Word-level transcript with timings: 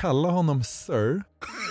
kalla 0.00 0.28
honom 0.30 0.64
sir 0.64 1.22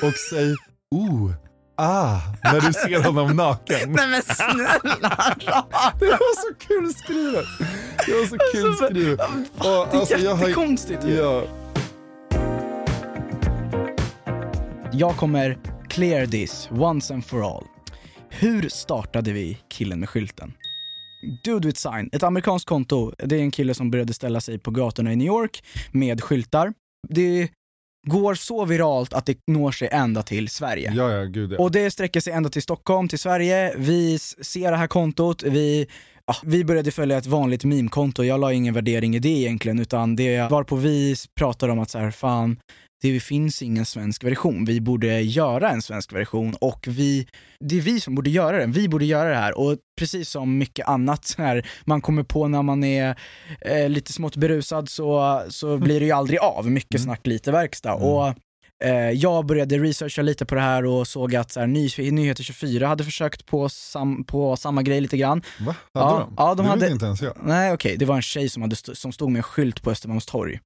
och 0.04 0.13
säg 0.29 0.55
oh, 0.96 1.31
ah, 1.78 2.20
när 2.44 2.62
du 2.62 2.74
ser 2.74 3.04
honom 3.04 3.36
naken. 3.36 3.91
Nej 3.91 4.07
men 4.07 4.21
snälla 4.21 5.36
Det 6.00 6.05
var 6.05 6.36
så 6.50 6.54
kul 6.68 6.94
skrivet. 6.94 7.46
Det 8.05 8.12
var 8.13 8.26
så 8.26 8.38
kul 8.54 8.76
skrivet. 8.76 9.20
Och, 9.20 9.88
Det 9.92 9.96
är 9.96 10.00
alltså, 10.00 10.18
jag 10.18 10.36
har- 10.36 10.47
jättekonstigt 10.47 11.05
ju. 11.05 11.15
Ja, 11.15 11.43
Jag 14.93 15.18
kommer 15.18 15.57
clear 15.89 16.25
this 16.25 16.70
once 16.71 17.14
and 17.14 17.25
for 17.25 17.55
all. 17.57 17.64
Hur 18.30 18.70
startade 18.70 19.32
vi 19.34 19.57
killen 19.70 20.00
med 20.00 20.09
skylten? 20.09 20.54
Dude 21.43 21.68
with 21.68 21.80
sign, 21.80 22.09
ett 22.11 22.23
amerikanskt 22.23 22.70
konto. 22.70 23.11
Det 23.18 23.36
är 23.36 23.39
en 23.39 23.52
kille 23.52 23.73
som 23.73 23.91
började 23.91 24.14
ställa 24.14 24.41
sig 24.41 24.59
på 24.59 24.71
gatorna 24.71 25.14
i 25.14 25.16
New 25.16 25.27
York 25.27 25.64
med 25.91 26.21
skyltar. 26.23 26.73
Det 27.10 27.50
går 28.04 28.36
så 28.36 28.66
viralt 28.66 29.14
att 29.14 29.26
det 29.26 29.38
når 29.48 29.71
sig 29.71 29.89
ända 29.92 30.24
till 30.24 30.50
Sverige. 30.50 30.92
ja, 30.96 31.12
ja 31.12 31.24
gud 31.24 31.52
ja. 31.52 31.58
Och 31.58 31.71
det 31.71 31.92
sträcker 31.92 32.20
sig 32.22 32.34
ända 32.34 32.50
till 32.50 32.62
Stockholm, 32.62 33.08
till 33.08 33.20
Sverige. 33.20 33.73
Vi 33.78 34.20
ser 34.20 34.72
det 34.72 34.78
här 34.78 34.88
kontot, 34.88 35.44
vi, 35.44 35.88
ja, 36.30 36.36
vi 36.44 36.66
började 36.66 36.92
följa 36.92 37.17
ett 37.17 37.28
vanligt 37.28 37.64
meme-konto. 37.64 38.23
Jag 38.23 38.39
la 38.39 38.53
ingen 38.53 38.73
värdering 38.73 39.16
i 39.16 39.19
det 39.19 39.30
egentligen, 39.30 39.80
utan 39.80 40.16
det 40.16 40.52
var 40.52 40.64
på 40.64 40.75
vi 40.75 41.16
pratar 41.36 41.69
om 41.69 41.80
att 41.80 41.89
så 41.89 42.00
här, 42.00 42.11
fan, 42.11 42.59
det 43.02 43.19
finns 43.19 43.61
ingen 43.61 43.86
svensk 43.86 44.23
version. 44.23 44.66
Vi 44.66 44.81
borde 44.81 45.22
göra 45.22 45.69
en 45.69 45.81
svensk 45.81 46.14
version 46.14 46.55
och 46.61 46.86
vi, 46.88 47.28
det 47.59 47.78
är 47.78 47.81
vi 47.81 48.00
som 48.00 48.16
borde 48.16 48.30
göra 48.30 48.58
den. 48.58 48.72
Vi 48.72 48.89
borde 48.89 49.05
göra 49.05 49.30
det 49.30 49.36
här 49.36 49.58
och 49.58 49.78
precis 50.00 50.30
som 50.30 50.58
mycket 50.58 50.88
annat 50.88 51.36
här, 51.38 51.67
man 51.86 52.02
kommer 52.02 52.23
på 52.23 52.47
när 52.47 52.61
man 52.61 52.83
är 52.83 53.16
eh, 53.61 53.89
lite 53.89 54.14
smått 54.14 54.36
berusad 54.36 54.89
så, 54.89 55.41
så 55.50 55.77
blir 55.77 56.00
det 56.00 56.05
ju 56.05 56.11
aldrig 56.11 56.39
av. 56.39 56.72
Mycket 56.72 57.02
snack, 57.02 57.27
lite 57.27 57.52
verkstad. 57.52 57.94
Och 57.94 58.27
Eh, 58.27 58.33
jag 59.16 59.45
började 59.45 59.77
researcha 59.77 60.22
lite 60.22 60.45
på 60.45 60.55
det 60.55 60.61
här 60.61 60.85
och 60.85 61.08
såg 61.08 61.35
att 61.35 61.52
så 61.52 61.59
här, 61.59 61.67
Ny 61.67 61.89
Nyheter 62.11 62.44
24 62.44 62.88
hade 62.88 63.03
försökt 63.03 63.45
på, 63.45 63.69
sam 63.69 64.23
på 64.23 64.55
samma 64.55 64.81
grej 64.83 65.02
lite 65.02 65.17
grann. 65.17 65.41
Va? 65.59 65.75
Hade 65.94 66.05
Ja, 66.05 66.19
de? 66.19 66.33
ja, 66.38 66.55
de 66.55 66.63
det 66.63 66.69
hade- 66.69 66.89
inte 66.91 67.05
ens 67.05 67.22
jag. 67.22 67.33
Nej 67.44 67.73
okej, 67.73 67.95
det 67.97 68.05
var 68.05 68.16
en 68.16 68.22
tjej 68.22 68.50
som, 68.50 68.61
hade 68.61 68.73
st- 68.73 68.95
som 68.95 69.11
stod 69.11 69.31
med 69.31 69.39
en 69.39 69.44
skylt 69.44 69.81
på 69.81 69.91
Östermalmstorg. 69.91 70.59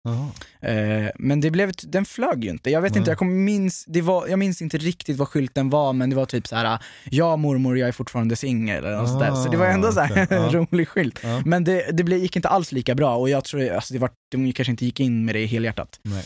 Eh, 0.62 1.10
men 1.16 1.42
det 1.42 1.52
blev, 1.52 1.72
den 1.84 2.06
flög 2.06 2.44
ju 2.44 2.50
inte. 2.50 2.70
Jag 2.70 2.82
vet 2.82 2.92
Nej. 2.92 3.00
inte, 3.00 3.12
jag, 3.12 3.18
kommer 3.18 3.34
minns, 3.34 3.86
det 3.88 4.02
var, 4.02 4.28
jag 4.28 4.40
minns 4.40 4.62
inte 4.62 4.78
riktigt 4.78 5.18
vad 5.18 5.28
skylten 5.28 5.70
var 5.70 5.94
men 5.94 6.10
det 6.10 6.16
var 6.16 6.26
typ 6.26 6.48
så 6.48 6.56
här: 6.56 6.80
ja 7.10 7.36
mormor 7.36 7.78
jag 7.78 7.88
är 7.88 7.92
fortfarande 7.92 8.36
singel 8.36 8.86
eller 8.86 8.98
något 8.98 9.08
sånt 9.10 9.20
där. 9.22 9.36
Så 9.36 9.50
det 9.52 9.58
var 9.58 9.66
ändå 9.66 9.92
så 9.92 10.00
här, 10.00 10.28
Ah, 10.32 10.36
en 10.36 10.44
ja. 10.44 10.50
rolig 10.72 10.88
skylt. 10.88 11.20
Ja. 11.24 11.42
Men 11.46 11.64
det, 11.64 11.92
det 11.92 12.16
gick 12.18 12.36
inte 12.36 12.50
alls 12.50 12.72
lika 12.72 12.96
bra 12.96 13.16
och 13.16 13.30
jag 13.30 13.44
tror, 13.44 13.70
alltså 13.70 13.94
det 13.94 14.00
var, 14.00 14.10
de 14.32 14.52
kanske 14.54 14.72
inte 14.72 14.86
gick 14.86 15.00
in 15.00 15.26
med 15.26 15.36
det 15.36 15.46
helhjärtat. 15.46 16.00
Nej. 16.04 16.24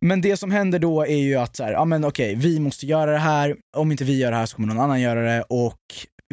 Men 0.00 0.20
det 0.20 0.36
som 0.36 0.50
händer 0.50 0.78
då 0.78 1.06
är 1.06 1.16
ju 1.16 1.34
att 1.34 1.56
så 1.56 1.64
här, 1.64 1.72
ja 1.72 1.84
men 1.84 2.04
okej, 2.04 2.34
vi 2.34 2.60
måste 2.60 2.86
göra 2.86 3.12
det 3.12 3.18
här, 3.18 3.56
om 3.76 3.90
inte 3.92 4.04
vi 4.04 4.18
gör 4.18 4.30
det 4.30 4.36
här 4.36 4.46
så 4.46 4.56
kommer 4.56 4.68
någon 4.68 4.84
annan 4.84 5.00
göra 5.00 5.22
det 5.22 5.42
och 5.42 5.78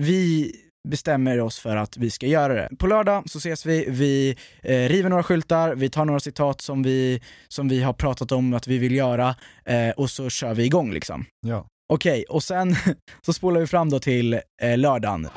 vi 0.02 0.52
bestämmer 0.88 1.40
oss 1.40 1.60
för 1.60 1.76
att 1.76 1.98
vi 1.98 2.12
ska 2.12 2.28
göra 2.28 2.54
det. 2.54 2.70
På 2.78 2.88
lördag 2.88 3.30
så 3.30 3.38
ses 3.38 3.66
vi, 3.66 3.86
vi 3.90 4.38
eh, 4.62 4.90
river 4.90 5.10
några 5.10 5.24
skyltar, 5.24 5.76
vi 5.76 5.90
tar 5.90 6.06
några 6.06 6.20
citat 6.20 6.62
som 6.62 6.84
vi, 6.84 7.22
som 7.48 7.68
vi 7.68 7.84
har 7.84 7.94
pratat 7.94 8.32
om 8.32 8.54
att 8.54 8.68
vi 8.68 8.78
vill 8.78 8.96
göra 8.96 9.36
eh, 9.66 9.90
och 9.90 10.10
så 10.10 10.30
kör 10.30 10.54
vi 10.54 10.66
igång 10.66 10.94
liksom. 10.94 11.26
Ja. 11.48 11.68
Okej, 11.94 12.26
och 12.30 12.44
sen 12.44 12.76
så 13.26 13.34
spolar 13.34 13.60
vi 13.60 13.68
fram 13.68 13.90
då 13.90 14.00
till 14.00 14.34
eh, 14.62 14.78
lördagen. 14.78 15.28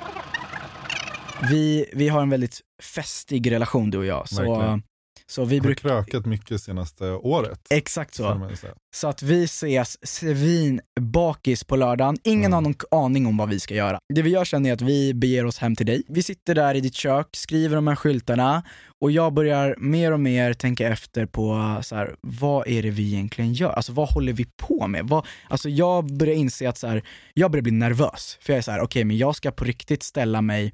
Vi, 1.50 1.90
vi 1.92 2.08
har 2.08 2.22
en 2.22 2.30
väldigt 2.30 2.60
festig 2.82 3.52
relation 3.52 3.90
du 3.90 3.98
och 3.98 4.06
jag, 4.06 4.28
så, 4.28 4.36
Verkligen. 4.36 4.82
Så 5.30 5.44
vi 5.44 5.56
har 5.56 5.62
brukar... 5.62 5.80
krökat 5.88 6.26
mycket 6.26 6.62
senaste 6.62 7.04
året. 7.12 7.60
Exakt 7.70 8.14
så. 8.14 8.50
Så 8.94 9.08
att 9.08 9.22
vi 9.22 9.44
ses 9.44 10.08
svin 10.08 10.80
bakis 11.00 11.64
på 11.64 11.76
lördagen, 11.76 12.16
ingen 12.24 12.38
Mm. 12.38 12.52
har 12.52 12.60
någon 12.60 12.74
aning 12.90 13.26
om 13.26 13.36
vad 13.36 13.48
vi 13.48 13.60
ska 13.60 13.74
göra. 13.74 13.98
Det 14.14 14.22
vi 14.22 14.30
gör 14.30 14.44
sen 14.44 14.66
är 14.66 14.72
att 14.72 14.80
vi 14.80 15.14
beger 15.14 15.46
oss 15.46 15.58
hem 15.58 15.76
till 15.76 15.86
dig. 15.86 16.02
Vi 16.08 16.22
sitter 16.22 16.54
där 16.54 16.74
i 16.74 16.80
ditt 16.80 16.94
kök, 16.94 17.28
skriver 17.32 17.76
de 17.76 17.86
här 17.86 17.96
skyltarna 17.96 18.62
och 19.00 19.10
jag 19.10 19.32
börjar 19.34 19.76
mer 19.78 20.12
och 20.12 20.20
mer 20.20 20.52
tänka 20.54 20.88
efter 20.88 21.26
på 21.26 21.76
så 21.82 21.96
här, 21.96 22.16
vad 22.20 22.68
är 22.68 22.82
det 22.82 22.90
vi 22.90 23.12
egentligen 23.14 23.52
gör? 23.52 23.70
Alltså 23.70 23.92
vad 23.92 24.08
håller 24.08 24.32
vi 24.32 24.44
på 24.56 24.86
med? 24.86 25.04
Vad, 25.08 25.26
alltså 25.48 25.68
jag 25.68 26.16
börjar 26.16 26.34
inse 26.34 26.68
att 26.68 26.78
så 26.78 26.86
här, 26.86 27.02
jag 27.34 27.50
börjar 27.50 27.62
bli 27.62 27.72
nervös. 27.72 28.38
För 28.40 28.52
jag 28.52 28.58
är 28.58 28.62
så 28.62 28.70
här, 28.70 28.80
okej 28.80 29.04
men 29.04 29.18
jag 29.18 29.36
ska 29.36 29.50
på 29.50 29.64
riktigt 29.64 30.02
ställa 30.02 30.40
mig 30.42 30.72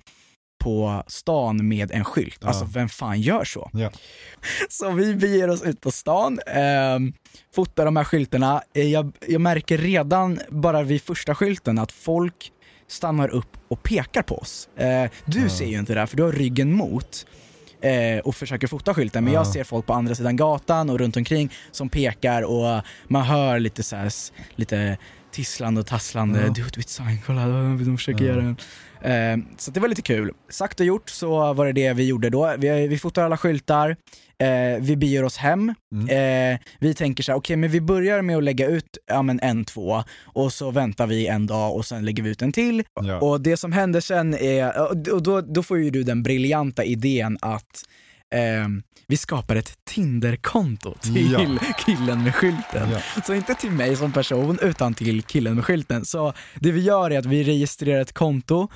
på 0.65 1.03
stan 1.07 1.69
med 1.69 1.91
en 1.93 2.05
skylt. 2.05 2.39
Ja. 2.41 2.49
Alltså 2.49 2.65
vem 2.65 2.89
fan 2.89 3.21
gör 3.21 3.45
så? 3.45 3.71
Ja. 3.73 3.91
Så 4.71 4.91
vi 4.91 5.15
beger 5.15 5.51
oss 5.51 5.63
ut 5.63 5.81
på 5.81 5.91
stan, 5.91 6.39
eh, 6.47 6.99
fotar 7.55 7.85
de 7.85 7.97
här 7.97 8.05
skyltarna. 8.05 8.63
Eh, 8.75 8.83
jag, 8.93 9.13
jag 9.29 9.41
märker 9.41 9.79
redan 9.79 10.39
bara 10.49 10.83
vid 10.83 11.03
första 11.03 11.35
skylten 11.35 11.79
att 11.79 11.93
folk 11.93 12.53
stannar 12.89 13.29
upp 13.29 13.57
och 13.69 13.83
pekar 13.83 14.23
på 14.23 14.39
oss. 14.39 14.69
Eh, 14.77 15.11
du 15.25 15.43
Ja. 15.43 15.49
ser 15.49 15.67
ju 15.67 15.79
inte 15.79 15.95
det 15.95 16.01
där 16.01 16.07
för 16.07 16.17
du 16.17 16.23
har 16.23 16.33
ryggen 16.33 16.73
mot 16.73 17.27
eh, 17.81 18.19
och 18.25 18.35
försöker 18.37 18.67
fota 18.67 18.95
skylten, 18.95 19.25
men 19.25 19.33
Ja. 19.33 19.39
jag 19.41 19.47
ser 19.47 19.65
folk 19.65 19.87
på 19.87 19.93
andra 19.93 20.15
sidan 20.15 20.37
gatan 20.37 20.91
och 20.91 20.99
runt 20.99 21.17
omkring 21.17 21.53
som 21.71 21.89
pekar 21.89 22.43
och 22.43 22.83
man 23.09 23.23
hör 23.23 23.59
lite 23.59 23.83
så 23.83 23.97
här, 23.97 24.13
lite 24.57 24.99
tisslande 25.33 25.81
och 25.81 25.87
tasslande, 25.87 26.41
Ja. 26.41 26.49
do 26.63 26.67
it 26.69 26.79
with 26.79 26.89
sign, 26.89 27.19
kolla 27.27 27.47
de 27.47 27.97
försöker 27.99 28.25
Ja. 28.25 28.31
göra 28.31 28.43
den. 28.43 28.57
Eh, 29.05 29.37
så 29.57 29.71
det 29.71 29.81
var 29.81 29.89
lite 29.89 30.03
kul. 30.03 30.33
Sagt 30.49 30.81
och 30.81 30.87
gjort 30.87 31.11
så 31.11 31.53
var 31.53 31.67
det 31.67 31.73
det 31.73 31.93
vi 31.93 32.05
gjorde 32.05 32.31
då. 32.31 32.55
Vi, 32.59 32.89
vi 32.89 32.99
fotar 32.99 33.25
alla 33.25 33.37
skyltar, 33.37 33.97
eh, 34.39 34.81
vi 34.81 34.97
beger 34.97 35.25
oss 35.25 35.37
hem. 35.37 35.75
Mm. 35.93 36.53
Eh, 36.53 36.61
vi 36.81 36.95
tänker 36.95 37.23
så 37.23 37.33
här, 37.33 37.39
okej 37.39 37.57
men 37.57 37.71
vi 37.71 37.81
börjar 37.81 38.23
med 38.23 38.37
att 38.37 38.45
lägga 38.45 38.67
ut 38.67 38.99
ja, 39.07 39.23
men 39.23 39.41
en, 39.41 39.65
två 39.65 40.03
och 40.25 40.53
så 40.53 40.71
väntar 40.71 41.07
vi 41.07 41.27
en 41.27 41.47
dag 41.47 41.75
och 41.75 41.87
sen 41.87 42.05
lägger 42.05 42.23
vi 42.23 42.31
ut 42.31 42.43
en 42.43 42.53
till. 42.53 42.83
Ja. 43.01 43.21
Och 43.21 43.41
det 43.41 43.57
som 43.57 43.73
händer 43.73 44.01
sen 44.01 44.35
är, 44.35 44.93
och 45.13 45.23
då, 45.23 45.41
då 45.41 45.63
får 45.63 45.79
ju 45.79 45.91
du 45.91 46.03
den 46.03 46.23
briljanta 46.23 46.85
idén 46.85 47.39
att 47.41 47.83
ehm, 48.35 48.83
vi 49.09 49.17
skapar 49.17 49.57
ett 49.57 49.73
Tinder-konto 49.85 50.95
till 51.01 51.33
Ja. 51.33 51.59
killen 51.87 52.25
med 52.25 52.35
skylten. 52.35 52.91
Ja. 52.91 53.23
Så 53.27 53.35
inte 53.35 53.55
till 53.55 53.71
mig 53.71 53.97
som 53.97 54.13
person, 54.13 54.59
utan 54.63 54.95
till 54.95 55.23
killen 55.23 55.55
med 55.55 55.65
skylten. 55.65 56.05
Så 56.05 56.33
det 56.55 56.73
vi 56.73 56.81
gör 56.81 57.11
är 57.11 57.19
att 57.19 57.27
vi 57.27 57.45
registrerar 57.45 58.01
ett 58.01 58.13
konto 58.13 58.69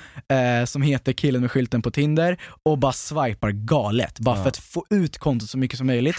eh, 0.59 0.65
som 0.65 0.81
heter 0.81 1.13
killen 1.13 1.41
med 1.41 1.51
skylten 1.51 1.81
på 1.81 1.91
Tinder 1.91 2.37
och 2.63 2.77
bara 2.77 2.93
swipar 2.93 3.51
galet, 3.51 4.19
bara 4.19 4.35
Ja. 4.37 4.41
för 4.43 4.49
att 4.49 4.57
få 4.57 4.85
ut 4.89 5.17
kontot 5.17 5.49
så 5.49 5.57
mycket 5.57 5.77
som 5.77 5.87
möjligt. 5.87 6.15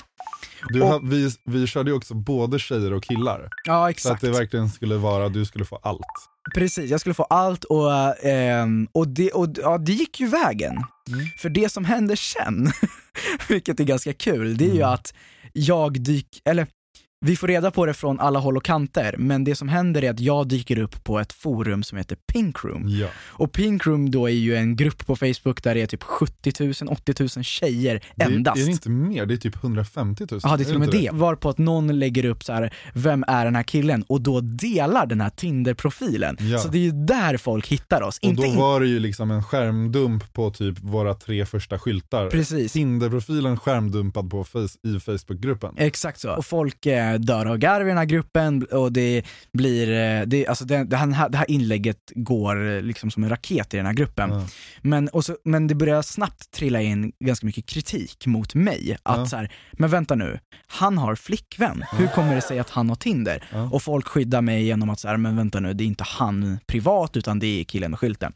Du, 0.68 0.80
Och- 0.82 1.12
vi, 1.12 1.30
vi 1.44 1.66
körde 1.66 1.90
ju 1.90 1.96
också 1.96 2.14
både 2.14 2.58
tjejer 2.58 2.92
och 2.92 3.02
killar. 3.04 3.48
Ja, 3.64 3.74
Så 3.74 3.82
att 3.84 3.90
exakt. 3.90 4.20
det 4.20 4.30
verkligen 4.30 4.68
skulle 4.70 4.96
vara, 4.96 5.28
du 5.28 5.44
skulle 5.44 5.64
få 5.64 5.76
allt. 5.82 6.00
Precis, 6.54 6.90
jag 6.90 7.00
skulle 7.00 7.14
få 7.14 7.22
allt 7.22 7.64
och, 7.64 8.24
ehm, 8.26 8.88
och, 8.92 9.08
det, 9.08 9.30
och 9.30 9.48
ja, 9.62 9.78
det 9.78 9.92
gick 9.92 10.20
ju 10.20 10.26
vägen. 10.26 10.72
Mm. 11.08 11.26
För 11.38 11.48
det 11.48 11.68
som 11.68 11.84
händer 11.84 12.16
sen, 12.16 12.72
vilket 13.48 13.80
är 13.80 13.84
ganska 13.84 14.12
kul, 14.12 14.56
det 14.56 14.64
är 14.64 14.68
ju 14.74 14.76
Mm. 14.76 14.88
att 14.90 15.14
jag 15.52 16.00
dyker, 16.00 16.40
eller 16.44 16.66
vi 17.26 17.36
får 17.36 17.48
reda 17.48 17.70
på 17.70 17.86
det 17.86 17.94
från 17.94 18.20
alla 18.20 18.38
håll 18.38 18.56
och 18.56 18.64
kanter, 18.64 19.14
men 19.18 19.44
det 19.44 19.54
som 19.54 19.68
händer 19.68 20.04
är 20.04 20.10
att 20.10 20.20
jag 20.20 20.48
dyker 20.48 20.78
upp 20.78 21.04
på 21.04 21.18
ett 21.18 21.32
forum 21.32 21.82
som 21.82 21.98
heter 21.98 22.16
Pink 22.16 22.64
Room. 22.64 22.84
Ja. 22.88 23.06
Och 23.16 23.52
Pink 23.52 23.86
Room 23.86 24.10
då 24.10 24.26
är 24.26 24.32
ju 24.32 24.56
en 24.56 24.76
grupp 24.76 25.06
på 25.06 25.16
Facebook 25.16 25.62
där 25.62 25.74
det 25.74 25.82
är 25.82 25.86
typ 25.86 26.02
70 26.02 26.64
000, 26.64 26.72
80 26.88 27.14
000 27.36 27.44
tjejer 27.44 28.00
Det, 28.16 28.24
endast. 28.24 28.60
Är 28.60 28.64
det 28.64 28.70
inte 28.70 28.90
mer? 28.90 29.26
Det 29.26 29.34
är 29.34 29.38
typ 29.38 29.64
150 29.64 30.26
000. 30.30 30.40
Ja, 30.44 30.56
det 30.56 30.62
är 30.62 30.64
till 30.64 30.74
och 30.74 30.80
med 30.80 30.94
inte 30.94 30.98
det. 30.98 31.10
Varpå 31.12 31.48
att 31.48 31.58
någon 31.58 31.98
lägger 31.98 32.24
upp 32.24 32.44
så 32.44 32.52
här, 32.52 32.74
vem 32.94 33.24
är 33.28 33.44
den 33.44 33.56
här 33.56 33.62
killen? 33.62 34.04
Och 34.08 34.20
då 34.20 34.40
delar 34.40 35.06
den 35.06 35.20
här 35.20 35.30
Tinder-profilen. 35.30 36.36
Ja. 36.40 36.58
Så 36.58 36.68
det 36.68 36.78
är 36.78 36.82
ju 36.82 36.92
där 36.92 37.36
folk 37.36 37.66
hittar 37.66 38.02
oss. 38.02 38.18
Och 38.18 38.24
inte 38.24 38.46
då 38.46 38.52
var 38.52 38.80
det 38.80 38.86
ju 38.86 38.98
liksom 38.98 39.30
en 39.30 39.42
skärmdump 39.42 40.32
på 40.32 40.50
typ 40.50 40.78
våra 40.78 41.14
tre 41.14 41.46
första 41.46 41.78
skyltar. 41.78 42.30
Precis. 42.30 42.72
Tinderprofilen 42.72 43.56
skärmdumpad 43.56 44.30
på 44.30 44.44
face, 44.44 44.68
i 44.82 45.00
Facebookgruppen. 45.00 45.74
Exakt 45.76 46.20
så. 46.20 46.30
Och 46.36 46.46
folk 46.46 46.86
eh, 46.86 47.09
dör 47.18 47.46
av 47.46 47.56
garv 47.58 47.86
i 47.86 47.88
den 47.88 47.98
här 47.98 48.04
gruppen 48.04 48.66
och 48.72 48.92
det 48.92 49.22
blir, 49.52 49.90
eh, 49.90 50.26
det, 50.26 50.46
alltså 50.46 50.64
det, 50.64 50.84
det, 50.84 50.96
här, 50.96 51.28
det 51.28 51.38
här 51.38 51.50
inlägget 51.50 52.12
går 52.14 52.76
eh, 52.76 52.82
liksom 52.82 53.10
som 53.10 53.22
en 53.24 53.30
raket 53.30 53.74
i 53.74 53.76
den 53.76 53.86
här 53.86 53.92
gruppen. 53.92 54.30
Ja. 54.30 54.46
Men, 54.82 55.08
och 55.08 55.24
så, 55.24 55.36
men 55.44 55.66
det 55.66 55.74
börjar 55.74 56.02
snabbt 56.02 56.50
trilla 56.50 56.80
in 56.80 57.12
ganska 57.24 57.46
mycket 57.46 57.66
kritik 57.66 58.26
mot 58.26 58.54
mig. 58.54 58.96
Att 59.02 59.18
Ja. 59.18 59.26
så 59.26 59.36
här, 59.36 59.52
men 59.72 59.90
vänta 59.90 60.14
nu, 60.14 60.38
han 60.66 60.98
har 60.98 61.14
flickvän. 61.14 61.84
Hur 61.92 62.06
kommer 62.06 62.34
det 62.34 62.40
sig 62.40 62.58
att 62.58 62.70
han 62.70 62.88
har 62.88 62.96
Tinder? 62.96 63.44
Och 63.72 63.82
folk 63.82 64.08
skyddar 64.08 64.40
mig 64.42 64.64
genom 64.64 64.90
att 64.90 65.00
så 65.00 65.08
här, 65.08 65.16
men 65.16 65.36
vänta 65.36 65.60
nu, 65.60 65.72
det 65.74 65.84
är 65.84 65.86
inte 65.86 66.04
han 66.06 66.58
privat 66.66 67.16
utan 67.16 67.38
det 67.38 67.60
är 67.60 67.64
killen 67.64 67.90
med 67.90 68.00
skylten. 68.00 68.32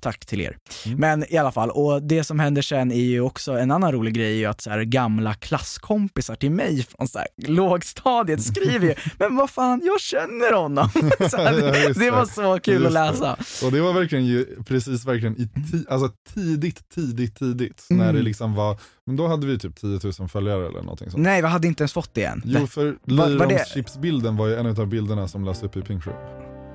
Tack 0.00 0.26
till 0.26 0.40
er. 0.40 0.56
Mm. 0.86 0.98
Men 0.98 1.32
i 1.32 1.36
alla 1.36 1.52
fall, 1.52 1.70
och 1.70 2.02
det 2.02 2.24
som 2.24 2.38
händer 2.38 2.62
sen 2.62 2.92
är 2.92 2.96
ju 3.04 3.20
också, 3.20 3.52
en 3.52 3.70
annan 3.70 3.92
rolig 3.92 4.14
grej 4.14 4.32
är 4.32 4.36
ju 4.36 4.44
att 4.46 4.60
så 4.60 4.70
här, 4.70 4.82
gamla 4.82 5.34
klasskompisar 5.34 6.34
till 6.34 6.50
mig 6.50 6.82
från 6.96 7.08
så 7.08 7.18
här, 7.18 7.28
lågstadiet 7.46 8.42
skriver 8.42 8.86
ju, 8.88 8.94
men 9.18 9.36
vad 9.36 9.50
fan, 9.50 9.80
jag 9.84 10.00
känner 10.00 10.52
honom. 10.52 10.88
så 11.30 11.36
här, 11.36 11.52
det, 11.52 11.92
det 12.00 12.10
var 12.10 12.20
det. 12.20 12.26
så 12.32 12.58
kul 12.60 12.76
att 12.86 12.92
det. 12.92 13.00
läsa. 13.00 13.36
Och 13.66 13.72
det 13.72 13.80
var 13.80 13.92
verkligen 13.92 14.26
ju 14.26 14.46
precis 14.66 15.04
verkligen 15.04 15.36
i 15.36 15.44
ti- 15.44 15.84
alltså 15.88 16.10
tidigt, 16.34 16.88
tidigt, 16.94 17.38
tidigt. 17.38 17.86
Mm. 17.90 18.06
När 18.06 18.12
det 18.12 18.22
liksom 18.22 18.54
var, 18.54 18.78
men 19.06 19.16
då 19.16 19.26
hade 19.26 19.46
vi 19.46 19.58
typ 19.58 19.76
10 19.80 20.00
000 20.18 20.28
följare 20.28 20.66
eller 20.66 20.80
någonting 20.82 21.10
sånt. 21.10 21.22
Nej, 21.22 21.42
vi 21.42 21.48
hade 21.48 21.66
inte 21.68 21.82
ens 21.82 21.92
fått 21.92 22.14
det 22.14 22.24
än. 22.24 22.42
Jo 22.44 22.66
för 22.66 22.84
var 22.86 23.26
det- 23.28 23.38
löjromschipsbilden 23.38 24.36
var 24.36 24.46
ju 24.46 24.54
en 24.56 24.66
av 24.66 24.86
bilderna 24.86 25.28
som 25.28 25.44
lades 25.44 25.62
upp 25.62 25.76
i 25.76 25.82
Pink 25.82 26.06
Room. 26.06 26.16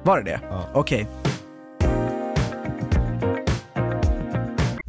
Var 0.05 0.17
det 0.21 0.23
det? 0.31 0.39
Ja. 0.49 0.69
Okej. 0.73 1.07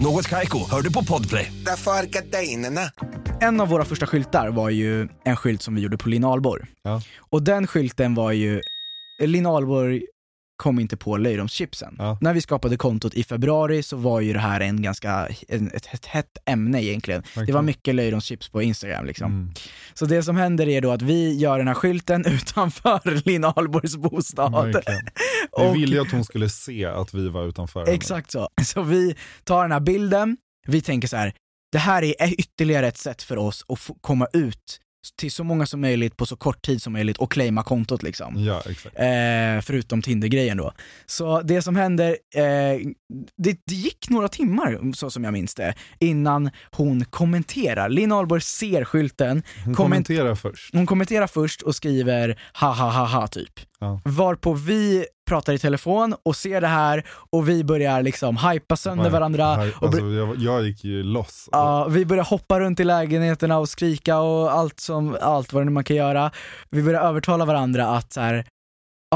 Något 0.00 0.28
Kaiko, 0.28 0.70
hör 0.70 0.82
du 0.82 0.92
på 0.92 1.04
Podplay. 1.04 1.52
Därför 1.66 1.90
är 1.90 2.04
gardinerna. 2.04 2.80
En 3.40 3.60
av 3.60 3.68
våra 3.68 3.84
första 3.84 4.06
skyltar 4.06 4.48
var 4.48 4.70
ju 4.70 5.08
en 5.24 5.36
skylt 5.36 5.62
som 5.62 5.74
vi 5.74 5.80
gjorde 5.80 5.98
på 5.98 6.08
Linn 6.08 6.24
Ahlborg. 6.24 6.64
Ja. 6.82 7.02
Och 7.18 7.42
den 7.42 7.66
skylten 7.66 8.14
var 8.14 8.32
ju, 8.32 8.60
Linn 9.22 9.46
Ahlborg 9.46 10.02
kom 10.56 10.78
inte 10.78 10.96
på 10.96 11.16
löjromschipsen. 11.16 11.96
Ja. 11.98 12.18
När 12.20 12.34
vi 12.34 12.40
skapade 12.40 12.76
kontot 12.76 13.14
i 13.14 13.24
februari 13.24 13.82
så 13.82 13.96
var 13.96 14.20
ju 14.20 14.32
det 14.32 14.38
här 14.38 14.60
en 14.60 14.82
ganska, 14.82 15.28
en, 15.48 15.70
ett, 15.70 15.94
ett 15.94 16.06
hett 16.06 16.38
ämne 16.44 16.84
egentligen. 16.84 17.22
Det 17.46 17.52
var 17.52 17.62
mycket 17.62 17.94
löjromschips 17.94 18.48
på 18.48 18.62
Instagram 18.62 19.06
liksom. 19.06 19.32
Mm. 19.32 19.52
Så 19.94 20.06
det 20.06 20.22
som 20.22 20.36
händer 20.36 20.68
är 20.68 20.80
då 20.80 20.90
att 20.90 21.02
vi 21.02 21.34
gör 21.34 21.58
den 21.58 21.68
här 21.68 21.74
skylten 21.74 22.26
utanför 22.26 23.28
Linn 23.28 23.44
Ahlborgs 23.44 23.96
bostad. 23.96 24.52
Verkligen. 24.52 25.00
Vi 25.74 25.80
ville 25.80 25.96
ju 25.96 26.02
att 26.02 26.10
hon 26.10 26.24
skulle 26.24 26.48
se 26.48 26.84
att 26.84 27.14
vi 27.14 27.28
var 27.28 27.48
utanför 27.48 27.80
henne. 27.80 27.92
Exakt 27.92 28.30
så. 28.30 28.48
Så 28.64 28.82
vi 28.82 29.16
tar 29.44 29.62
den 29.62 29.72
här 29.72 29.80
bilden, 29.80 30.36
vi 30.66 30.80
tänker 30.80 31.08
så 31.08 31.16
här. 31.16 31.34
det 31.72 31.78
här 31.78 32.02
är 32.02 32.40
ytterligare 32.40 32.88
ett 32.88 32.98
sätt 32.98 33.22
för 33.22 33.36
oss 33.36 33.64
att 33.68 33.90
komma 34.00 34.26
ut 34.32 34.80
till 35.16 35.32
så 35.32 35.44
många 35.44 35.66
som 35.66 35.80
möjligt 35.80 36.16
på 36.16 36.26
så 36.26 36.36
kort 36.36 36.62
tid 36.66 36.82
som 36.82 36.92
möjligt 36.92 37.16
och 37.18 37.32
claima 37.32 37.62
kontot 37.62 38.02
liksom. 38.02 38.34
Ja, 38.44 38.62
exakt. 38.70 38.96
Eh, 38.98 39.60
förutom 39.62 40.02
Tinder-grejen 40.02 40.56
då. 40.56 40.72
Så 41.06 41.40
det 41.42 41.62
som 41.62 41.76
händer, 41.76 42.08
eh, 42.34 42.42
det, 43.38 43.60
det 43.66 43.74
gick 43.74 44.08
några 44.10 44.28
timmar, 44.28 44.92
så 44.94 45.10
som 45.10 45.24
jag 45.24 45.32
minns 45.32 45.54
det, 45.54 45.74
innan 46.00 46.50
hon 46.70 47.04
kommenterar. 47.04 47.88
Linn 47.88 48.12
Ahlborg 48.12 48.42
ser 48.42 48.84
skylten, 48.84 49.42
Hon 49.64 49.74
komment- 49.74 49.76
kommenterar 49.76 50.34
först. 50.34 50.74
hon 50.74 50.86
kommenterar 50.86 51.26
först 51.26 51.62
och 51.62 51.74
skriver 51.76 52.40
ha 52.60 52.72
ha 52.72 52.90
ha 52.90 53.04
ha 53.06 53.26
typ. 53.26 53.52
Ja. 53.78 54.00
Varpå 54.04 54.52
vi 54.52 55.06
pratar 55.28 55.52
i 55.52 55.58
telefon 55.58 56.14
och 56.22 56.36
ser 56.36 56.60
det 56.60 56.66
här 56.66 57.06
och 57.30 57.48
vi 57.48 57.64
börjar 57.64 58.02
liksom 58.02 58.36
hypa 58.36 58.76
sönder 58.76 59.10
varandra. 59.10 59.52
Och 59.52 59.86
Alltså, 59.86 60.04
jag, 60.04 60.36
jag 60.36 60.62
gick 60.62 60.84
ju 60.84 61.02
loss. 61.02 61.48
Ja, 61.52 61.86
vi 61.90 62.06
börjar 62.06 62.24
hoppa 62.24 62.60
runt 62.60 62.80
i 62.80 62.84
lägenheterna 62.84 63.58
och 63.58 63.68
skrika 63.68 64.18
och 64.18 64.52
allt, 64.52 64.80
som, 64.80 65.16
allt 65.20 65.52
vad 65.52 65.60
det 65.60 65.64
nu 65.64 65.70
man 65.70 65.84
kan 65.84 65.96
göra. 65.96 66.30
Vi 66.70 66.82
börjar 66.82 67.00
övertala 67.02 67.44
varandra 67.44 67.86
att 67.86 68.12
så 68.12 68.20
här, 68.20 68.44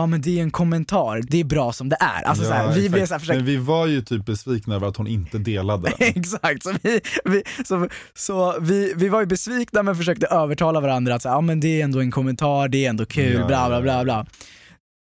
ja 0.01 0.07
men 0.07 0.21
det 0.21 0.39
är 0.39 0.43
en 0.43 0.51
kommentar, 0.51 1.23
det 1.29 1.41
är 1.41 1.45
bra 1.45 1.73
som 1.73 1.89
det 1.89 1.97
är. 2.01 2.23
Alltså 2.23 2.45
så 2.45 2.53
här, 2.53 2.67
vi 2.73 2.79
exakt. 2.79 2.93
blev 2.93 3.07
så 3.07 3.15
här 3.15 3.19
försökt 3.19 3.37
Men 3.37 3.47
vi 3.47 3.57
var 3.57 3.87
ju 3.87 4.03
typ 4.03 4.27
besvikna 4.27 4.75
över 4.75 4.87
att 4.87 4.97
hon 4.97 5.07
inte 5.07 5.39
delade. 5.39 5.89
Exakt, 5.99 6.63
så, 6.63 6.75
vi, 6.83 7.01
vi, 7.25 7.43
så, 7.65 7.89
så 8.15 8.61
vi, 8.61 8.93
vi 8.97 9.09
var 9.09 9.21
ju 9.21 9.27
besvikna 9.27 9.83
men 9.83 9.97
försökte 9.97 10.27
övertala 10.27 10.81
varandra 10.81 11.15
att 11.15 11.23
så, 11.23 11.29
här, 11.29 11.37
ja, 11.37 11.41
men 11.41 11.61
det 11.61 11.81
är 11.81 11.85
ändå 11.85 12.01
en 12.01 12.11
kommentar, 12.11 12.69
det 12.69 12.85
är 12.85 12.91
ändå 12.91 13.07
kul, 13.07 13.41
Ja, 13.41 13.47
bla 13.47 13.69
bla 13.69 13.77
ja, 13.77 13.83
bla. 13.83 13.97
ja. 13.97 14.05
bla. 14.05 14.27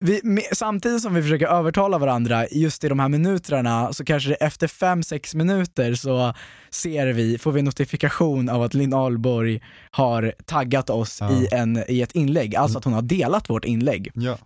Vi, 0.00 0.20
med, 0.24 0.44
samtidigt 0.52 1.02
som 1.02 1.14
vi 1.14 1.22
försöker 1.22 1.46
övertala 1.46 1.98
varandra 1.98 2.46
just 2.50 2.84
i 2.84 2.88
de 2.88 2.98
här 2.98 3.08
minuterna 3.08 3.92
så 3.92 4.04
kanske 4.04 4.28
det 4.28 4.34
efter 4.34 4.66
5-6 4.66 5.36
minuter 5.36 5.94
så 5.94 6.34
ser 6.70 7.06
vi, 7.06 7.38
får 7.38 7.52
vi 7.52 7.62
notifikation 7.62 8.48
av 8.48 8.62
att 8.62 8.74
Linn 8.74 8.94
Ahlborg 8.94 9.60
har 9.90 10.32
taggat 10.44 10.90
oss 10.90 11.18
Ja. 11.20 11.32
i, 11.32 11.48
en, 11.52 11.84
i 11.88 12.00
ett 12.02 12.12
inlägg, 12.12 12.56
alltså 12.56 12.78
att 12.78 12.84
hon 12.84 12.92
har 12.94 13.02
delat 13.02 13.50
vårt 13.50 13.64
inlägg. 13.64 14.10
Ja. 14.14 14.38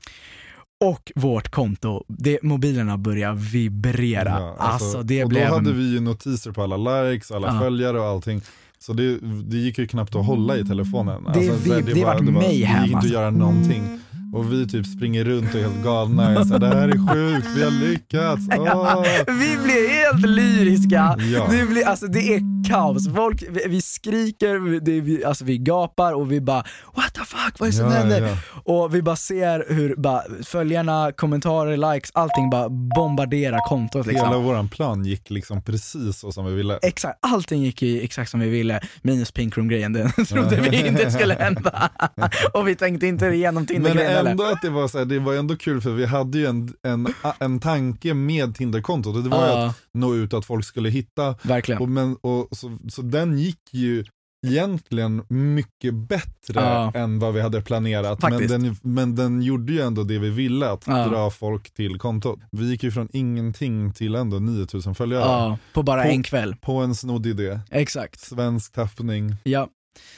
Och 0.85 1.13
vårt 1.15 1.49
konto, 1.49 2.05
det, 2.09 2.43
mobilerna 2.43 2.99
börjar 2.99 3.33
vibrera. 3.35 4.31
Ja, 4.41 4.57
alltså, 4.59 5.03
det 5.03 5.23
och 5.23 5.29
blev... 5.29 5.49
då 5.49 5.55
hade 5.55 5.73
vi 5.73 5.93
ju 5.93 6.01
notiser 6.01 6.53
på 6.53 6.63
alla 6.63 7.03
likes, 7.03 7.31
alla 7.31 7.47
Ja. 7.55 7.61
följare 7.61 8.01
och 8.01 8.07
allting. 8.07 8.41
Så 8.79 8.93
det, 8.93 9.19
det 9.51 9.57
gick 9.57 9.79
ju 9.79 9.87
knappt 9.87 10.15
att 10.15 10.27
hålla 10.27 10.57
i 10.57 10.65
telefonen. 10.67 11.23
Det- 11.25 11.31
Alltså, 11.31 11.69
så 11.69 11.75
här, 11.75 11.83
vi- 11.83 11.93
det 11.93 12.05
vart 12.05 12.19
det, 12.19 12.25
mayhem, 12.33 12.43
det 12.43 12.53
gick 12.55 12.67
inte 12.87 12.97
alltså. 12.97 12.97
att 13.09 13.13
göra 13.13 13.31
någonting. 13.31 13.99
Och 14.33 14.53
vi 14.53 14.69
typ 14.69 14.87
springer 14.87 15.25
runt 15.25 15.55
och 15.55 15.61
är 15.61 15.65
helt 15.65 15.85
galna. 15.85 16.33
Jag 16.35 16.47
sa, 16.47 16.59
det 16.59 16.67
här 16.67 16.89
är 16.89 17.13
sjukt, 17.15 17.49
vi 17.57 17.63
har 17.65 17.71
lyckats. 17.71 18.43
Åh! 18.59 19.03
Vi 19.27 19.57
blir 19.65 19.89
helt 19.89 20.27
lyriska. 20.27 21.17
Ja. 21.35 21.47
Det, 21.51 21.67
blir, 21.67 21.87
alltså, 21.87 22.07
det 22.07 22.35
är 22.35 22.41
kaos. 22.69 23.15
Folk, 23.15 23.43
vi, 23.51 23.65
vi 23.69 23.81
skriker, 23.83 24.81
det, 24.81 25.01
vi, 25.01 25.25
alltså, 25.25 25.45
vi 25.45 25.59
gapar 25.59 26.13
och 26.13 26.33
vi 26.33 26.41
bara 26.41 26.65
what 26.97 27.15
the 27.15 27.21
fuck, 27.21 27.59
vad 27.59 27.67
är 27.69 27.73
det 27.73 27.77
som 27.79 27.87
Ja, 27.87 27.93
händer? 27.93 28.21
ja. 28.23 28.37
Och 28.65 28.95
vi 28.95 29.03
bara 29.03 29.17
ser 29.17 29.65
hur 29.75 29.95
bara, 29.97 30.23
följarna, 30.45 31.13
kommentarer, 31.17 31.95
likes, 31.95 32.11
allting 32.15 32.51
bara 32.51 32.69
bombarderar 32.69 33.69
kontot. 33.69 34.07
Liksom. 34.07 34.29
Hela 34.29 34.39
våran 34.41 34.69
plan 34.69 35.05
gick 35.05 35.31
liksom 35.31 35.63
precis 35.63 36.19
så 36.19 36.33
som 36.33 36.45
vi 36.47 36.55
ville. 36.55 36.79
Exakt, 36.83 37.19
allting 37.23 37.63
gick 37.63 37.83
ju 37.83 38.01
exakt 38.01 38.31
som 38.31 38.41
vi 38.41 38.49
ville, 38.49 38.81
minus 39.03 39.31
Pink 39.31 39.57
Room-grejen, 39.57 39.93
den 39.93 40.11
trodde 40.29 40.61
vi 40.71 40.87
inte 40.87 41.11
skulle 41.11 41.35
hända. 41.35 41.91
och 42.55 42.69
vi 42.69 42.75
tänkte 42.75 43.07
inte 43.07 43.27
igenom 43.27 43.67
Tinder-grejen. 43.67 44.22
Ändå 44.31 44.45
att 44.45 44.63
det 44.63 44.71
var 44.71 44.89
så 44.89 44.99
här, 44.99 45.05
det 45.05 45.19
var 45.19 45.35
ändå 45.35 45.57
kul 45.57 45.81
för 45.81 45.91
vi 45.91 46.07
hade 46.07 46.39
ju 46.39 46.47
en, 46.47 46.75
en, 46.83 47.09
en 47.39 47.61
tanke 47.61 48.15
med 48.15 48.55
Tinderkontot 48.55 49.17
och 49.17 49.23
det 49.23 49.29
var 49.29 49.47
ju 49.47 49.53
Ja, 49.53 49.67
att 49.67 49.77
nå 49.95 50.15
ut 50.15 50.35
att 50.35 50.45
folk 50.45 50.65
skulle 50.65 50.91
hitta 50.91 51.35
verkligen. 51.43 51.81
Och, 51.83 51.89
men, 51.89 52.17
och, 52.21 52.49
så, 52.51 52.79
så 52.89 53.03
den 53.03 53.39
gick 53.39 53.61
ju 53.71 54.05
egentligen 54.47 55.23
mycket 55.29 55.95
bättre 55.95 56.55
Ja. 56.55 56.93
än 56.95 57.19
vad 57.19 57.35
vi 57.35 57.41
hade 57.41 57.63
planerat. 57.63 58.23
Men 58.23 58.47
den, 58.49 58.77
men 58.83 59.15
den 59.15 59.43
gjorde 59.43 59.73
ju 59.73 59.81
ändå 59.81 60.03
det 60.03 60.19
vi 60.19 60.31
ville, 60.31 60.71
att 60.71 60.85
Ja. 60.87 61.07
dra 61.09 61.31
folk 61.31 61.71
till 61.75 61.99
kontot. 61.99 62.41
Vi 62.51 62.65
gick 62.71 62.83
ju 62.83 62.91
från 62.91 63.09
ingenting 63.13 63.93
till 63.93 64.15
ändå 64.15 64.39
9000 64.39 64.95
följare. 64.95 65.23
Ja, 65.23 65.59
på 65.75 65.83
bara 65.83 66.03
På- 66.03 66.09
en 66.09 66.23
kväll. 66.23 66.57
På 66.61 66.73
en 66.73 66.95
snodd 66.95 67.27
idé. 67.27 67.61
Exakt. 67.71 68.21
Svensk 68.21 68.73
tappning. 68.73 69.37
Ja. 69.45 69.69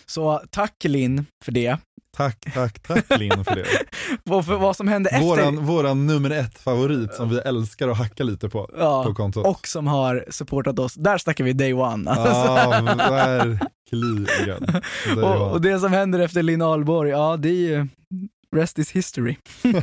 Så 0.06 0.42
tack 0.50 0.84
Linn 0.84 1.26
för 1.44 1.52
det. 1.52 1.76
Tack, 2.16 2.44
tack, 2.54 2.78
tack 2.82 3.18
Linn 3.18 3.44
för 3.44 3.54
det. 3.54 3.64
Och 4.34 4.44
för 4.44 4.56
vad 4.56 4.76
som 4.76 4.88
hände 4.88 5.10
efter. 5.10 5.26
Våran, 5.26 5.66
våran 5.66 6.06
nummer 6.06 6.30
ett 6.30 6.58
favorit 6.58 7.14
som 7.14 7.28
vi 7.28 7.38
älskar 7.38 7.88
att 7.88 7.98
hacka 7.98 8.24
lite 8.24 8.48
på, 8.48 8.70
ja, 8.78 9.04
på 9.04 9.14
kontot. 9.14 9.46
och 9.46 9.66
som 9.68 9.86
har 9.86 10.24
supportat 10.30 10.78
oss. 10.78 10.94
Där 10.94 11.18
snackar 11.18 11.44
vi 11.44 11.52
day 11.52 11.72
one. 11.74 12.12
Ja, 12.16 12.82
verkligen. 12.96 14.66
Och, 15.24 15.50
och 15.52 15.60
det 15.60 15.78
som 15.78 15.92
händer 15.92 16.18
efter 16.18 16.42
Linn 16.42 16.62
Ahlborg, 16.62 17.10
ja 17.10 17.36
det 17.36 17.48
är 17.48 17.52
ju 17.52 17.88
rest 18.56 18.78
is 18.78 18.90
history. 18.90 19.36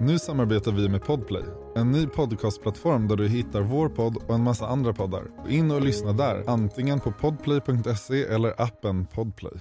Nu 0.00 0.18
samarbetar 0.18 0.72
vi 0.72 0.88
med 0.88 1.04
Podplay, 1.04 1.42
en 1.78 1.92
ny 1.92 2.06
podcastplattform 2.06 3.08
där 3.08 3.16
du 3.16 3.28
hittar 3.28 3.60
vår 3.60 3.88
podd 3.88 4.16
och 4.16 4.34
en 4.34 4.42
massa 4.42 4.66
andra 4.66 4.92
poddar. 4.92 5.22
In 5.48 5.70
och 5.70 5.80
lyssna 5.80 6.12
där, 6.12 6.44
antingen 6.46 7.00
på 7.00 7.12
podplay.se 7.12 8.22
eller 8.22 8.62
appen 8.62 9.06
Podplay. 9.06 9.52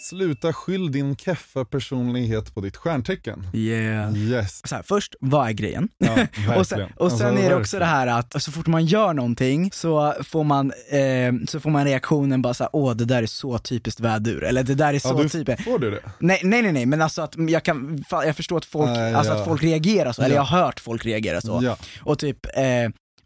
Sluta 0.00 0.52
skyll 0.52 0.92
din 0.92 1.16
keffa 1.16 1.64
personlighet 1.64 2.54
på 2.54 2.60
ditt 2.60 2.76
stjärntecken. 2.76 3.46
Yeah. 3.54 4.16
Yes. 4.16 4.60
Så 4.68 4.74
här, 4.74 4.82
först, 4.82 5.14
vad 5.20 5.48
är 5.48 5.52
grejen? 5.52 5.88
Ja. 5.98 6.12
Och 6.58 6.66
sen, 6.66 6.80
och 6.96 7.12
sen 7.12 7.26
Alltså, 7.28 7.44
är 7.44 7.48
det 7.48 7.54
också 7.56 7.78
det 7.78 7.84
här 7.84 8.06
att 8.06 8.42
så 8.42 8.52
fort 8.52 8.66
man 8.66 8.86
gör 8.86 9.14
någonting 9.14 9.70
så 9.72 10.14
får 10.24 10.44
man, 10.44 10.72
eh, 10.90 11.32
så 11.48 11.60
får 11.60 11.70
man 11.70 11.84
reaktionen 11.84 12.42
bara 12.42 12.54
såhär, 12.54 12.70
åh 12.72 12.94
det 12.94 13.04
där 13.04 13.22
är 13.22 13.26
så 13.26 13.58
typiskt 13.58 14.00
vädur, 14.00 14.44
eller 14.44 14.62
det 14.62 14.74
där 14.74 14.94
är 14.94 14.98
så 14.98 15.08
Ja, 15.08 15.22
du, 15.22 15.28
typiskt. 15.28 15.64
får 15.64 15.78
du 15.78 15.90
det? 15.90 16.00
Nej, 16.18 16.40
nej 16.44 16.62
nej 16.62 16.72
nej 16.72 16.86
men 16.86 17.02
alltså 17.02 17.22
att 17.22 17.34
jag 17.36 17.62
kan, 17.64 18.04
jag 18.10 18.36
förstår 18.36 18.56
att 18.58 18.64
folk, 18.64 18.88
Nej, 18.90 19.14
alltså 19.14 19.32
ja. 19.32 19.38
att 19.38 19.44
folk 19.46 19.62
reagerar 19.62 20.12
så, 20.12 20.22
eller 20.22 20.34
Ja. 20.34 20.40
jag 20.40 20.44
har 20.46 20.64
hört 20.64 20.80
folk 20.80 21.06
reagera 21.06 21.40
så. 21.40 21.76
Och 22.02 22.18
typ, 22.18 22.46
eh, 22.46 22.62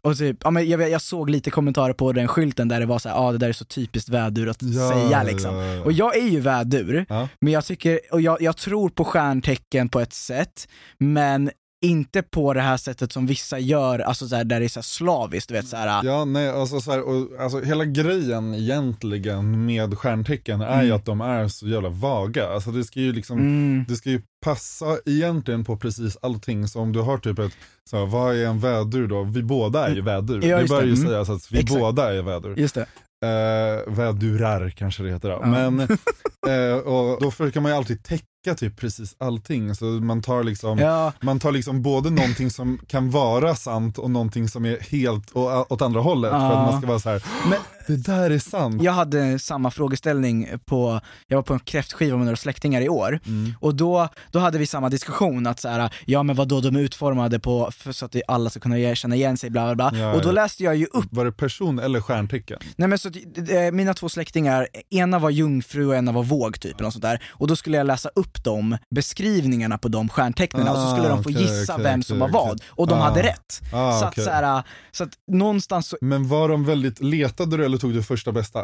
och 0.03 0.17
typ, 0.17 0.37
ja, 0.43 0.51
men 0.51 0.69
jag, 0.69 0.89
jag 0.89 1.01
såg 1.01 1.29
lite 1.29 1.51
kommentarer 1.51 1.93
på 1.93 2.11
den 2.11 2.27
skylten 2.27 2.67
där 2.67 2.79
det 2.79 2.85
var 2.85 2.99
såhär, 2.99 3.15
ja 3.15 3.21
ah, 3.21 3.31
det 3.31 3.37
där 3.37 3.49
är 3.49 3.53
så 3.53 3.65
typiskt 3.65 4.09
vädur 4.09 4.49
att 4.49 4.57
Ja, 4.61 4.89
säga 4.91 5.23
liksom. 5.23 5.55
ja, 5.55 5.65
ja. 5.65 5.83
Och 5.83 5.91
jag 5.91 6.17
är 6.17 6.27
ju 6.29 6.39
vädur, 6.39 7.05
men 7.39 7.53
jag 7.53 7.65
tycker, 7.65 7.99
och 8.11 8.21
jag, 8.21 8.41
jag 8.41 8.57
tror 8.57 8.89
på 8.89 9.03
stjärntecken 9.03 9.89
på 9.89 9.99
ett 9.99 10.13
sätt, 10.13 10.67
men 10.97 11.51
inte 11.83 12.21
på 12.21 12.53
det 12.53 12.61
här 12.61 12.77
sättet 12.77 13.11
som 13.11 13.25
vissa 13.27 13.59
gör, 13.59 13.99
alltså 13.99 14.27
så 14.27 14.35
här, 14.35 14.43
där 14.43 14.59
det 14.59 14.65
är 14.65 14.69
så 14.69 14.79
här 14.79 14.83
slaviskt, 14.83 15.47
du 15.49 15.53
vet 15.55 15.67
så 15.67 15.77
här, 15.77 16.03
Ja, 16.03 16.25
nej, 16.25 16.49
alltså, 16.49 16.79
så 16.81 16.91
här, 16.91 17.01
och, 17.01 17.27
alltså 17.39 17.59
hela 17.61 17.85
grejen 17.85 18.53
egentligen 18.55 19.65
med 19.65 19.97
stjärntecken 19.97 20.61
är 20.61 20.81
ju 20.81 20.87
Mm. 20.87 20.97
att 20.97 21.05
de 21.05 21.21
är 21.21 21.47
så 21.47 21.67
jävla 21.67 21.89
vaga. 21.89 22.47
Alltså 22.49 22.71
det 22.71 22.83
ska 22.83 22.99
ju 22.99 23.13
liksom, 23.13 23.39
mm, 23.39 23.85
det 23.87 23.95
ska 23.95 24.09
ju 24.09 24.21
passa 24.45 24.85
egentligen 25.05 25.65
på 25.65 25.77
precis 25.77 26.17
allting. 26.21 26.67
Så 26.67 26.79
om 26.79 26.91
du 26.93 26.99
har 26.99 27.17
typ 27.17 27.39
ett, 27.39 27.53
så 27.89 27.97
här, 27.97 28.05
vad 28.05 28.35
är 28.35 28.45
en 28.45 28.59
vädur 28.59 29.07
då? 29.07 29.23
Vi 29.23 29.43
båda 29.43 29.87
är 29.87 29.95
ju 29.95 30.01
vädur. 30.01 30.45
Ja, 30.45 30.57
det 30.61 30.67
bör 30.67 30.83
ju 30.83 30.93
Mm. 30.93 31.07
sägas 31.07 31.29
att 31.29 31.51
vi 31.51 31.59
Exakt. 31.59 31.79
båda 31.79 32.13
är 32.13 32.21
vädur. 32.21 32.55
just 32.55 32.75
det. 32.75 32.85
Eh, 33.25 33.93
vädurar 33.93 34.69
kanske 34.69 35.03
det 35.03 35.09
heter 35.09 35.29
då. 35.29 35.39
Ja. 35.43 35.47
Men, 35.69 35.79
eh, 36.47 36.77
och 36.77 37.21
då 37.21 37.31
försöker 37.31 37.59
man 37.59 37.71
ju 37.71 37.77
alltid 37.77 38.03
täcka 38.03 38.23
typ 38.43 38.77
precis 38.77 39.15
allting. 39.17 39.75
Så 39.75 39.85
man 39.85 40.21
tar 40.21 40.43
liksom 40.43 40.77
Ja, 40.79 41.13
man 41.21 41.39
tar 41.39 41.51
liksom 41.51 41.81
både 41.81 42.09
någonting 42.09 42.49
som 42.49 42.79
kan 42.87 43.11
vara 43.11 43.55
sant 43.55 43.97
och 43.97 44.11
någonting 44.11 44.47
som 44.49 44.65
är 44.65 44.79
helt 44.91 45.35
åt 45.35 45.81
andra 45.81 46.01
hållet. 46.01 46.31
För 46.31 46.37
Ja. 46.37 46.51
att 46.51 46.71
man 46.71 46.81
ska 46.81 46.87
vara 46.87 46.99
så 46.99 47.09
här, 47.09 47.23
Men- 47.49 47.59
det 47.87 47.95
där 48.11 48.29
är 48.29 48.39
sant. 48.39 48.81
jag 48.83 48.91
hade 48.91 49.39
samma 49.39 49.71
frågeställning 49.71 50.47
på, 50.65 51.01
jag 51.27 51.37
var 51.37 51.43
på 51.43 51.53
en 51.53 51.59
kräftskiva 51.59 52.17
med 52.17 52.25
några 52.25 52.35
släktingar 52.37 52.81
i 52.81 52.89
år, 52.89 53.19
Mm. 53.27 53.53
och 53.59 53.75
då, 53.75 54.07
då 54.31 54.39
hade 54.39 54.57
vi 54.57 54.65
samma 54.65 54.89
diskussion 54.89 55.47
att 55.47 55.59
så 55.59 55.69
här, 55.69 55.93
ja 56.05 56.23
men 56.23 56.35
vadå 56.35 56.61
de 56.61 56.75
är 56.75 56.79
utformade 56.79 57.39
på, 57.39 57.71
för, 57.71 57.91
så 57.91 58.05
att 58.05 58.15
alla 58.27 58.49
ska 58.49 58.59
kunna 58.59 58.95
känna 58.95 59.15
igen 59.15 59.37
sig 59.37 59.49
bla 59.49 59.75
bla 59.75 59.89
bla. 59.91 59.99
Ja, 59.99 60.13
och 60.13 60.21
då 60.21 60.31
läste 60.31 60.63
jag 60.63 60.75
ju 60.75 60.85
upp 60.85 61.05
Var 61.09 61.25
det 61.25 61.31
person 61.31 61.79
eller 61.79 62.01
stjärntecken? 62.01 62.59
Nej 62.75 62.87
men 62.87 62.97
så 62.99 63.07
att, 63.07 63.15
eh, 63.49 63.71
mina 63.71 63.93
två 63.93 64.09
släktingar, 64.09 64.67
ena 64.89 65.19
var 65.19 65.29
jungfru 65.29 65.85
och 65.87 65.95
ena 65.95 66.11
var 66.11 66.23
våg 66.23 66.59
typ, 66.59 66.79
eller 66.79 66.89
sånt 66.89 67.01
där. 67.01 67.23
Och 67.29 67.47
då 67.47 67.55
skulle 67.55 67.77
jag 67.77 67.87
läsa 67.87 68.09
upp 68.15 68.32
de 68.43 68.77
beskrivningarna 68.95 69.77
på 69.77 69.87
de 69.87 70.09
stjärntecknen 70.09 70.67
och 70.67 70.75
så 70.75 70.89
skulle 70.91 71.07
Ah, 71.07 71.09
de 71.09 71.23
få 71.23 71.29
okej, 71.29 71.41
gissa 71.41 71.73
okej, 71.73 71.83
vem 71.83 72.03
som 72.03 72.19
var 72.19 72.29
vad. 72.29 72.61
Och 72.67 72.87
de 72.87 72.99
Ah. 72.99 73.03
hade 73.03 73.23
rätt. 73.23 73.61
Ah, 73.73 73.99
så, 73.99 74.05
att, 74.05 74.15
så, 74.23 74.29
här, 74.29 74.63
så 74.91 75.03
att 75.03 75.09
någonstans 75.31 75.87
så, 75.87 75.97
Men 76.01 76.27
var 76.27 76.49
de 76.49 76.65
väldigt, 76.65 76.99
letade 77.03 77.57
du 77.57 77.65
eller 77.65 77.77
tog 77.77 77.93
du 77.93 78.03
första 78.03 78.31
bästa? 78.31 78.59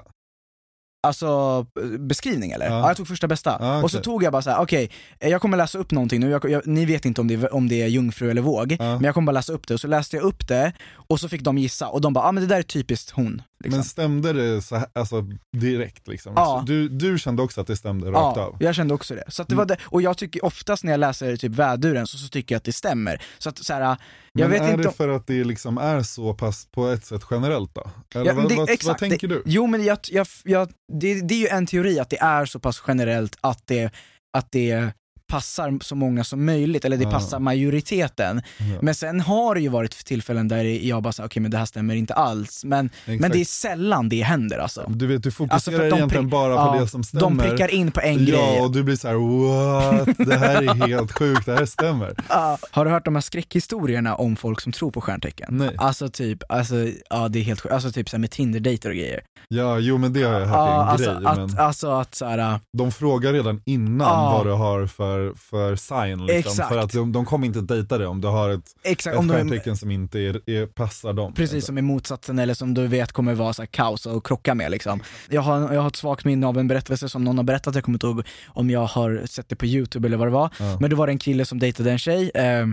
Alltså 1.07 1.65
beskrivning 1.99 2.51
eller? 2.51 2.65
Ja. 2.65 2.79
Ja. 2.79 2.87
jag 2.87 2.97
tog 2.97 3.07
första 3.07 3.27
bästa. 3.27 3.57
Ah, 3.59 3.83
Och 3.83 3.91
så 3.91 3.99
tog 3.99 4.23
jag 4.23 4.31
bara 4.31 4.41
så 4.41 4.49
här: 4.49 4.61
okej, 4.61 4.89
eh, 5.19 5.29
jag 5.29 5.41
kommer 5.41 5.57
läsa 5.57 5.77
upp 5.77 5.91
någonting 5.91 6.19
nu, 6.19 6.29
jag, 6.29 6.49
jag, 6.49 6.67
ni 6.67 6.85
vet 6.85 7.05
inte 7.05 7.21
om 7.21 7.27
det, 7.27 7.33
är- 7.33 7.53
om 7.53 7.67
det 7.69 7.81
är 7.81 7.87
jungfru 7.87 8.31
eller 8.31 8.41
våg, 8.41 8.71
Ja. 8.71 8.77
men 8.95 9.03
jag 9.03 9.13
kommer 9.13 9.25
bara 9.25 9.31
läsa 9.31 9.53
upp 9.53 9.67
det. 9.67 9.73
Och 9.73 9.79
så 9.79 9.87
läste 9.87 10.15
jag 10.15 10.23
upp 10.23 10.47
det, 10.47 10.73
och 10.93 11.19
så 11.19 11.29
fick 11.29 11.41
de 11.41 11.57
gissa, 11.57 11.87
och 11.87 12.01
de 12.01 12.13
bara, 12.13 12.23
ja 12.23 12.29
ah, 12.29 12.31
men 12.31 12.43
det 12.43 12.49
där 12.49 12.57
är 12.59 12.63
typiskt 12.63 13.09
hon. 13.09 13.41
Liksom. 13.63 13.77
Men 13.77 13.83
stämde 13.83 14.33
det 14.33 14.61
så 14.61 14.75
här, 14.75 14.87
alltså, 14.93 15.25
direkt 15.57 16.07
liksom? 16.07 16.33
Ja. 16.35 16.45
Så 16.59 16.65
Du, 16.65 16.89
du 16.89 17.19
kände 17.19 17.41
också 17.41 17.61
att 17.61 17.67
det 17.67 17.75
stämde 17.75 18.07
rakt 18.11 18.37
Ja, 18.37 18.43
av? 18.43 18.57
jag 18.59 18.75
kände 18.75 18.93
också 18.93 19.15
det. 19.15 19.23
Så 19.27 19.43
det 19.43 19.55
var 19.55 19.65
det. 19.65 19.77
Och 19.85 20.01
jag 20.01 20.17
tycker 20.17 20.45
oftast 20.45 20.83
när 20.83 20.91
jag 20.93 20.99
läser 20.99 21.35
typ 21.35 21.51
väduren 21.51 22.07
så, 22.07 22.17
så 22.17 22.27
tycker 22.27 22.55
jag 22.55 22.57
att 22.57 22.63
det 22.63 22.73
stämmer. 22.73 23.21
Så 23.37 23.49
att 23.49 23.57
så 23.65 23.73
här, 23.73 23.97
Men 24.33 24.51
vet 24.51 24.61
är 24.61 24.69
inte 24.71 24.81
det 24.81 24.87
om... 24.87 24.93
för 24.93 25.09
att 25.09 25.27
det 25.27 25.43
liksom 25.43 25.77
är 25.77 26.03
så 26.03 26.33
pass 26.33 26.65
på 26.71 26.87
ett 26.87 27.05
sätt 27.05 27.21
generellt 27.31 27.75
då? 27.75 27.89
Eller 28.15 28.25
Ja, 28.25 28.33
vad, 28.33 28.43
det- 28.49 28.55
vad, 28.55 28.57
vad 28.57 28.69
exakt, 28.69 28.99
tänker 28.99 29.27
det, 29.27 29.35
du? 29.35 29.43
Jo 29.45 29.67
men 29.67 29.83
jag, 29.83 29.97
jag, 30.11 30.27
jag, 30.43 30.69
det, 30.93 31.21
det 31.21 31.33
är 31.35 31.39
ju 31.39 31.47
en 31.47 31.65
teori 31.65 31.99
att 31.99 32.09
det 32.09 32.19
är 32.19 32.45
så 32.45 32.59
pass 32.59 32.83
generellt 32.87 33.37
att 33.41 33.67
det, 33.67 33.91
att 34.37 34.51
det 34.51 34.93
passar 35.29 35.77
så 35.83 35.95
många 35.95 36.23
som 36.23 36.45
möjligt, 36.45 36.85
eller 36.85 36.97
det 36.97 37.03
Ja. 37.03 37.11
passar 37.11 37.39
majoriteten. 37.39 38.41
Ja. 38.57 38.63
Men 38.81 38.95
sen 38.95 39.19
har 39.19 39.55
det 39.55 39.61
ju 39.61 39.69
varit 39.69 40.05
tillfällen 40.05 40.47
där 40.47 40.63
jag 40.63 41.03
bara 41.03 41.13
säger 41.13 41.27
okej 41.27 41.41
men 41.41 41.51
det 41.51 41.57
här 41.57 41.65
stämmer 41.65 41.95
inte 41.95 42.13
alls. 42.13 42.63
Men, 42.65 42.89
men 43.05 43.31
det 43.31 43.41
är 43.41 43.45
sällan 43.45 44.09
det 44.09 44.21
händer 44.23 44.57
alltså. 44.57 44.85
Du 44.87 45.07
vet, 45.07 45.23
du 45.23 45.31
fokuserar 45.31 45.79
Alltså, 45.83 45.95
egentligen 45.97 46.29
bara 46.29 46.55
på 46.55 46.75
ja, 46.77 46.81
det 46.81 46.87
som 46.87 47.03
stämmer. 47.03 47.21
De 47.21 47.37
prickar 47.37 47.73
in 47.73 47.91
på 47.91 48.01
en 48.01 48.25
ja, 48.25 48.35
grej. 48.35 48.61
och 48.61 48.71
du 48.71 48.83
blir 48.83 48.95
så 48.95 49.07
här: 49.07 49.15
what? 49.15 50.17
Det 50.17 50.37
här 50.37 50.61
är 50.63 50.87
helt 50.87 51.11
sjukt, 51.11 51.45
det 51.45 51.53
här 51.55 51.65
stämmer. 51.65 52.15
Ja. 52.29 52.57
Har 52.71 52.85
du 52.85 52.91
hört 52.91 53.05
de 53.05 53.15
här 53.15 53.21
skräckhistorierna 53.21 54.15
om 54.15 54.35
folk 54.35 54.61
som 54.61 54.71
tror 54.71 54.91
på 54.91 55.01
stjärntecken? 55.01 55.47
Nej. 55.57 55.75
Alltså 55.77 56.09
typ, 56.09 56.43
alltså, 56.51 56.75
ja 57.09 57.27
det 57.29 57.39
är 57.39 57.43
helt 57.43 57.61
sjukt, 57.61 57.73
alltså 57.73 57.91
typ 57.91 58.09
så 58.09 58.15
här 58.15 58.19
med 58.19 58.31
Tinder-dejter 58.31 58.89
och 58.89 58.95
grejer. 58.95 59.21
Ja, 59.47 59.79
jo 59.79 59.97
men 59.97 60.13
det 60.13 60.23
har 60.23 60.33
jag 60.39 60.47
hört 60.47 60.55
Ja, 60.57 60.79
är 60.79 60.83
en 60.83 60.89
alltså, 60.89 61.13
grej. 61.13 61.25
att, 61.25 61.37
men 61.37 61.59
alltså 61.59 61.91
att 61.91 62.15
så 62.15 62.25
här, 62.25 62.59
de 62.77 62.91
frågar 62.91 63.33
redan 63.33 63.61
innan 63.65 64.07
Ja. 64.07 64.31
vad 64.37 64.45
du 64.45 64.51
har 64.51 64.87
för, 64.87 65.18
för 65.35 65.75
sign. 65.75 66.25
Liksom, 66.25 66.51
Exakt. 66.51 66.69
för 66.69 66.77
att 66.77 66.93
de, 66.93 67.11
de 67.11 67.25
kommer 67.25 67.47
inte 67.47 67.61
dejta 67.61 67.97
dig 67.97 68.07
om 68.07 68.21
du 68.21 68.27
har 68.27 68.49
ett, 68.49 68.75
exakt, 68.83 69.15
ett 69.15 69.21
de 69.21 69.29
är, 69.29 69.37
stjärntecken 69.37 69.77
som 69.77 69.91
inte 69.91 70.19
är, 70.19 70.49
är, 70.49 70.65
passar 70.65 71.13
dem. 71.13 71.33
precis 71.33 71.65
som 71.65 71.77
i 71.77 71.81
motsatsen 71.81 72.39
eller 72.39 72.53
som 72.53 72.73
du 72.73 72.87
vet 72.87 73.11
kommer 73.11 73.33
vara 73.33 73.53
så 73.53 73.61
här 73.61 73.67
kaos 73.67 74.05
och 74.05 74.25
krocka 74.25 74.55
med 74.55 74.71
liksom. 74.71 74.99
Jag 75.29 75.41
har, 75.41 75.73
jag 75.73 75.81
har 75.81 75.87
ett 75.87 75.95
svagt 75.95 76.25
minne 76.25 76.47
av 76.47 76.57
en 76.57 76.67
berättelse 76.67 77.09
som 77.09 77.23
någon 77.23 77.37
har 77.37 77.43
berättat, 77.43 77.75
jag 77.75 77.83
kommer 77.83 77.95
inte 77.95 78.07
ihåg 78.07 78.23
om 78.47 78.69
jag 78.69 78.85
har 78.85 79.21
sett 79.25 79.49
det 79.49 79.55
på 79.55 79.65
youtube 79.65 80.07
eller 80.07 80.17
vad 80.17 80.27
det 80.27 80.31
var. 80.31 80.49
Ja. 80.59 80.77
Men 80.79 80.89
det 80.89 80.95
var 80.95 81.07
en 81.07 81.19
kille 81.19 81.45
som 81.45 81.59
dejtade 81.59 81.91
en 81.91 81.99
tjej, 81.99 82.31
eh, 82.33 82.67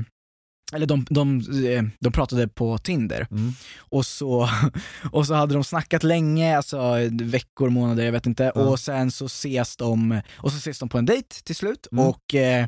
eller 0.73 0.87
de, 0.87 1.07
de, 1.11 1.39
eh, 1.67 1.83
de 2.01 2.13
pratade 2.13 2.49
på 2.49 2.79
Tinder 2.79 3.27
Mm. 3.31 3.53
och 3.79 4.07
så, 4.07 4.49
och 5.13 5.27
så 5.27 5.35
hade 5.35 5.55
de 5.55 5.65
snackat 5.65 6.03
länge, 6.03 6.57
alltså 6.57 6.95
veckor, 7.11 7.69
månader, 7.69 8.05
jag 8.05 8.13
vet 8.13 8.27
inte, 8.27 8.53
Ja. 8.55 8.61
och 8.61 8.81
sen 8.81 9.11
så 9.11 9.27
ses 9.27 9.77
de, 9.77 10.21
och 10.37 10.53
så 10.53 10.59
ses 10.59 10.79
de 10.79 10.89
på 10.89 10.99
en 10.99 11.07
dejt 11.07 11.29
till 11.45 11.57
slut 11.57 11.87
Mm. 11.93 12.05
och 12.07 12.35
eh, 12.35 12.67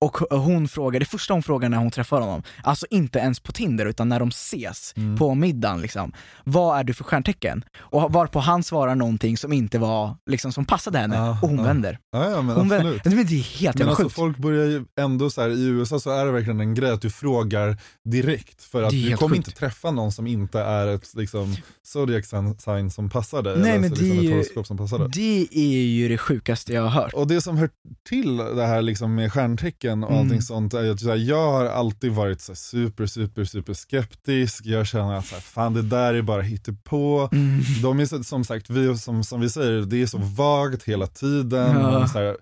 och 0.00 0.16
hon 0.38 0.68
frågar, 0.68 1.00
det 1.00 1.06
första 1.06 1.34
hon 1.34 1.42
frågar 1.42 1.68
när 1.68 1.78
hon 1.78 1.90
träffar 1.90 2.20
honom, 2.20 2.42
alltså 2.64 2.86
inte 2.90 3.18
ens 3.18 3.40
på 3.40 3.52
Tinder 3.52 3.86
utan 3.86 4.08
när 4.08 4.20
de 4.20 4.28
ses 4.28 4.92
Mm. 4.96 5.16
på 5.18 5.34
middagen 5.34 5.80
liksom, 5.80 6.12
vad 6.44 6.78
är 6.78 6.84
du 6.84 6.94
för 6.94 7.04
stjärntecken? 7.04 7.64
Och 7.78 8.12
varpå 8.12 8.38
han 8.38 8.62
svarar 8.62 8.94
någonting 8.94 9.36
som 9.36 9.52
inte 9.52 9.78
var, 9.78 10.16
liksom 10.30 10.52
som 10.52 10.64
passade 10.64 10.98
henne, 10.98 11.16
Ja, 11.16 11.30
och 11.42 11.48
hon 11.48 11.58
ja. 11.58 11.64
vänder. 11.64 11.98
Ja, 12.12 12.30
ja 12.30 12.42
men 12.42 12.56
Hon 12.56 12.72
absolut. 12.72 13.06
vänder. 13.06 13.16
Men 13.16 13.26
det 13.26 13.34
är 13.34 13.58
helt 13.60 13.74
Men 13.78 13.86
jävla 13.86 13.90
alltså 13.90 14.02
sjukt. 14.04 14.14
folk 14.16 14.36
börjar 14.38 14.66
ju 14.66 14.84
ändå 15.00 15.30
så 15.30 15.40
här, 15.42 15.48
i 15.50 15.64
USA 15.64 16.00
så 16.00 16.10
är 16.10 16.26
det 16.26 16.32
verkligen 16.32 16.60
en 16.60 16.74
grej 16.74 16.90
att 16.90 17.02
du 17.02 17.10
frågar 17.10 17.76
direkt 18.04 18.62
för 18.62 18.82
att 18.82 18.90
Det 18.90 19.08
du 19.08 19.16
kommer 19.16 19.36
sjukt. 19.36 19.48
inte 19.48 19.58
träffa 19.60 19.90
någon 19.90 20.12
som 20.12 20.26
inte 20.26 20.60
är 20.60 20.86
ett 20.86 21.14
liksom, 21.14 21.56
zodiac 21.82 22.26
sign 22.58 22.90
som 22.90 23.10
passar 23.10 23.42
dig. 23.42 23.56
Nej, 23.58 23.70
eller 23.70 23.80
men 23.80 23.90
alltså, 23.90 24.04
det 24.04 24.10
är 24.10 24.14
liksom, 24.14 24.18
ett 24.26 24.30
ju- 24.30 24.32
horoskop 24.34 24.66
som 24.66 24.76
passar 24.76 24.98
dig. 24.98 25.08
Det 25.14 25.58
är 25.60 25.82
ju 25.86 26.08
det 26.08 26.18
sjukaste 26.18 26.72
jag 26.72 26.82
har 26.82 26.88
hört. 27.02 27.12
Och 27.14 27.26
det 27.26 27.40
som 27.40 27.56
hör 27.56 27.70
till 28.08 28.36
det 28.36 28.66
här 28.66 28.82
liksom 28.82 29.14
med 29.14 29.32
stjärntecken 29.32 29.89
och 29.92 30.10
Mm. 30.10 30.20
allting 30.22 30.42
sånt 30.42 30.74
är 30.74 30.90
att 30.90 31.00
så 31.00 31.08
här, 31.08 31.16
jag 31.16 31.50
har 31.52 31.64
alltid 31.66 32.12
varit 32.12 32.40
så 32.40 32.54
super, 32.54 33.06
super, 33.06 33.44
super 33.44 33.74
skeptisk. 33.74 34.66
Jag 34.66 34.86
känner 34.86 35.14
att 35.14 35.26
så 35.26 35.34
här, 35.34 35.42
fan 35.42 35.74
det 35.74 35.82
där 35.82 36.14
är 36.14 36.22
bara 36.22 36.42
hittepå. 36.42 37.28
Mm. 37.32 37.60
De 37.82 38.00
är 38.00 38.22
som 38.22 38.44
sagt, 38.44 38.70
vi, 38.70 38.98
som, 38.98 39.24
som 39.24 39.40
vi 39.40 39.48
säger, 39.50 39.82
det 39.82 40.02
är 40.02 40.06
så 40.06 40.18
vagt 40.18 40.82
hela 40.82 41.06
tiden. 41.06 41.80
Ja. 42.14 42.34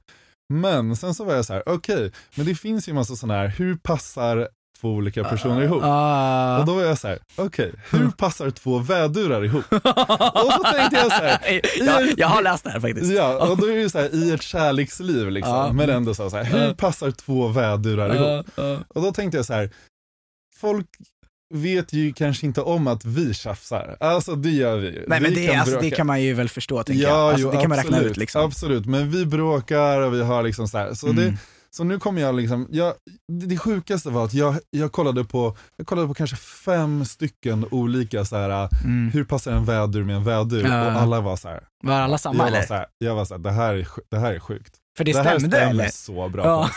Men 0.52 0.96
sen 0.96 1.14
så 1.14 1.24
var 1.24 1.34
jag 1.34 1.44
så 1.44 1.52
här, 1.52 1.62
okej, 1.66 2.12
men 2.34 2.46
det 2.46 2.54
finns 2.54 2.88
ju 2.88 2.92
massa 2.92 3.16
sådana 3.16 3.40
här, 3.40 3.48
hur 3.48 3.76
passar 3.76 4.48
två 4.80 4.88
olika 4.88 5.24
personer 5.24 5.62
ihop? 5.62 5.82
Ah. 5.84 6.58
Och 6.58 6.66
då 6.66 6.74
var 6.74 6.82
jag 6.82 6.98
så 6.98 7.08
här, 7.08 7.18
okej, 7.36 7.72
hur 7.90 8.08
passar 8.18 8.50
två 8.50 8.78
vädurar 8.78 9.44
ihop? 9.44 9.64
och 9.72 10.52
så 10.52 10.62
tänkte 10.72 10.96
jag 10.96 11.06
så 11.12 11.22
här, 11.22 11.60
jag, 11.86 12.18
jag 12.18 12.28
har 12.28 12.42
läst 12.42 12.64
det 12.64 12.70
här 12.70 12.80
faktiskt. 12.80 13.12
Ja, 13.12 13.48
och 13.50 13.56
då 13.56 13.66
är 13.66 13.76
det 13.76 13.90
så 13.90 13.98
här, 13.98 14.14
i 14.14 14.30
ett 14.30 14.42
kärleksliv 14.42 15.30
liksom, 15.30 15.54
Ja. 15.54 15.72
men 15.72 15.90
ändå 15.90 16.14
så 16.14 16.28
här, 16.28 16.44
hur 16.44 16.58
Ja. 16.66 16.74
passar 16.74 17.10
två 17.10 17.48
vädurar 17.48 18.14
ihop? 18.14 18.46
Ja, 18.56 18.62
ja. 18.64 18.78
Och 18.88 19.02
då 19.02 19.12
tänkte 19.12 19.36
jag 19.38 19.46
så 19.46 19.52
här, 19.54 19.70
folk 20.60 20.86
vet 21.54 21.92
ju 21.92 22.12
kanske 22.12 22.46
inte 22.46 22.60
om 22.60 22.86
att 22.86 23.04
vi 23.04 23.34
tjafsar, 23.34 23.96
alltså 24.00 24.34
det 24.34 24.50
gör 24.50 24.76
vi 24.76 24.86
ju. 24.86 25.04
Nej 25.08 25.20
men 25.20 25.34
det, 25.34 25.46
kan 25.46 25.60
alltså, 25.60 25.80
det 25.80 25.90
kan 25.90 26.06
man 26.06 26.22
ju 26.22 26.34
väl 26.34 26.48
förstå 26.48 26.82
tänker 26.82 27.02
jag. 27.02 27.12
Ja, 27.12 27.28
Alltså, 27.30 27.42
jo, 27.42 27.50
det 27.50 27.56
kan 27.60 27.68
man 27.68 27.78
räkna 27.78 27.96
absolut, 27.96 28.10
ut 28.10 28.16
liksom. 28.16 28.44
Absolut, 28.44 28.86
men 28.86 29.10
vi 29.10 29.26
bråkar 29.26 30.00
och 30.00 30.14
vi 30.14 30.22
har 30.22 30.42
liksom 30.42 30.68
så 30.68 30.78
här, 30.78 30.94
så, 30.94 31.06
Mm. 31.08 31.16
det, 31.24 31.34
så 31.70 31.84
nu 31.84 31.98
kommer 31.98 32.20
jag 32.20 32.34
liksom, 32.34 32.66
jag, 32.70 32.94
det, 33.32 33.58
sjukaste 33.58 34.10
var 34.10 34.24
att 34.24 34.34
jag, 34.34 34.54
jag, 34.70 34.92
kollade 34.92 35.24
på, 35.24 35.56
jag 35.76 35.86
kollade 35.86 36.08
på 36.08 36.14
kanske 36.14 36.36
fem 36.36 37.04
stycken 37.04 37.66
olika 37.70 38.24
så 38.24 38.36
här, 38.36 38.68
Mm. 38.84 39.10
hur 39.10 39.24
passar 39.24 39.52
en 39.52 39.64
vädur 39.64 40.04
med 40.04 40.16
en 40.16 40.24
vädur? 40.24 40.64
Ja. 40.64 40.86
Och 40.86 40.92
alla 40.92 41.20
var 41.20 41.36
så 41.36 41.48
här, 41.48 41.62
Var 41.82 41.94
alla 42.00 42.18
samma 42.18 42.38
jag 42.38 42.46
eller? 42.48 42.58
var 42.58 42.66
så 42.66 42.74
här, 42.74 42.86
jag 42.98 43.14
var 43.14 43.24
så 43.24 43.34
här, 43.34 43.38
det 43.42 43.50
här 43.50 43.74
är, 43.74 43.88
det 44.10 44.18
här 44.18 44.32
är 44.32 44.40
sjukt. 44.40 44.74
För 44.98 45.04
det, 45.04 45.12
det 45.12 45.18
här 45.18 45.38
stämde 45.38 45.56
stämmer 45.56 45.70
eller? 45.70 45.88
så 45.88 46.28
bra 46.28 46.44
Ja. 46.44 46.70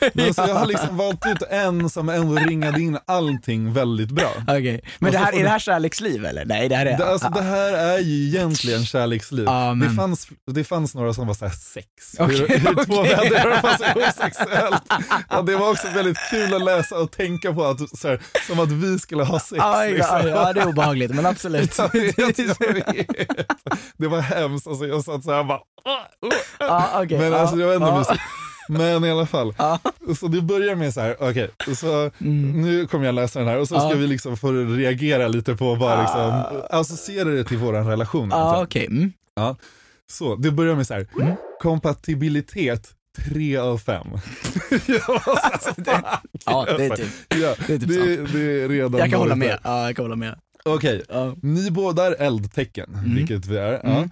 Men 0.14 0.34
så 0.34 0.40
jag 0.48 0.54
har 0.54 0.66
liksom 0.66 0.96
valt 0.96 1.26
ut 1.26 1.42
en 1.50 1.90
som 1.90 2.08
ändå 2.08 2.34
ringade 2.34 2.80
in 2.80 2.98
allting 3.06 3.72
väldigt 3.72 4.10
bra. 4.10 4.30
Okej, 4.42 4.84
men 4.98 5.12
det 5.12 5.18
så 5.18 5.24
här, 5.24 5.32
är 5.32 5.42
det 5.42 5.48
här 5.48 5.58
kärleksliv 5.58 6.24
eller? 6.24 6.44
Nej 6.44 6.68
det 6.68 6.76
här 6.76 6.86
är... 6.86 6.98
Det, 6.98 7.06
alltså, 7.06 7.26
ah, 7.26 7.30
det 7.30 7.42
här 7.42 7.72
är 7.72 7.98
ju 7.98 8.26
egentligen 8.28 8.86
kärleksliv. 8.86 9.44
Ja, 9.44 9.74
men- 9.74 9.88
det, 9.88 9.94
fanns, 9.94 10.28
det 10.46 10.64
fanns 10.64 10.94
några 10.94 11.14
som 11.14 11.26
var 11.26 11.34
så 11.34 11.44
här 11.46 11.52
sex. 11.52 11.86
Okej, 12.18 12.36
hur, 12.36 12.48
hur 12.48 12.84
två 12.84 12.94
okej. 12.94 13.16
väder 13.30 13.60
passar 13.60 13.86
ihop 13.86 14.14
sexuellt. 14.14 14.82
Och 15.38 15.44
det 15.44 15.56
var 15.56 15.70
också 15.70 15.88
väldigt 15.94 16.18
kul 16.30 16.54
att 16.54 16.64
läsa 16.64 16.98
och 16.98 17.10
tänka 17.12 17.52
på, 17.52 17.64
att, 17.64 17.98
så 17.98 18.08
här, 18.08 18.20
som 18.46 18.60
att 18.60 18.70
vi 18.72 18.98
skulle 18.98 19.22
ha 19.24 19.40
sex. 19.40 19.62
Aj, 19.64 19.92
liksom. 19.92 20.28
ja, 20.28 20.52
det 20.52 20.60
är 20.60 20.68
obehagligt 20.68 21.14
men 21.14 21.26
absolut. 21.26 21.78
Jag 21.78 21.92
vet. 21.92 22.36
Det 23.96 24.06
var 24.08 24.20
hemskt, 24.20 24.66
alltså, 24.66 24.86
jag 24.86 25.04
satt 25.04 25.24
så 25.24 25.32
här 25.32 25.40
och 25.40 25.46
bara... 25.46 25.60
ja, 26.58 26.90
okej, 27.02 27.18
Men 27.18 27.32
ja, 27.32 27.38
alltså 27.38 27.56
inte 27.74 27.86
om 27.86 28.04
ja. 28.08 28.16
vi 28.68 28.72
Men 28.74 29.04
i 29.04 29.10
alla 29.10 29.26
fall. 29.26 29.54
Ja. 29.58 29.78
Så 30.20 30.28
det 30.28 30.40
börjar 30.42 30.74
med 30.74 30.94
så 30.94 31.00
här, 31.00 31.16
okej, 31.20 31.50
så 31.76 32.10
Mm. 32.20 32.62
nu 32.62 32.86
kommer 32.86 33.06
jag 33.06 33.14
läsa 33.14 33.38
den 33.38 33.48
här 33.48 33.58
och 33.58 33.68
så 33.68 33.74
ska 33.80 33.88
Ja. 33.90 33.94
vi 33.96 34.06
liksom 34.06 34.36
få 34.36 34.52
reagera 34.52 35.28
lite 35.28 35.54
på 35.56 35.74
vad 35.74 35.98
liksom, 36.00 36.42
associera 36.70 37.28
det 37.28 37.44
till 37.44 37.58
våran 37.58 37.86
relation. 37.86 38.28
Ja 38.32 38.56
egentligen. 38.56 39.12
okej, 39.36 39.46
mm. 39.46 39.56
Så 40.10 40.36
det 40.36 40.50
börjar 40.50 40.74
med 40.74 40.86
så 40.86 40.94
här, 40.94 41.06
kompatibilitet 41.62 42.90
tre 43.24 43.56
av 43.56 43.78
fem. 43.78 44.06
Alltså, 45.42 45.70
det, 45.80 46.02
ja, 46.46 46.66
det 46.78 46.84
är 46.86 46.96
typ. 46.96 47.08
Ja, 47.28 47.54
Det 47.66 47.74
är 47.74 47.78
typ 47.78 47.88
det, 47.88 48.16
det 48.38 48.62
är 48.64 48.68
redan 48.68 48.98
Jag 49.00 49.10
kan 49.10 49.18
hålla 49.18 49.36
med. 49.36 49.48
där. 49.48 49.60
Ja, 49.64 49.86
jag 49.86 49.96
kan 49.96 50.04
hålla 50.04 50.16
med. 50.16 50.38
Okej, 50.64 51.02
Ja. 51.08 51.34
ni 51.42 51.70
båda 51.70 52.06
är 52.06 52.12
eldtecken, 52.26 52.94
Mm. 52.94 53.14
vilket 53.14 53.46
vi 53.46 53.56
är. 53.56 53.80
Mm. 53.86 53.92
Ja. 53.96 54.08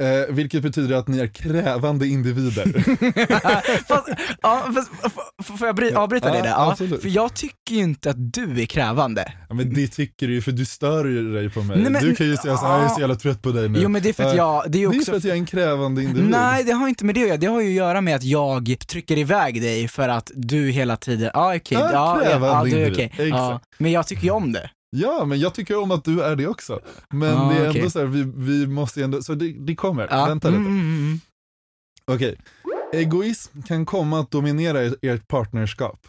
Eh, 0.00 0.34
vilket 0.34 0.62
betyder 0.62 0.96
att 0.96 1.08
ni 1.08 1.18
är 1.18 1.26
krävande 1.26 2.06
individer. 2.06 2.64
fast, 3.88 4.08
ja, 4.42 4.66
fast, 4.74 5.58
får 5.58 5.66
jag 5.66 5.76
bry- 5.76 5.94
avbryta 5.94 6.26
Ja, 6.28 6.32
dig 6.32 6.42
där? 6.42 6.48
Ja, 6.50 6.76
för 6.76 7.08
jag 7.08 7.34
tycker 7.34 7.74
ju 7.74 7.82
inte 7.82 8.10
att 8.10 8.32
du 8.32 8.60
är 8.62 8.66
krävande. 8.66 9.32
ja, 9.48 9.54
men 9.54 9.74
det 9.74 9.88
tycker 9.88 10.26
du 10.26 10.34
ju 10.34 10.42
för 10.42 10.52
du 10.52 10.64
stör 10.64 11.04
ju 11.04 11.32
dig 11.34 11.50
på 11.50 11.62
mig. 11.62 11.78
Nej, 11.82 11.90
men- 11.90 12.02
du 12.02 12.14
kan 12.14 12.26
ju 12.26 12.36
säga 12.36 12.56
så 12.56 12.66
här, 12.66 12.74
jag 12.76 12.84
är 12.84 12.88
så 12.88 12.94
Ja. 12.96 13.00
jävla 13.00 13.14
trött 13.14 13.42
på 13.42 13.50
dig 13.52 13.68
nu. 13.68 13.78
Jo 13.82 13.88
men 13.88 14.02
det 14.02 14.08
är 14.08 14.12
för 14.12 14.24
att 14.24 14.36
Ja, 14.36 14.62
jag, 14.64 14.72
det 14.72 14.78
är 14.78 14.80
ju 14.80 14.88
Det 14.88 14.96
är 14.96 14.98
också 15.00 15.10
för 15.10 15.18
att 15.18 15.24
jag 15.24 15.32
är 15.36 15.38
en 15.40 15.46
krävande 15.46 16.02
individ. 16.02 16.30
Nej 16.30 16.64
det 16.64 16.72
har 16.72 16.88
inte 16.88 17.04
med 17.04 17.14
det 17.14 17.22
att 17.22 17.28
göra, 17.28 17.36
det 17.38 17.46
har 17.46 17.60
ju 17.60 17.68
att 17.68 17.74
göra 17.74 18.00
med 18.00 18.16
att 18.16 18.24
jag 18.24 18.74
trycker 18.88 19.18
iväg 19.18 19.62
dig 19.62 19.88
för 19.88 20.08
att 20.08 20.30
du 20.34 20.70
hela 20.70 20.96
tiden, 20.96 21.30
ja 21.34 21.56
okej, 21.56 21.78
Ja, 21.78 21.90
ja, 21.92 22.20
ja, 22.24 22.38
ja, 22.46 22.64
du 22.64 22.76
är 22.82 22.92
okej. 22.92 23.12
Ja, 23.18 23.24
Exakt. 23.24 23.64
men 23.78 23.92
jag 23.92 24.06
tycker 24.06 24.22
ju 24.24 24.30
om 24.30 24.52
det. 24.52 24.70
Ja, 24.90 25.24
men 25.24 25.40
jag 25.40 25.54
tycker 25.54 25.78
om 25.82 25.90
att 25.90 26.04
du 26.04 26.22
är 26.22 26.36
det 26.36 26.46
också. 26.46 26.80
Men 27.10 27.34
Ah, 27.36 27.48
det 27.52 27.56
är 27.58 27.68
okej. 27.70 27.80
ändå 27.80 27.90
så 27.90 27.98
här, 27.98 28.06
vi, 28.06 28.32
vi 28.36 28.66
måste 28.66 29.04
ändå, 29.04 29.22
så 29.22 29.34
det, 29.34 29.52
det 29.52 29.74
kommer. 29.76 30.08
Ja. 30.10 30.26
Vänta 30.26 30.48
lite. 30.48 30.60
Mm, 30.60 30.72
mm, 30.72 30.96
mm. 30.98 31.20
Okej. 32.04 32.40
Egoism 32.92 33.62
kan 33.62 33.86
komma 33.86 34.20
att 34.20 34.30
dominera 34.30 34.84
er- 34.84 34.96
ert 35.02 35.28
partnerskap. 35.28 36.00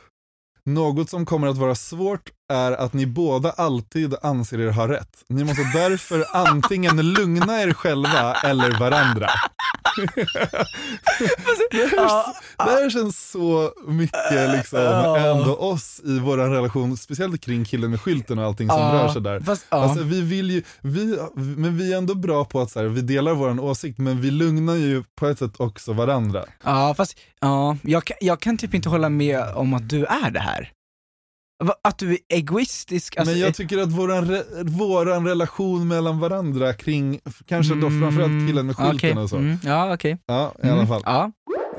Något 0.65 1.09
som 1.09 1.25
kommer 1.25 1.47
att 1.47 1.57
vara 1.57 1.75
svårt 1.75 2.29
är 2.53 2.71
att 2.71 2.93
ni 2.93 3.05
båda 3.05 3.51
alltid 3.51 4.15
anser 4.21 4.59
er 4.59 4.71
ha 4.71 4.87
rätt. 4.87 5.23
Ni 5.29 5.43
måste 5.43 5.61
därför 5.73 6.25
antingen 6.47 7.13
lugna 7.13 7.61
er 7.61 7.73
själva 7.73 8.33
eller 8.33 8.79
varandra. 8.79 9.27
Det, 11.71 11.97
här, 11.97 12.25
det 12.57 12.71
här 12.71 12.89
känns 12.89 13.31
så 13.31 13.71
mycket 13.87 14.51
liksom 14.51 14.79
ändå 15.17 15.55
oss 15.55 16.01
i 16.03 16.19
vår 16.19 16.37
relation, 16.37 16.97
speciellt 16.97 17.41
kring 17.41 17.65
killen 17.65 17.91
med 17.91 18.01
skylten 18.01 18.39
och 18.39 18.45
allting 18.45 18.69
som 18.69 18.91
rör 18.91 19.09
sig 19.09 19.21
där. 19.21 19.39
Fast. 19.39 19.65
Alltså 19.69 20.03
vi 20.03 20.21
vill 20.21 20.51
ju, 20.51 20.63
vi, 20.81 21.19
men 21.35 21.77
vi 21.77 21.93
är 21.93 21.97
ändå 21.97 22.15
bra 22.15 22.45
på 22.45 22.61
att 22.61 22.71
så 22.71 22.79
här, 22.79 22.87
vi 22.87 23.01
delar 23.01 23.33
vår 23.33 23.59
åsikt 23.59 23.97
men 23.97 24.21
vi 24.21 24.31
lugnar 24.31 24.75
ju 24.75 25.03
på 25.15 25.27
ett 25.27 25.39
sätt 25.39 25.53
också 25.57 25.93
varandra. 25.93 26.45
Ja, 26.63 26.93
fast 26.97 27.17
ja, 27.39 27.77
jag, 27.81 28.03
jag 28.21 28.39
kan 28.39 28.57
typ 28.57 28.73
inte 28.73 28.89
hålla 28.89 29.09
med 29.09 29.43
om 29.55 29.73
att 29.73 29.89
du 29.89 30.05
är 30.05 30.31
det 30.31 30.39
här. 30.39 30.71
Att 31.83 31.97
du 31.97 32.11
är 32.11 32.17
egoistisk, 32.29 33.17
alltså, 33.17 33.31
men 33.33 33.41
jag 33.41 33.55
tycker 33.55 33.77
att 33.77 33.91
våran, 33.91 34.27
re, 34.31 34.43
våran 34.63 35.27
relation 35.27 35.87
mellan 35.87 36.19
varandra 36.19 36.73
kring, 36.73 37.19
kanske 37.45 37.75
då 37.75 37.89
framförallt 37.89 38.47
killen 38.47 38.65
med 38.65 38.75
skylten 38.77 38.95
okej. 38.95 39.17
och 39.23 39.29
så. 39.29 39.37
Mm, 39.37 39.57
ja, 39.63 39.93
okej. 39.93 40.17
Ja, 40.25 40.53
i 40.63 40.65
Mm, 40.67 40.77
alla 40.77 40.87
fall. 40.87 41.01
Ja. 41.05 41.31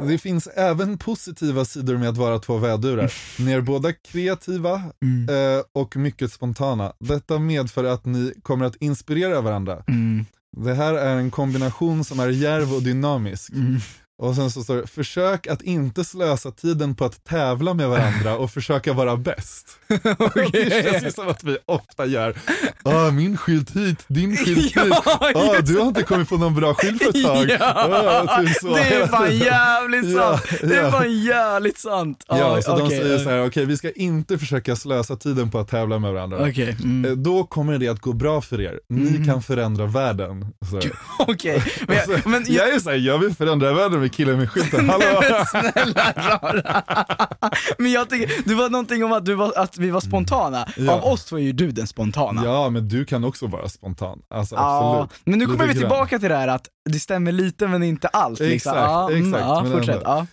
Det 0.02 0.18
finns 0.18 0.46
även 0.46 0.98
positiva 0.98 1.64
sidor 1.64 1.96
med 1.96 2.08
att 2.08 2.16
vara 2.16 2.38
två 2.38 2.56
vädurar. 2.56 3.12
Ni 3.38 3.52
är 3.52 3.60
båda 3.60 3.92
kreativa 3.92 4.82
Mm. 5.02 5.28
eh, 5.58 5.62
och 5.74 5.96
mycket 5.96 6.32
spontana. 6.32 6.92
Detta 7.00 7.38
medför 7.38 7.84
att 7.84 8.04
ni 8.06 8.34
kommer 8.42 8.64
att 8.66 8.76
inspirera 8.76 9.40
varandra. 9.40 9.82
Mm. 9.88 10.24
Det 10.56 10.74
här 10.74 10.94
är 10.94 11.16
en 11.16 11.30
kombination 11.30 12.04
som 12.04 12.20
är 12.20 12.28
djärv 12.28 12.74
och 12.74 12.82
dynamisk. 12.82 13.50
Mm. 13.52 13.76
Och 14.18 14.34
sen 14.34 14.50
så 14.50 14.62
står 14.62 14.76
det, 14.76 14.86
försök 14.86 15.46
att 15.46 15.62
inte 15.62 16.04
slösa 16.04 16.50
tiden 16.50 16.94
på 16.94 17.04
att 17.04 17.24
tävla 17.24 17.74
med 17.74 17.88
varandra 17.88 18.36
och 18.36 18.50
försöka 18.50 18.92
vara 18.92 19.16
bäst. 19.16 19.78
Det 20.52 20.82
känns 20.84 21.04
ju 21.04 21.10
som 21.10 21.28
att 21.28 21.44
vi 21.44 21.58
ofta 21.66 22.06
gör, 22.06 22.34
ah, 22.82 23.10
min 23.10 23.36
skylt 23.36 23.76
hit, 23.76 24.04
din 24.08 24.36
skylt 24.36 24.58
hit, 24.58 24.72
Ja, 24.76 25.02
ah, 25.34 25.54
just 25.54 25.66
du 25.66 25.78
har 25.78 25.86
inte 25.88 26.02
kommit 26.02 26.28
på 26.28 26.36
någon 26.36 26.54
bra 26.54 26.74
skylt 26.74 27.02
på 27.02 27.08
ett 27.08 27.24
tag. 27.24 27.50
Ja, 27.60 28.24
Ah, 28.28 28.40
typ 28.42 28.56
så 28.60 28.74
det 28.74 28.80
är 28.80 29.06
fan 29.06 29.36
jävligt 29.36 30.04
Ja, 30.16 30.38
sant! 30.38 30.60
Det 30.62 30.76
är 30.76 30.82
ja. 30.82 30.90
fan 30.92 31.12
jävligt 31.22 31.78
sant! 31.78 32.24
Ja, 32.28 32.62
så 32.62 32.76
de 32.76 32.82
okej, 32.86 32.98
säger 33.00 33.18
så 33.18 33.30
här, 33.30 33.46
okej 33.46 33.64
vi 33.66 33.76
ska 33.76 33.90
inte 33.90 34.38
försöka 34.38 34.76
slösa 34.76 35.16
tiden 35.16 35.50
på 35.50 35.58
att 35.58 35.68
tävla 35.68 35.98
med 35.98 36.12
varandra. 36.12 36.38
Okej, 36.48 36.76
mm. 36.84 37.04
Eh, 37.04 37.16
Då 37.16 37.44
kommer 37.44 37.78
det 37.78 37.88
att 37.88 38.00
gå 38.00 38.12
bra 38.12 38.40
för 38.40 38.60
er. 38.60 38.80
Ni 38.88 39.08
Mm. 39.08 39.24
kan 39.26 39.42
förändra 39.42 39.86
världen. 39.86 40.46
Så. 40.70 40.80
okej. 41.18 41.62
Men, 41.88 41.96
jag- 41.96 42.26
men 42.26 42.44
jag 42.48 42.68
är 42.74 42.78
såhär, 42.80 42.96
jag 42.96 43.18
vill 43.18 43.34
förändra 43.34 43.72
världen 43.72 44.00
med 44.08 44.14
killen 44.16 44.38
med 44.38 44.50
skylten. 44.50 44.88
Hallå! 44.90 45.04
Men 45.20 45.46
snälla 45.72 46.12
rara. 46.16 46.82
Men 47.78 47.92
jag 47.92 48.10
tycker, 48.10 48.48
det 48.48 48.54
var 48.54 48.70
någonting 48.70 49.04
om 49.04 49.12
att, 49.12 49.24
du 49.24 49.34
var, 49.34 49.52
att 49.56 49.78
vi 49.78 49.90
var 49.90 50.00
spontana. 50.00 50.64
Mm. 50.64 50.86
Ja. 50.88 50.92
Av 50.92 51.04
oss 51.04 51.24
två 51.24 51.36
är 51.36 51.42
ju 51.42 51.52
du 51.52 51.70
den 51.70 51.86
spontana. 51.86 52.44
Ja, 52.44 52.70
men 52.70 52.88
du 52.88 53.04
kan 53.04 53.24
också 53.24 53.46
vara 53.46 53.68
spontan. 53.68 54.22
Alltså 54.30 54.54
Ja, 54.54 54.90
absolut. 55.02 55.20
men 55.24 55.38
nu 55.38 55.44
kommer 55.46 55.58
Lite 55.58 55.66
vi 55.66 55.80
grann. 55.80 55.90
tillbaka 55.90 56.18
till 56.18 56.28
det 56.28 56.36
här 56.36 56.48
att 56.48 56.68
det 56.90 57.00
stämmer 57.00 57.32
lite 57.32 57.66
men 57.66 57.82
inte 57.82 58.08
allt. 58.08 58.38
Liksom. 58.40 58.54
Exakt, 58.72 58.76
ja, 58.90 59.10
mm, 59.10 59.28
exakt, 59.34 59.44
Ja, 59.48 59.62
men 59.62 59.72
fortsätt. 59.72 60.02
Ja. 60.04 60.26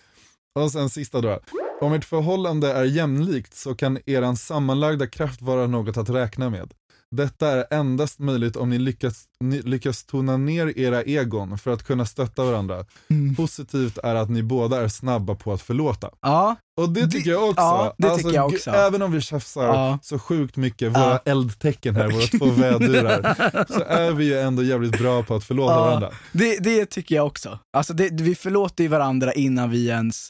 Och 0.59 0.71
sen 0.71 0.89
sista 0.89 1.21
då. 1.21 1.39
Om 1.81 1.93
ert 1.93 2.05
förhållande 2.05 2.73
är 2.73 2.83
jämlikt 2.83 3.55
så 3.55 3.75
kan 3.75 3.99
eran 4.05 4.37
sammanlagda 4.37 5.07
kraft 5.07 5.41
vara 5.41 5.67
något 5.67 5.97
att 5.97 6.09
räkna 6.09 6.49
med. 6.49 6.71
Detta 7.15 7.47
är 7.51 7.65
endast 7.79 8.19
möjligt 8.19 8.55
om 8.55 8.69
ni 8.69 8.79
lyckas, 8.79 9.23
ni 9.39 9.61
lyckas 9.61 10.03
tona 10.05 10.37
ner 10.37 10.77
era 10.79 11.03
egon 11.03 11.57
för 11.57 11.71
att 11.71 11.83
kunna 11.83 12.05
stötta 12.05 12.43
varandra. 12.43 12.85
Mm. 13.09 13.35
Positivt 13.35 13.97
är 13.97 14.15
att 14.15 14.29
ni 14.29 14.43
båda 14.43 14.81
är 14.81 14.87
snabba 14.87 15.35
på 15.35 15.53
att 15.53 15.61
förlåta. 15.61 16.09
ja. 16.21 16.55
Och 16.81 16.89
det 16.89 17.07
tycker 17.07 17.31
jag 17.31 17.43
också. 17.49 17.61
ja, 17.61 17.93
det 17.97 18.15
tycker 18.17 18.31
jag 18.33 18.45
också. 18.45 18.69
Även 18.71 19.01
om 19.01 19.11
vi 19.11 19.21
tjafsar 19.21 19.63
Ja. 19.63 19.99
så 20.01 20.19
sjukt 20.19 20.55
mycket, 20.57 20.91
våra 20.91 21.03
Ja. 21.03 21.21
eldtecken 21.25 21.95
här, 21.95 22.09
våra 22.11 22.21
två 22.39 22.45
vädurar, 22.61 23.35
så 23.69 23.83
är 23.87 24.11
vi 24.11 24.25
ju 24.25 24.39
ändå 24.39 24.63
jävligt 24.63 24.97
bra 24.99 25.23
på 25.23 25.35
att 25.35 25.43
förlåta 25.43 25.73
Ja. 25.73 25.79
varandra. 25.85 26.11
Det, 26.31 26.57
det 26.57 26.85
tycker 26.85 27.15
jag 27.15 27.25
också. 27.27 27.59
Alltså 27.77 27.93
det, 27.93 28.09
vi 28.21 28.35
förlåter 28.35 28.83
ju 28.83 28.87
varandra 28.87 29.33
innan 29.33 29.69
vi 29.69 29.87
ens 29.87 30.29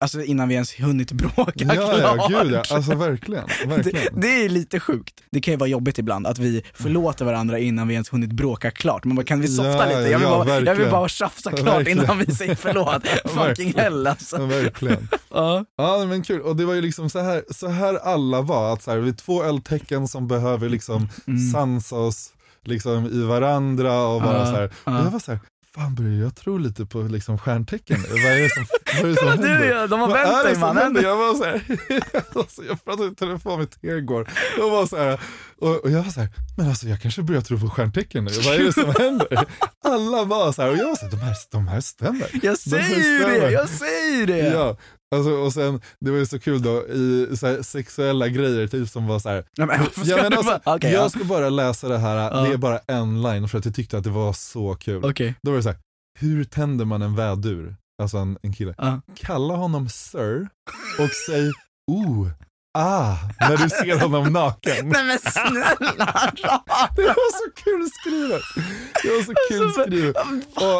Alltså 0.00 0.22
innan 0.22 0.48
vi 0.48 0.54
ens 0.54 0.80
hunnit 0.80 1.12
bråka 1.12 1.52
Ja, 1.54 1.68
klart. 1.74 1.98
ja, 2.00 2.42
gud 2.42 2.52
ja. 2.52 2.62
Alltså 2.70 2.94
verkligen. 2.94 3.44
det, 3.62 3.66
verkligen. 3.76 4.20
det 4.20 4.44
är 4.44 4.48
lite 4.48 4.80
sjukt. 4.80 5.14
Det 5.30 5.40
kan 5.40 5.52
ju 5.54 5.58
vara 5.58 5.68
jobbigt 5.68 5.98
ibland 5.98 6.26
att 6.26 6.38
vi 6.38 6.62
förlåter 6.74 7.24
varandra 7.24 7.58
innan 7.58 7.88
vi 7.88 7.94
ens 7.94 8.12
hunnit 8.12 8.32
bråka 8.32 8.70
klart. 8.70 9.04
Man 9.04 9.16
bara, 9.16 9.26
kan 9.26 9.40
vi 9.40 9.48
softa 9.48 9.70
Ja, 9.70 9.84
lite? 9.98 10.10
Jag 10.10 10.18
vill, 10.18 10.28
ja, 10.28 10.44
bara, 10.44 10.60
jag 10.60 10.74
vill 10.74 10.90
bara 10.90 11.08
tjafsa 11.08 11.52
klart 11.52 11.76
Verkligen. 11.76 11.98
innan 12.04 12.18
vi 12.18 12.34
säger 12.34 12.54
förlåt. 12.54 13.06
Fucking 13.24 13.74
hell 13.76 14.06
alltså. 14.06 14.36
Ja, 14.36 14.46
verkligen. 14.46 15.08
Ja. 15.30 15.64
Ja 15.76 16.04
men 16.08 16.22
kul, 16.22 16.40
och 16.40 16.56
det 16.56 16.64
var 16.64 16.74
ju 16.74 16.80
liksom 16.80 17.10
så 17.10 17.18
här, 17.20 17.42
så 17.50 17.68
här 17.68 17.94
alla 17.94 18.42
var, 18.42 18.72
att 18.72 18.82
så 18.82 18.90
här, 18.90 18.98
vi 18.98 19.08
är 19.08 19.12
två 19.14 19.42
eldtecken 19.42 20.08
som 20.08 20.28
behöver 20.28 20.68
liksom 20.68 21.08
Mm. 21.26 21.50
sansa 21.50 21.96
oss 21.96 22.32
liksom 22.64 23.06
i 23.06 23.22
varandra 23.24 24.02
och 24.06 24.22
vara 24.22 24.38
Ja, 24.38 24.46
så 24.46 24.52
här. 24.52 24.64
och 24.64 24.72
ja. 24.84 25.04
jag 25.04 25.10
var 25.10 25.18
så 25.18 25.30
här, 25.32 25.40
fan 25.78 25.94
börjar 25.94 26.22
jag 26.22 26.36
tro 26.36 26.58
lite 26.58 26.86
på 26.86 27.02
liksom 27.02 27.38
stjärntecken 27.38 28.00
nu? 28.00 28.22
Vad 28.22 28.32
är 28.32 28.42
det 28.42 28.50
som, 28.54 28.66
vad 29.02 29.04
är 29.04 29.08
det 29.08 29.16
som 29.16 29.26
du, 29.42 29.48
händer? 29.48 29.70
ja, 29.70 29.86
de 29.86 30.00
har 30.00 30.08
vänt 30.08 30.44
dig, 30.44 30.58
mannen. 30.58 30.98
Jag 31.02 31.16
var 31.16 31.34
så 31.34 31.44
här, 31.44 31.62
alltså, 32.38 32.64
jag 32.64 32.84
pratade 32.84 33.12
i 33.12 33.14
telefon 33.14 33.58
med 33.58 33.70
Theo 33.70 33.96
igår, 33.98 34.28
och, 34.62 34.70
var 34.70 34.86
så 34.86 34.96
här, 34.96 35.20
och, 35.58 35.76
och 35.84 35.90
jag 35.90 36.02
var 36.02 36.10
så 36.10 36.20
här, 36.20 36.28
men 36.56 36.68
alltså 36.68 36.86
jag 36.88 37.00
kanske 37.00 37.22
börjar 37.22 37.40
tro 37.40 37.60
på 37.60 37.70
stjärntecken 37.70 38.24
nu, 38.24 38.30
vad 38.44 38.54
är 38.54 38.64
det 38.64 38.72
som 38.72 38.94
händer? 38.98 39.44
Alla 39.84 40.24
var 40.24 40.52
så 40.52 40.62
här, 40.62 40.70
och 40.70 40.76
jag 40.76 40.88
var 40.88 40.96
så 40.96 41.04
här, 41.04 41.10
de 41.10 41.20
här, 41.20 41.34
de 41.50 41.68
här 41.68 41.80
stämmer. 41.80 42.28
Jag 42.32 42.52
De 42.54 42.56
säger 42.56 42.96
ju 42.96 43.18
stämmer. 43.20 43.40
det, 43.40 43.50
jag 43.50 43.68
säger 43.68 44.26
det! 44.26 44.38
Ja, 44.38 44.76
alltså, 45.16 45.30
och 45.30 45.52
sen, 45.52 45.80
det 46.00 46.10
var 46.10 46.18
ju 46.18 46.26
så 46.26 46.38
kul 46.38 46.62
då 46.62 46.86
i 46.88 47.36
så 47.36 47.46
här, 47.46 47.62
sexuella 47.62 48.28
grejer, 48.28 48.66
typ 48.66 48.88
som 48.88 49.06
var 49.06 49.18
så 49.18 49.28
här. 49.28 49.44
Nej, 49.58 49.66
men, 49.66 49.86
ska 49.86 50.02
Ja, 50.04 50.16
men 50.22 50.32
alltså, 50.32 50.60
bara- 50.64 50.74
Okej, 50.76 50.92
jag 50.92 51.04
ja. 51.04 51.10
ska 51.10 51.24
bara 51.24 51.48
läsa 51.50 51.88
det 51.88 51.98
här, 51.98 52.16
Ja. 52.16 52.40
det 52.40 52.52
är 52.52 52.56
bara 52.56 52.78
en 52.86 53.22
line 53.22 53.48
för 53.48 53.58
att 53.58 53.64
jag 53.64 53.74
tyckte 53.74 53.98
att 53.98 54.04
det 54.04 54.10
var 54.10 54.32
så 54.32 54.74
kul. 54.74 55.04
Okej. 55.04 55.34
Då 55.42 55.50
var 55.50 55.56
det 55.56 55.62
så 55.62 55.68
här, 55.68 55.78
hur 56.20 56.44
tänder 56.44 56.84
man 56.84 57.02
en 57.02 57.14
vädur? 57.16 57.76
Alltså 58.02 58.16
en, 58.18 58.38
en 58.42 58.52
kille. 58.52 58.74
Ja. 58.78 59.00
Kalla 59.16 59.54
honom 59.54 59.88
sir 59.88 60.48
och 60.98 61.10
säg 61.26 61.50
oh, 61.92 62.28
ah, 62.78 63.16
när 63.40 63.56
du 63.56 63.68
ser 63.70 64.00
honom 64.00 64.32
naken. 64.32 64.88
Nej 64.88 65.04
men 65.04 65.18
snälla 65.18 65.76
Det 66.96 67.02
var 67.02 67.32
så 67.32 67.50
kul 67.64 67.88
skrivet. 68.00 68.42
Det 69.02 69.08
var 69.08 69.22
så 69.22 69.34
kul 69.50 69.62
Alltså, 69.62 69.82
skrivet. 69.82 70.16
va? 70.16 70.22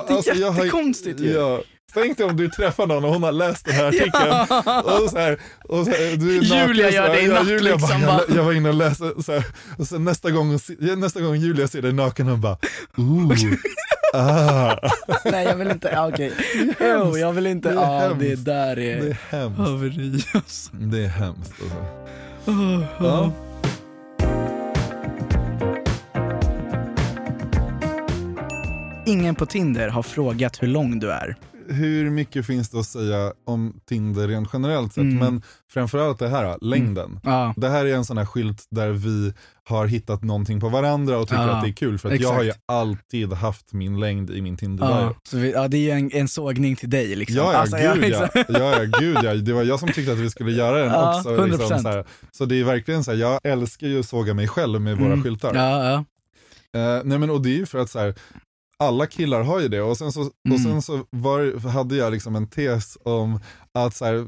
Det 0.06 0.12
är 0.12 0.16
alltså, 0.16 0.34
jag 0.34 0.50
har- 0.50 0.64
jättekonstigt 0.64 1.20
ju. 1.20 1.30
Ja. 1.32 1.60
Tänk 1.94 2.18
dig 2.18 2.26
om 2.26 2.36
du 2.36 2.48
träffar 2.48 2.86
någon 2.86 3.04
och 3.04 3.10
hon 3.12 3.22
har 3.22 3.32
läst 3.32 3.64
den 3.64 3.74
här 3.74 3.84
artikeln 3.88 4.30
och 5.04 5.10
så 5.10 5.18
här, 5.18 5.38
och 5.64 5.84
så 5.84 5.90
här, 5.90 6.16
du 6.16 6.38
är 6.38 6.42
Julia 6.66 6.90
gör 6.90 7.08
det 7.08 7.20
i 7.22 7.28
natt, 7.28 7.48
Julia 7.48 7.72
liksom, 7.76 8.00
bara, 8.06 8.20
jag, 8.28 8.36
jag 8.36 8.44
var 8.44 8.52
inne 8.52 8.68
och 8.68 8.74
läste 8.74 9.12
så 9.24 9.32
här, 9.32 9.44
och 9.78 9.86
sen 9.86 10.04
nästa 10.04 10.30
gång, 10.30 10.58
nästa 10.96 11.20
gång 11.20 11.36
Julia 11.36 11.68
ser 11.68 11.82
dig 11.82 11.92
naken 11.92 12.26
hon 12.28 12.40
bara 12.40 12.56
ooh, 12.96 13.32
ah. 14.14 14.76
Nej 15.24 15.44
jag 15.44 15.56
vill 15.56 15.70
inte, 15.70 15.90
ja, 15.92 16.08
okej. 16.08 16.32
Jo, 16.80 17.18
jag 17.18 17.32
vill 17.32 17.46
inte, 17.46 17.72
Det 17.72 17.80
hemskt. 17.86 18.20
det 18.20 18.36
där 18.36 18.78
är, 18.78 19.00
Det 19.00 19.08
är 19.08 19.16
hemskt. 19.30 19.58
haveri 19.58 20.24
alltså. 20.34 20.70
Det 20.72 21.04
är 21.04 21.08
hemskt 21.08 21.52
alltså. 21.62 22.50
Oh, 22.50 22.84
Ja. 23.00 23.32
Ingen 29.06 29.34
på 29.34 29.46
Tinder 29.46 29.88
har 29.88 30.02
frågat 30.02 30.62
hur 30.62 30.68
lång 30.68 30.98
du 30.98 31.10
är. 31.12 31.36
Hur 31.68 32.10
mycket 32.10 32.46
finns 32.46 32.68
det 32.68 32.78
att 32.80 32.86
säga 32.86 33.32
om 33.46 33.80
Tinder 33.88 34.28
rent 34.28 34.48
generellt 34.52 34.92
sett, 34.92 35.02
Mm. 35.02 35.18
men 35.18 35.42
framförallt 35.72 36.18
det 36.18 36.28
här, 36.28 36.58
längden. 36.60 37.20
Ja. 37.24 37.54
Det 37.56 37.68
här 37.68 37.84
är 37.86 37.94
en 37.94 38.04
sån 38.04 38.18
här 38.18 38.24
skylt 38.26 38.66
där 38.70 38.90
vi 38.90 39.32
har 39.64 39.86
hittat 39.86 40.22
någonting 40.22 40.60
på 40.60 40.68
varandra 40.68 41.18
och 41.18 41.28
tycker 41.28 41.42
Ja, 41.42 41.50
att 41.50 41.64
det 41.64 41.70
är 41.70 41.72
kul 41.72 41.98
för 41.98 42.08
att 42.14 42.20
jag 42.20 42.32
har 42.32 42.42
ju 42.42 42.52
alltid 42.66 43.32
haft 43.32 43.72
min 43.72 44.00
längd 44.00 44.30
i 44.30 44.42
min 44.42 44.56
tinder 44.56 44.84
Ja, 44.86 45.14
så 45.22 45.36
vi, 45.36 45.52
ja, 45.52 45.68
det 45.68 45.76
är 45.76 45.80
ju 45.80 45.90
en, 45.90 46.10
en 46.12 46.28
sågning 46.28 46.76
till 46.76 46.90
dig 46.90 47.16
liksom. 47.16 47.36
Ja, 47.36 47.52
ja, 47.52 47.58
Alltså, 47.58 47.76
gud 47.76 48.04
ja. 48.12 48.28
ja, 48.34 48.44
ja, 48.82 48.84
gud 49.00 49.16
ja. 49.22 49.34
Det 49.34 49.52
var 49.52 49.62
jag 49.62 49.80
som 49.80 49.88
tyckte 49.92 50.12
att 50.12 50.18
vi 50.18 50.30
skulle 50.30 50.52
göra 50.52 50.78
den 50.78 50.92
Ja, 50.92 51.16
också. 51.18 51.36
100%. 51.36 51.46
Liksom, 51.46 51.78
så, 51.82 52.04
så 52.32 52.44
det 52.44 52.60
är 52.60 52.64
verkligen 52.64 53.04
så 53.04 53.10
här, 53.10 53.18
jag 53.18 53.40
älskar 53.44 53.86
ju 53.86 54.00
att 54.00 54.06
såga 54.08 54.34
mig 54.34 54.48
själv 54.48 54.80
med 54.80 54.96
våra 54.96 55.06
Mm. 55.12 55.22
skyltar. 55.22 55.54
Ja, 55.54 55.84
ja. 55.90 56.04
Eh, 56.80 57.02
nej 57.04 57.18
men 57.18 57.30
och 57.30 57.42
det 57.42 57.48
är 57.48 57.56
ju 57.56 57.66
för 57.66 57.78
att 57.78 57.90
så 57.90 57.98
här, 57.98 58.14
alla 58.84 59.06
killar 59.06 59.42
har 59.42 59.60
ju 59.60 59.68
det 59.68 59.80
och 59.82 59.96
sen 59.96 60.12
så, 60.12 60.20
och 60.22 60.30
Mm. 60.46 60.58
sen 60.58 60.82
så 60.82 61.04
var, 61.10 61.68
hade 61.68 61.96
jag 61.96 62.12
liksom 62.12 62.36
en 62.36 62.46
tes 62.46 62.98
om 63.04 63.40
att 63.74 63.94
så 63.94 64.04
här, 64.04 64.26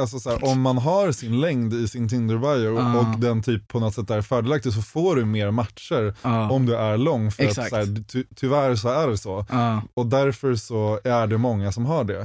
alltså 0.00 0.18
så 0.20 0.30
här, 0.30 0.44
om 0.44 0.60
man 0.60 0.78
har 0.78 1.12
sin 1.12 1.40
längd 1.40 1.74
i 1.74 1.88
sin 1.88 2.08
Tinder-bio 2.08 2.78
Ah. 2.78 2.98
och 2.98 3.18
den 3.20 3.42
typ 3.42 3.68
på 3.68 3.80
något 3.80 3.94
sätt 3.94 4.10
är 4.10 4.22
fördelaktig 4.22 4.72
så 4.72 4.82
får 4.82 5.16
du 5.16 5.24
mer 5.24 5.50
matcher 5.50 6.14
ja. 6.22 6.50
om 6.50 6.66
du 6.66 6.76
är 6.76 6.96
lång 6.98 7.30
för 7.30 7.42
Exakt. 7.42 7.58
att 7.64 7.70
så 7.70 7.76
här, 7.76 8.04
ty, 8.12 8.24
tyvärr 8.36 8.74
så 8.76 8.88
är 8.88 9.08
det 9.08 9.18
så. 9.18 9.46
ja. 9.50 9.82
Och 9.94 10.06
därför 10.06 10.54
så 10.54 11.00
är 11.04 11.26
det 11.26 11.38
många 11.38 11.72
som 11.72 11.86
har 11.86 12.04
det. 12.04 12.20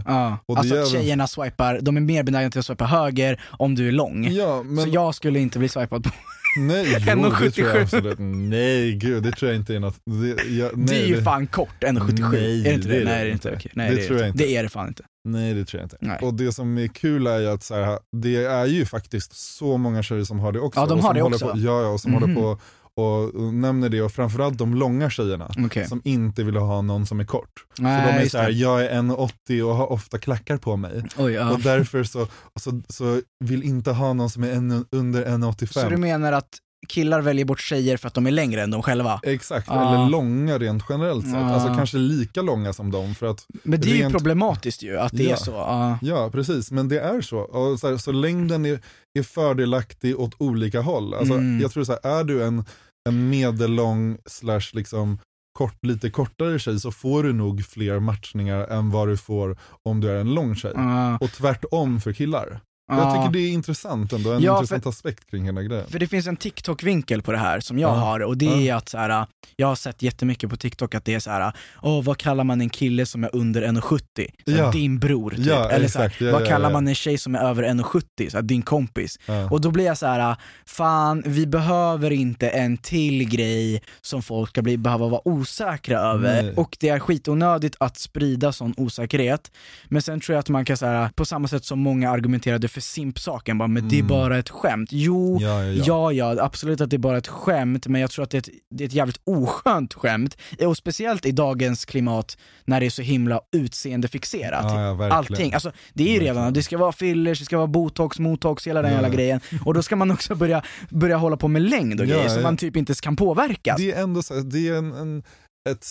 Och 0.45 0.55
det 0.55 0.59
Alltså 0.59 0.75
väl- 0.75 0.87
tjejerna 0.87 1.27
swipar, 1.27 1.79
de 1.81 1.97
är 1.97 2.01
mer 2.01 2.23
benägna 2.23 2.49
till 2.51 2.59
att 2.59 2.65
swipa 2.65 2.85
höger 2.85 3.41
om 3.51 3.75
du 3.75 3.87
är 3.87 3.91
lång. 3.91 4.27
Ja, 4.31 4.63
men 4.63 4.83
Så 4.83 4.89
jag 4.89 5.15
skulle 5.15 5.39
inte 5.39 5.59
bli 5.59 5.69
swipad 5.69 6.03
på. 6.03 6.09
Nej, 6.57 6.85
jo, 6.99 6.99
det 7.05 7.11
1,77. 7.11 7.49
tror 7.51 7.67
jag 7.67 7.81
absolut. 7.81 8.17
Nej 8.19 8.93
gud, 8.93 9.23
det 9.23 9.31
tror 9.31 9.51
jag 9.51 9.59
inte 9.59 9.75
är 9.75 9.79
något. 9.79 9.95
Det, 10.05 10.43
jag, 10.49 10.77
nej, 10.77 10.85
det 10.87 11.03
är 11.03 11.07
ju 11.07 11.15
det- 11.15 11.21
fan 11.23 11.47
kort, 11.47 11.83
1,77. 11.83 12.29
Nej, 12.31 12.59
är 12.59 12.63
det 12.63 12.73
inte 12.73 12.87
det 12.87 12.93
det? 12.93 12.99
är 13.01 13.05
det 13.05 13.05
Nej 13.05 13.23
det 13.23 13.29
är 13.29 13.33
inte. 13.33 13.53
Okej. 13.55 13.71
Nej, 13.75 13.89
Det 13.89 13.95
det, 13.95 14.07
tror 14.07 14.19
jag 14.19 14.27
inte. 14.29 14.43
Det 14.43 14.55
är 14.55 14.63
det 14.63 14.69
fan 14.69 14.87
inte. 14.87 15.03
Nej 15.27 15.53
det 15.53 15.65
tror 15.65 15.79
jag 15.81 15.85
inte. 15.85 15.97
Nej. 15.99 16.19
Och 16.21 16.33
det 16.33 16.51
som 16.51 16.77
är 16.77 16.87
kul 16.87 17.27
är 17.27 17.39
ju 17.39 17.47
att 17.47 17.63
så 17.63 17.75
här, 17.75 17.99
det 18.21 18.35
är 18.45 18.65
ju 18.65 18.85
faktiskt 18.85 19.35
så 19.57 19.77
många 19.77 20.03
tjejer 20.03 20.23
som 20.23 20.39
har 20.39 20.51
det 20.51 20.59
också. 20.59 20.79
Ja, 20.79 20.85
de 20.85 20.99
har 20.99 21.13
det 21.13 21.21
också. 21.21 21.47
På, 21.47 21.57
ja, 21.57 21.81
ja, 21.81 21.87
och 21.87 21.99
som 21.99 22.11
Mhm. 22.11 22.21
håller 22.21 22.35
på 22.35 22.59
och, 22.97 23.35
och 23.35 23.53
nämner 23.53 23.89
det 23.89 24.01
och 24.01 24.11
framförallt 24.11 24.57
de 24.57 24.75
långa 24.75 25.09
tjejerna. 25.09 25.51
Okej. 25.65 25.87
Som 25.87 26.01
inte 26.03 26.43
vill 26.43 26.55
ha 26.55 26.81
någon 26.81 27.05
som 27.05 27.19
är 27.19 27.25
kort. 27.25 27.49
så 27.77 27.81
de 27.81 27.83
Nej, 27.83 28.13
är 28.15 28.19
just 28.19 28.31
så 28.31 28.37
här, 28.37 28.45
det. 28.45 28.51
jag 28.53 28.85
är 28.85 28.89
1,80 29.01 29.61
och 29.61 29.75
har 29.75 29.91
ofta 29.91 30.17
klackar 30.17 30.57
på 30.57 30.75
mig. 30.75 31.03
Oj, 31.17 31.31
ja. 31.33 31.51
Och 31.51 31.59
därför 31.59 32.03
så, 32.03 32.27
så, 32.59 32.81
så 32.89 33.21
vill 33.43 33.63
inte 33.63 33.91
ha 33.91 34.13
någon 34.13 34.29
som 34.29 34.43
är 34.43 34.51
en, 34.51 34.85
under 34.91 35.25
1,85. 35.25 35.65
Så 35.65 35.89
du 35.89 35.97
menar 35.97 36.31
att 36.33 36.49
killar 36.87 37.21
väljer 37.21 37.45
bort 37.45 37.59
tjejer 37.59 37.97
för 37.97 38.07
att 38.07 38.13
de 38.13 38.27
är 38.27 38.31
längre 38.31 38.61
än 38.63 38.71
de 38.71 38.83
själva? 38.83 39.19
Exakt, 39.23 39.67
Ja. 39.67 39.95
eller 39.95 40.09
långa 40.09 40.57
rent 40.59 40.83
generellt 40.89 41.23
sett. 41.25 41.33
Ja. 41.33 41.39
Alltså 41.53 41.75
kanske 41.75 41.97
lika 41.97 42.41
långa 42.41 42.73
som 42.73 42.91
dem 42.91 43.15
för 43.15 43.25
att 43.25 43.45
Men 43.63 43.81
det 43.81 43.87
är 43.87 43.95
ju 43.95 44.01
Rent- 44.03 44.11
problematiskt 44.11 44.83
ju, 44.83 44.97
att 44.97 45.11
det 45.11 45.23
Ja. 45.23 45.31
är 45.31 45.35
så. 45.35 45.51
Ja. 45.51 45.97
Ja, 46.01 46.29
precis. 46.31 46.71
Men 46.71 46.87
det 46.87 46.99
är 46.99 47.21
så. 47.21 47.37
Och 47.39 47.79
så, 47.79 47.89
här, 47.89 47.97
så 47.97 48.11
längden 48.11 48.65
är, 48.65 48.79
är 49.19 49.23
fördelaktig 49.23 50.19
åt 50.19 50.35
olika 50.37 50.81
håll. 50.81 51.13
Alltså, 51.13 51.33
Mm. 51.33 51.61
Jag 51.61 51.71
tror 51.71 51.83
så 51.83 51.91
här, 52.03 52.19
är 52.19 52.23
du 52.23 52.43
en, 52.43 52.65
en 53.09 53.29
medellång 53.29 54.17
slash 54.25 54.73
liksom 54.73 55.19
kort, 55.57 55.85
lite 55.85 56.09
kortare 56.09 56.59
tjej 56.59 56.79
så 56.79 56.91
får 56.91 57.23
du 57.23 57.33
nog 57.33 57.65
fler 57.65 57.99
matchningar 57.99 58.67
än 58.67 58.89
vad 58.89 59.07
du 59.07 59.17
får 59.17 59.57
om 59.83 60.01
du 60.01 60.09
är 60.09 60.15
en 60.15 60.33
lång 60.33 60.55
tjej. 60.55 60.71
Ja. 60.75 61.17
Och 61.17 61.31
tvärtom 61.31 62.01
för 62.01 62.13
killar. 62.13 62.59
Jag 62.87 62.97
Ja. 62.99 63.11
tycker 63.13 63.33
det 63.33 63.39
är 63.39 63.51
intressant 63.51 64.13
ändå, 64.13 64.31
en 64.31 64.41
Ja, 64.41 64.53
intressant 64.53 64.85
aspekt 64.85 65.29
kring 65.31 65.45
hela 65.45 65.61
grejen. 65.63 65.87
För 65.89 65.99
det 65.99 66.07
finns 66.07 66.27
en 66.27 66.37
TikTok-vinkel 66.37 67.21
på 67.21 67.31
det 67.31 67.37
här 67.37 67.59
som 67.59 67.79
jag 67.79 67.89
Ja. 67.89 67.93
har 67.95 68.19
och 68.19 68.37
det 68.37 68.69
är 68.69 68.75
att 68.75 68.89
så 68.89 68.97
här, 68.97 69.25
jag 69.55 69.67
har 69.67 69.75
sett 69.75 70.01
jättemycket 70.01 70.49
på 70.49 70.57
TikTok 70.57 70.95
att 70.95 71.05
det 71.05 71.13
är 71.13 71.19
så 71.19 71.31
här, 71.31 71.53
åh 71.81 72.03
vad 72.03 72.17
kallar 72.17 72.43
man 72.43 72.61
en 72.61 72.69
kille 72.69 73.05
som 73.05 73.23
är 73.23 73.35
under 73.35 73.61
1,70? 73.61 74.27
Så 74.45 74.51
här, 74.51 74.57
Ja. 74.59 74.71
Din 74.71 74.99
bror 74.99 75.29
typ. 75.31 75.47
Eller 75.47 75.87
så 75.87 75.99
här, 75.99 76.31
vad 76.31 76.47
kallar 76.47 76.71
man 76.71 76.87
en 76.87 76.95
tjej 76.95 77.17
som 77.17 77.35
är 77.35 77.39
över 77.39 77.63
1,70? 77.63 78.29
Så 78.29 78.37
här, 78.37 78.41
din 78.41 78.61
kompis. 78.61 79.19
Och 79.51 79.61
då 79.61 79.71
blir 79.71 79.85
jag 79.85 79.97
så 79.97 80.05
här, 80.05 80.35
fan 80.65 81.23
vi 81.25 81.47
behöver 81.47 82.11
inte 82.11 82.49
en 82.49 82.77
till 82.77 83.29
grej 83.29 83.81
som 84.01 84.21
folk 84.21 84.49
ska 84.49 84.61
bli, 84.61 84.77
behöva 84.77 85.07
vara 85.07 85.27
osäkra 85.27 85.99
över. 85.99 86.43
Nej. 86.43 86.53
Och 86.55 86.77
det 86.79 86.89
är 86.89 86.99
skitonödigt 86.99 87.75
att 87.79 87.97
sprida 87.97 88.51
sån 88.51 88.73
osäkerhet. 88.77 89.51
Men 89.85 90.01
sen 90.01 90.19
tror 90.19 90.33
jag 90.33 90.39
att 90.39 90.49
man 90.49 90.65
kan 90.65 90.77
säga 90.77 91.11
på 91.15 91.25
samma 91.25 91.47
sätt 91.47 91.65
som 91.65 91.79
många 91.79 92.09
argumenterade 92.11 92.67
för 92.75 92.81
simpsaken, 92.81 93.57
bara, 93.57 93.67
men 93.67 93.89
det 93.89 93.95
är 93.95 93.99
Mm. 93.99 94.07
bara 94.07 94.37
ett 94.37 94.49
skämt. 94.49 94.89
Jo, 94.91 95.37
Ja, 95.41 95.63
ja, 95.63 95.71
ja. 95.71 95.83
Ja, 95.87 96.11
ja, 96.35 96.43
absolut 96.43 96.81
att 96.81 96.89
det 96.89 96.95
är 96.95 96.97
bara 96.97 97.17
ett 97.17 97.27
skämt, 97.27 97.87
men 97.87 98.01
jag 98.01 98.11
tror 98.11 98.23
att 98.23 98.29
det 98.29 98.37
är 98.37 98.39
ett, 98.39 98.49
det 98.69 98.83
är 98.83 98.87
ett 98.87 98.93
jävligt 98.93 99.19
oskönt 99.23 99.93
skämt. 99.93 100.37
Och 100.59 100.77
speciellt 100.77 101.25
i 101.25 101.31
dagens 101.31 101.85
klimat 101.85 102.37
när 102.65 102.79
det 102.79 102.85
är 102.85 102.89
så 102.89 103.01
himla 103.01 103.41
utseendefixerat. 103.51 104.65
Ja. 104.71 105.09
Allting, 105.13 105.53
alltså 105.53 105.71
det 105.93 106.03
är 106.09 106.13
ju 106.13 106.19
redan, 106.19 106.35
Verkligen. 106.35 106.53
det 106.53 106.63
ska 106.63 106.77
vara 106.77 106.91
fillers, 106.91 107.39
det 107.39 107.45
ska 107.45 107.57
vara 107.57 107.67
botox, 107.67 108.19
motox, 108.19 108.67
hela 108.67 108.81
den 108.81 108.91
jävla 108.91 109.09
grejen. 109.09 109.39
Och 109.65 109.73
då 109.73 109.83
ska 109.83 109.95
man 109.95 110.11
också 110.11 110.35
börja, 110.35 110.63
börja 110.89 111.17
hålla 111.17 111.37
på 111.37 111.47
med 111.47 111.61
längd 111.61 112.01
och 112.01 112.07
grejer 112.07 112.29
som 112.29 112.43
man 112.43 112.57
typ 112.57 112.75
inte 112.75 112.93
kan 112.93 113.15
påverkas. 113.15 113.77
Det 113.77 113.91
är 113.91 114.03
ändå 114.03 114.23
så 114.23 114.33
det 114.33 114.67
är 114.67 114.75
en, 114.77 114.91
en 114.93 115.23
ett, 115.69 115.87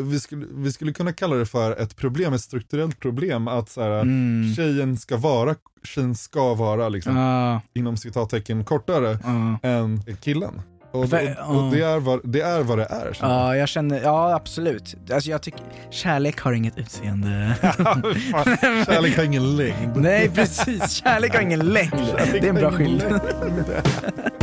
vi, 0.00 0.20
skulle, 0.20 0.46
vi 0.50 0.72
skulle 0.72 0.92
kunna 0.92 1.12
kalla 1.12 1.36
det 1.36 1.46
för 1.46 1.80
ett 1.80 1.96
problem, 1.96 2.32
ett 2.32 2.40
strukturellt 2.40 3.00
problem 3.00 3.48
att 3.48 3.68
så 3.70 3.82
här, 3.82 3.90
Mm. 4.00 4.54
tjejen 4.56 4.96
ska 4.96 5.16
vara, 5.16 5.54
tjejen 5.84 6.14
ska 6.14 6.54
vara 6.54 6.88
liksom, 6.88 7.16
Ja, 7.16 7.60
inom 7.74 7.96
citattecken 7.96 8.64
kortare 8.64 9.18
ja. 9.24 9.68
än 9.68 10.02
killen. 10.20 10.62
Och, 10.92 11.00
och, 11.00 11.04
och 11.04 11.72
det, 11.72 11.82
är 11.82 11.98
vad, 12.00 12.20
det 12.24 12.40
är 12.40 12.62
vad 12.62 12.78
det 12.78 12.84
är. 12.84 13.16
Ja, 13.20 13.56
jag 13.56 13.68
känner, 13.68 14.02
ja 14.02 14.34
absolut. 14.34 14.94
Alltså 15.12 15.30
jag 15.30 15.42
tycker, 15.42 15.60
kärlek 15.90 16.40
har 16.40 16.52
inget 16.52 16.78
utseende. 16.78 17.56
Kärlek 18.86 19.16
har 19.16 19.24
ingen 19.24 19.56
längd. 19.56 19.96
Nej 19.96 20.30
precis, 20.34 20.90
kärlek 20.92 21.34
har 21.34 21.40
ingen 21.42 21.60
längd. 21.60 21.90
Kärlek 22.16 22.32
Det 22.42 22.48
är 22.48 22.48
en 22.48 22.54
bra 22.54 22.80
ingen 22.82 22.98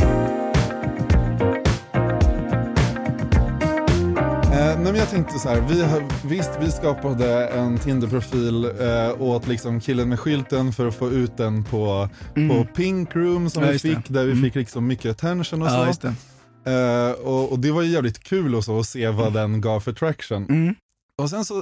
Eh, 4.62 4.78
nej 4.80 4.96
jag 4.96 5.10
tänkte 5.10 5.38
så 5.38 5.48
här, 5.48 5.60
vi 5.60 5.82
har, 5.82 6.28
visst 6.28 6.50
vi 6.60 6.70
skapade 6.70 7.46
en 7.48 7.78
Tinder-profil 7.78 8.64
eh, 8.64 9.22
åt 9.22 9.46
liksom 9.48 9.80
killen 9.80 10.08
med 10.08 10.20
skylten 10.20 10.72
för 10.72 10.86
att 10.88 10.94
få 10.94 11.10
ut 11.10 11.36
den 11.36 11.64
på, 11.64 12.08
på 12.34 12.66
Pink 12.74 13.16
Room 13.16 13.50
som 13.50 13.62
Mm. 13.62 13.66
Ja, 13.66 13.66
vi 13.68 13.72
just 13.72 13.82
det. 13.84 13.96
fick, 13.96 14.08
där 14.14 14.24
vi 14.24 14.32
Mm. 14.32 14.44
fick 14.44 14.54
liksom 14.54 14.86
mycket 14.86 15.10
attention 15.10 15.62
och 15.62 15.68
Ja, 15.68 15.92
så. 15.92 16.00
det. 16.64 16.72
Eh, 16.72 17.12
och, 17.26 17.52
och 17.52 17.58
det 17.58 17.70
var 17.70 17.82
ju 17.82 17.88
jävligt 17.90 18.18
kul 18.24 18.54
och 18.54 18.64
så 18.64 18.78
att 18.80 18.86
se 18.86 19.08
vad 19.08 19.32
den 19.32 19.60
gav 19.60 19.80
för 19.80 19.92
traction. 19.92 20.46
Mm. 20.48 20.74
Och 21.22 21.30
sen 21.30 21.44
så 21.44 21.54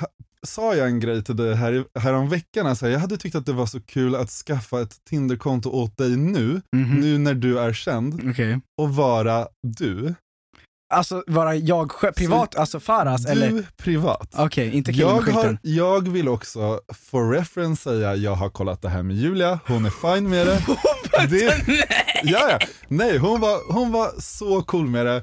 ha, 0.00 0.06
sa 0.46 0.74
jag 0.74 0.86
en 0.88 1.00
grej 1.00 1.24
till 1.24 1.36
dig 1.36 1.54
här, 1.54 1.84
häromveckan, 1.98 2.66
alltså, 2.66 2.88
jag 2.88 2.98
hade 3.00 3.16
tyckt 3.16 3.34
att 3.36 3.46
det 3.46 3.52
var 3.52 3.66
så 3.66 3.80
kul 3.80 4.14
att 4.14 4.30
skaffa 4.30 4.80
ett 4.82 4.96
Tinder-konto 5.08 5.70
åt 5.70 5.96
dig 5.96 6.16
nu, 6.16 6.60
Mhm. 6.76 7.00
nu 7.00 7.18
när 7.18 7.34
du 7.34 7.58
är 7.58 7.72
känd, 7.72 8.20
Okej. 8.30 8.60
och 8.78 8.94
vara 8.94 9.46
du. 9.62 10.14
Alltså 10.88 11.22
vara 11.26 11.54
jag 11.54 11.92
själv, 11.92 12.12
privat, 12.12 12.56
alltså 12.56 12.80
Faras 12.80 13.24
du 13.24 13.32
eller? 13.32 13.66
privat. 13.76 14.34
Okej, 14.36 14.76
inte 14.76 14.92
killen 14.92 15.08
Jag, 15.08 15.32
har, 15.32 15.58
jag 15.62 16.08
vill 16.08 16.28
också, 16.28 16.80
for 17.10 17.30
reference, 17.32 17.82
säga 17.82 18.14
jag 18.14 18.34
har 18.34 18.48
kollat 18.50 18.82
det 18.82 18.88
här 18.88 19.02
med 19.02 19.16
Julia, 19.16 19.58
hon 19.66 19.86
är 19.86 20.14
fine 20.14 20.30
med 20.30 20.46
det. 20.46 20.62
det 21.28 21.64
ja, 22.22 22.50
ja. 22.50 22.58
Nej, 22.88 23.18
hon 23.18 23.40
var, 23.40 23.72
hon 23.72 23.92
var 23.92 24.20
så 24.20 24.62
cool 24.62 24.86
med 24.86 25.06
det. 25.06 25.22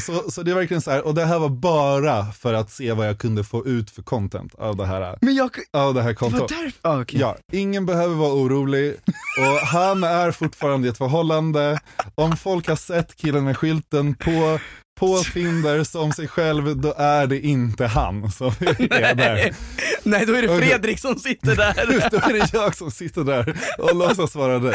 Så, 0.00 0.30
så 0.30 0.42
det 0.42 0.50
är 0.50 0.54
verkligen 0.54 0.80
så 0.80 0.90
här, 0.90 1.06
och 1.06 1.14
det 1.14 1.24
här 1.24 1.38
var 1.38 1.48
bara 1.48 2.32
för 2.32 2.54
att 2.54 2.70
se 2.70 2.92
vad 2.92 3.08
jag 3.08 3.18
kunde 3.18 3.44
få 3.44 3.66
ut 3.66 3.90
för 3.90 4.02
content 4.02 4.54
av 4.54 4.76
det 4.76 4.86
här, 4.86 5.18
Men 5.20 5.34
jag, 5.34 5.50
av 5.72 5.94
det 5.94 6.02
här 6.02 6.08
det 6.08 6.20
var 6.22 6.30
kontot. 6.30 6.48
därför, 6.48 6.78
ah, 6.82 7.00
okej. 7.00 7.20
Ja, 7.20 7.36
ingen 7.52 7.86
behöver 7.86 8.14
vara 8.14 8.32
orolig 8.32 8.94
och 9.38 9.66
han 9.66 10.04
är 10.04 10.30
fortfarande 10.30 10.88
i 10.88 10.90
ett 10.90 10.98
förhållande. 10.98 11.78
Om 12.14 12.36
folk 12.36 12.68
har 12.68 12.76
sett 12.76 13.16
killen 13.16 13.44
med 13.44 13.56
skylten 13.56 14.14
på, 14.14 14.58
på 15.00 15.18
Tinder 15.32 15.84
som 15.84 16.12
sig 16.12 16.28
själv, 16.28 16.76
då 16.76 16.94
är 16.96 17.26
det 17.26 17.40
inte 17.40 17.86
han 17.86 18.30
som 18.32 18.46
är 18.60 19.14
där. 19.14 19.54
Nej 20.02 20.26
då 20.26 20.34
är 20.34 20.42
det. 20.42 20.58
Fredrik 20.58 20.98
som 21.00 21.14
sitter 21.18 21.56
där. 21.56 21.74
Då 22.10 22.16
är 22.16 22.32
det 22.32 22.50
jag 22.52 22.76
som 22.76 22.90
sitter 22.90 23.24
där 23.24 23.56
och 23.78 23.96
låtsas 23.96 24.34
vara. 24.34 24.58
What? 24.58 24.74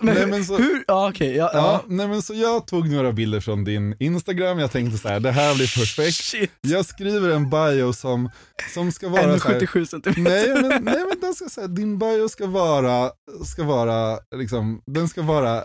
Men, 0.00 0.14
Nej, 0.14 0.26
men 0.26 0.44
så- 0.44 0.56
hur, 0.56 0.84
ja 0.86 1.08
okej, 1.10 1.36
ja, 1.36 1.50
Ja, 1.54 1.58
ja. 1.58 1.84
nej 1.86 2.08
men 2.08 2.22
så 2.22 2.34
jag 2.34 2.66
tog 2.66 2.88
några 2.88 3.12
bilder 3.12 3.40
från 3.40 3.64
din 3.64 3.96
Instagram, 4.00 4.58
jag 4.58 4.72
tänkte 4.72 4.98
så 4.98 5.08
här, 5.08 5.20
det 5.20 5.30
här 5.30 5.54
blir 5.54 5.78
perfekt. 5.78 6.14
Shit. 6.16 6.50
Jag 6.60 6.86
skriver 6.86 7.28
en 7.30 7.50
bio 7.50 7.92
som, 7.92 8.30
som 8.74 8.92
ska 8.92 9.08
vara 9.08 9.38
så 9.38 9.48
här, 9.48 9.60
1,77 9.60 9.84
centimeter. 9.86 10.54
Nej 10.54 10.62
men, 10.62 10.84
nej 10.84 11.04
men 11.08 11.20
den 11.20 11.34
ska 11.34 11.48
säga, 11.48 11.66
din 11.66 11.98
bio 11.98 12.28
ska 12.28 12.46
vara, 12.46 13.10
ska 13.46 13.64
vara 13.64 14.18
liksom, 14.36 14.82
den 14.86 15.08
ska 15.08 15.22
vara 15.22 15.62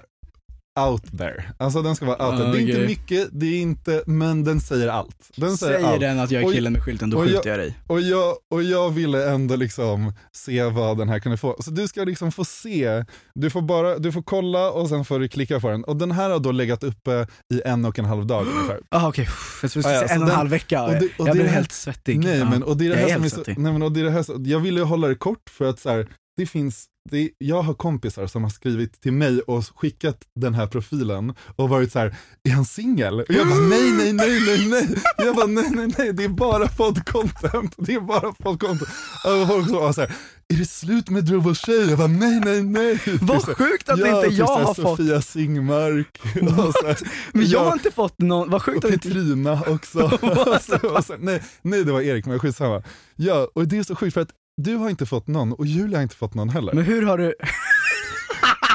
out 0.80 1.18
there. 1.18 1.44
Alltså 1.58 1.82
den 1.82 1.96
ska 1.96 2.06
vara 2.06 2.30
out 2.30 2.38
there. 2.38 2.50
Ah, 2.50 2.52
Det 2.54 2.58
är 2.58 2.62
inte 2.62 2.80
mycket, 2.88 3.30
det 3.32 3.46
är 3.46 3.62
inte, 3.62 4.04
men 4.06 4.44
den 4.44 4.62
säger 4.62 4.88
allt. 4.88 5.30
Den 5.36 5.58
säger, 5.58 5.74
Säger 5.78 5.88
allt. 5.92 6.00
den 6.00 6.20
att 6.20 6.32
jag 6.32 6.44
är 6.44 6.52
killen 6.54 6.74
med 6.74 6.84
skylten, 6.84 7.10
då 7.10 7.18
och 7.18 7.26
jag- 7.26 7.32
skjuter 7.36 7.50
jag 7.50 7.60
dig. 7.60 7.78
Och 7.88 8.02
jag, 8.02 8.36
och 8.54 8.64
jag 8.64 8.90
ville 8.90 9.30
ändå 9.32 9.56
liksom 9.56 10.14
se 10.32 10.64
vad 10.64 10.98
den 10.98 11.10
här 11.10 11.20
kunde 11.20 11.38
få. 11.38 11.56
Så 11.60 11.72
du 11.72 11.88
ska 11.88 12.04
liksom 12.04 12.32
få 12.32 12.46
se, 12.46 13.06
du 13.36 13.50
får 13.50 13.62
bara, 13.62 13.98
du 13.98 14.12
får 14.12 14.22
kolla 14.24 14.72
och 14.72 14.90
sen 14.90 15.06
får 15.06 15.20
du 15.20 15.28
klicka 15.28 15.60
på 15.60 15.70
den. 15.70 15.84
Och 15.84 15.96
den 15.98 16.12
här 16.12 16.30
har 16.30 16.40
då 16.40 16.52
legat 16.52 16.84
uppe 16.84 17.28
i 17.54 17.62
en 17.66 17.86
och 17.86 18.00
en 18.00 18.06
halv 18.06 18.26
dag 18.26 18.48
ungefär. 18.48 18.80
Ah, 18.90 19.08
okej, 19.08 19.28
jag 19.62 19.72
trodde 19.72 19.90
Ah, 19.90 19.92
ja, 19.94 20.02
en 20.04 20.24
och 20.24 20.30
en 20.30 20.36
halv 20.36 20.50
vecka. 20.50 20.84
och 20.84 20.92
det- 20.92 21.10
och 21.18 21.28
jag 21.28 21.36
blev 21.36 21.48
helt 21.48 21.72
svettig. 21.72 22.20
Nej 22.20 22.46
men 22.46 22.64
och 22.64 22.78
det 22.78 22.86
är 22.86 22.90
det 22.90 22.96
Jag 22.96 23.02
här 23.02 23.08
är 23.16 23.20
helt 23.20 23.34
så, 23.34 23.36
svettig. 23.36 23.58
nej 23.58 23.72
men 23.74 23.82
och 23.84 23.92
det 23.92 24.00
är 24.00 24.04
det 24.04 24.12
här 24.12 24.24
som, 24.24 24.46
jag 24.46 24.60
ville 24.60 24.82
hålla 24.82 25.08
det 25.08 25.16
kort 25.16 25.50
för 25.50 25.66
att 25.66 25.80
så 25.80 25.90
här, 25.90 26.08
det 26.38 26.46
finns, 26.46 26.86
det, 27.10 27.30
jag 27.38 27.62
har 27.62 27.74
kompisar 27.74 28.28
som 28.28 28.44
har 28.44 28.50
skrivit 28.50 29.02
till 29.02 29.14
mig 29.14 29.42
och 29.42 29.66
skickat 29.76 30.18
den 30.36 30.54
här 30.54 30.68
profilen 30.68 31.34
och 31.56 31.70
varit 31.70 31.92
så 31.92 32.00
här, 32.00 32.16
är 32.44 32.52
han 32.52 32.66
singel? 32.66 33.20
Och 33.20 33.26
jag 33.30 33.48
bara 33.48 33.60
nej, 33.60 33.92
nej, 33.92 34.14
nej, 34.14 34.40
nej, 34.48 34.68
nej. 34.70 34.88
Jag 35.18 35.36
bara 35.36 35.46
nej, 35.46 35.70
nej, 35.72 35.94
nej, 35.98 36.14
det 36.14 36.24
är 36.24 36.30
bara 36.30 36.68
poddcontent. 36.68 37.76
Det 37.78 37.94
är 37.94 38.00
bara 38.00 38.32
poddcontent. 38.32 38.90
Och 39.24 39.48
folk 39.48 39.70
var 39.70 39.94
så 39.94 40.02
här, 40.02 40.16
är 40.54 40.58
det 40.58 40.66
slut 40.66 41.10
med 41.10 41.26
Drove 41.26 41.56
tjej? 41.56 41.90
Jag 41.90 41.98
bara 41.98 42.08
nej, 42.08 42.40
nej, 42.40 42.64
nej. 42.64 43.00
Vad 43.22 43.38
Typ 43.38 43.46
så 43.46 43.56
sjukt 43.56 43.90
att 43.90 44.00
ja, 44.00 44.08
inte 44.08 44.30
typ 44.30 44.40
jag 44.40 44.48
så 44.48 44.58
här, 44.58 44.66
har 44.66 44.74
fått, 44.74 44.98
Sofia 44.98 45.22
Singmark. 45.22 46.22
Så 46.34 46.88
här, 46.88 46.98
men 47.34 47.46
jag 47.46 47.62
ja. 47.62 47.66
har 47.66 47.74
inte 47.74 47.92
fått 47.92 48.20
någon, 48.20 48.50
vad 48.50 48.62
sjukt 48.62 48.78
Och 48.78 48.86
att 48.86 48.94
inte 48.94 49.08
Petrina 49.08 49.64
också. 49.68 50.00
och 50.22 50.62
så, 50.62 50.88
och 50.88 51.06
så, 51.06 51.16
nej, 51.20 51.44
nej, 51.62 51.84
det 51.84 51.92
var 51.92 52.02
Erik, 52.02 52.26
men 52.26 52.40
skitsamma. 52.40 52.84
Ja, 53.16 53.48
och 53.54 53.68
det 53.68 53.78
är 53.78 53.84
så 53.84 53.96
sjukt 53.96 54.14
för 54.14 54.22
att 54.22 54.32
du 54.58 54.76
har 54.76 54.90
inte 54.90 55.06
fått 55.06 55.28
någon 55.28 55.54
och 55.54 55.66
Julia 55.66 55.98
har 55.98 56.04
inte 56.04 56.16
fått 56.16 56.34
någon 56.34 56.50
heller. 56.50 56.74
Men 56.74 56.84
hur 56.84 57.06
har 57.06 57.18
du, 57.18 57.34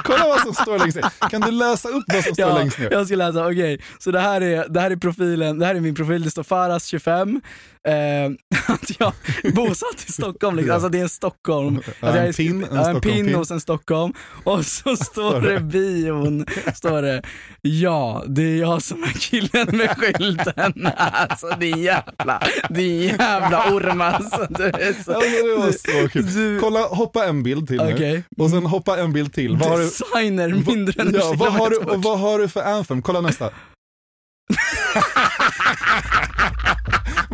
Kolla 0.05 0.29
vad 0.29 0.41
som 0.41 0.55
står 0.55 0.79
längst 0.79 0.97
ner. 0.97 1.29
Kan 1.31 1.41
du 1.41 1.51
läsa 1.51 1.88
upp 1.88 2.05
vad 2.07 2.25
som 2.25 2.35
står 2.35 2.49
ja, 2.49 2.59
längst 2.59 2.79
ner? 2.79 2.88
jag 2.91 3.07
ska 3.07 3.17
läsa, 3.17 3.47
okej. 3.47 3.81
Så 3.99 4.11
det 4.11 4.21
här, 4.21 4.41
är, 4.41 4.69
det 4.69 4.81
här 4.81 4.91
är 4.91 4.97
profilen, 4.97 5.59
det 5.59 5.67
här 5.67 5.75
är 5.75 5.81
min 5.81 5.95
profil, 5.95 6.23
det 6.23 6.31
står 6.31 6.43
Faras 6.43 6.85
25, 6.85 7.41
eh, 7.88 8.31
att 8.74 8.90
jag 9.01 9.12
bosatt 9.55 10.05
i 10.09 10.12
Stockholm, 10.12 10.57
liksom. 10.57 10.74
Alltså 10.74 10.88
det 10.88 10.98
är 10.98 11.03
en 11.03 11.09
Stockholm. 11.09 11.77
Att 11.79 11.85
jag 12.01 12.16
en 12.16 12.27
är- 12.29 12.33
pin, 12.33 12.64
en 12.64 12.68
ja, 12.77 12.79
en 12.79 12.85
Stockholm-pin. 12.85 13.27
pin 13.27 13.35
och 13.35 13.46
sen 13.48 13.61
Stockholm. 13.61 14.12
Och 14.44 14.66
så 14.66 14.96
står 15.05 15.40
det? 15.40 15.61
bion, 15.61 16.46
står 16.74 17.03
det, 17.03 17.22
ja 17.62 18.24
det 18.29 18.42
är 18.42 18.57
jag 18.57 18.83
som 18.83 19.03
är 19.03 19.12
killen 19.20 19.77
med 19.77 19.96
skylten. 19.98 20.88
Alltså 20.96 21.46
din 21.61 21.79
jävla, 21.83 22.42
din 22.70 23.01
jävla 23.03 23.72
orm 23.74 24.01
alltså. 24.01 24.46
Du 24.51 24.64
är 24.64 25.03
så... 25.05 25.11
Men 25.12 25.20
det 25.48 25.57
var 25.59 26.03
så 26.03 26.09
kul. 26.09 26.27
Du- 26.35 26.61
Kolla, 26.61 26.81
hoppa 26.81 27.24
en 27.27 27.42
bild 27.42 27.68
till 27.68 27.77
nu. 27.77 27.94
Okej. 27.94 28.22
Och 28.38 28.51
sen 28.51 28.66
hoppa 28.66 28.98
en 28.98 29.12
bild 29.12 29.33
till. 29.35 29.57
Vad 29.57 29.81
Designer 29.81 30.48
mindre 30.72 31.03
än 31.03 31.09
en 31.09 31.14
ja, 31.14 31.33
vad 31.37 31.53
har 31.53 31.70
du, 31.70 31.79
vad 31.98 32.18
har 32.20 32.38
du 32.38 32.48
för 32.48 32.62
anthem? 32.62 33.03
Kolla 33.03 33.20
nästa. 33.20 33.51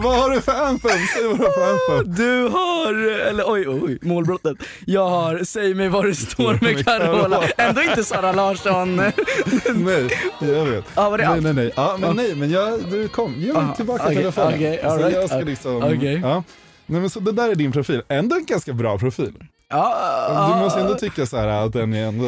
Vad 0.05 0.17
har 0.19 0.31
du 0.31 0.41
för 0.41 0.53
anthem? 0.53 0.99
Säg 1.15 1.27
vad 1.29 1.39
du 1.39 1.43
har 1.45 1.51
för 1.53 1.73
anthem. 1.73 2.15
Du 2.17 2.49
har, 2.49 2.95
eller 3.29 3.45
oj 3.47 3.69
oj, 3.69 3.99
målbrottet. 4.03 4.57
Jag 4.87 5.09
har 5.09 5.45
Säg 5.45 5.75
mig 5.75 5.89
vad 5.89 6.05
det 6.05 6.15
står 6.15 6.59
med 6.65 6.85
Carola. 6.85 7.43
Ändå 7.57 7.83
inte 7.83 8.05
Sara 8.05 8.33
Larsson. 8.33 8.97
Nej, 9.75 10.09
jag 10.41 10.65
vet. 10.65 10.85
Ja, 10.95 11.11
var 11.11 11.19
det 11.19 11.29
nej, 11.31 11.41
nej, 11.41 11.53
nej. 11.55 11.73
Ja, 11.77 11.97
men 12.01 12.17
nej, 12.17 12.35
men 12.35 12.51
jag, 12.51 12.81
du 12.91 13.09
kom, 13.09 13.35
ge 13.39 13.53
mig 13.53 13.63
Ah, 13.73 13.75
tillbaka 13.75 14.05
okej, 14.05 14.17
telefonen. 14.17 14.79
så 14.83 14.89
all 14.89 14.99
right, 14.99 15.15
jag 15.15 15.29
ska 15.29 15.39
liksom, 15.39 15.77
okej. 15.77 16.21
ja. 16.23 16.43
Nej 16.87 17.01
men 17.01 17.11
så 17.11 17.21
det 17.21 17.33
där 17.33 17.51
är 17.51 17.55
din 17.55 17.73
profil, 17.73 18.03
ändå 18.09 18.37
en 18.37 18.45
ganska 18.45 18.73
bra 18.73 18.99
profil. 18.99 19.33
Ja, 19.69 20.53
Du 20.57 20.61
måste 20.65 20.81
ändå 20.81 20.95
tycka 20.95 21.27
så 21.27 21.37
här 21.37 21.47
att 21.49 21.73
den 21.73 21.95
är 21.95 22.07
ändå 22.07 22.25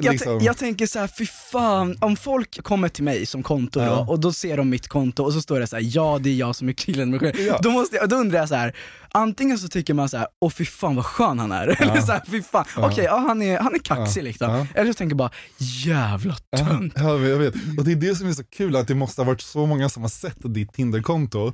Jag, 0.00 0.12
liksom... 0.12 0.38
jag 0.40 0.56
tänker 0.58 0.86
så 0.86 0.98
här, 0.98 1.06
fy 1.18 1.26
fan, 1.26 1.96
om 2.00 2.16
folk 2.16 2.62
kommer 2.62 2.88
till 2.88 3.04
mig 3.04 3.26
som 3.26 3.42
konto 3.42 3.80
Ja. 3.80 3.86
då, 4.06 4.12
och 4.12 4.20
då 4.20 4.32
ser 4.32 4.56
de 4.56 4.70
mitt 4.70 4.88
konto 4.88 5.24
och 5.24 5.32
så 5.32 5.40
står 5.42 5.60
det 5.60 5.66
så 5.66 5.76
här: 5.76 5.82
ja 5.96 6.18
det 6.20 6.30
är 6.30 6.34
jag 6.34 6.56
som 6.56 6.68
är 6.68 6.72
killen 6.72 7.10
med. 7.10 7.36
Ja. 7.38 7.58
Då, 7.62 7.70
måste 7.70 7.96
jag, 7.96 8.08
då 8.08 8.16
undrar 8.16 8.38
jag 8.38 8.48
så 8.48 8.54
här. 8.54 8.76
antingen 9.12 9.58
så 9.58 9.68
tycker 9.68 9.94
man 9.94 10.08
så 10.08 10.16
här: 10.16 10.26
åh 10.40 10.50
fy 10.50 10.64
fan 10.64 10.96
vad 10.96 11.06
skön 11.06 11.38
han 11.38 11.52
är, 11.52 11.66
eller 11.82 12.00
så 12.00 12.12
här, 12.12 12.22
fy 12.30 12.42
fan, 12.42 12.64
okej 12.76 13.04
ja, 13.04 13.16
han, 13.18 13.42
är, 13.42 13.58
han 13.58 13.74
är 13.74 13.78
kaxig 13.78 14.20
Ja. 14.20 14.24
liksom. 14.24 14.50
Ja. 14.54 14.66
Eller 14.74 14.92
så 14.92 14.96
tänker 14.96 15.12
jag 15.12 15.18
bara, 15.18 15.30
jävla 15.58 16.34
tönt. 16.56 16.92
Ja, 16.96 17.18
jag 17.18 17.38
vet. 17.38 17.54
Och 17.78 17.84
det 17.84 17.92
är 17.92 17.96
det 17.96 18.14
som 18.16 18.28
är 18.28 18.32
så 18.32 18.44
kul, 18.44 18.76
att 18.76 18.88
det 18.88 18.94
måste 18.94 19.20
ha 19.20 19.26
varit 19.26 19.40
så 19.40 19.66
många 19.66 19.88
som 19.88 20.02
har 20.02 20.10
sett 20.10 20.36
ditt 20.54 20.72
Tinderkonto 20.72 21.52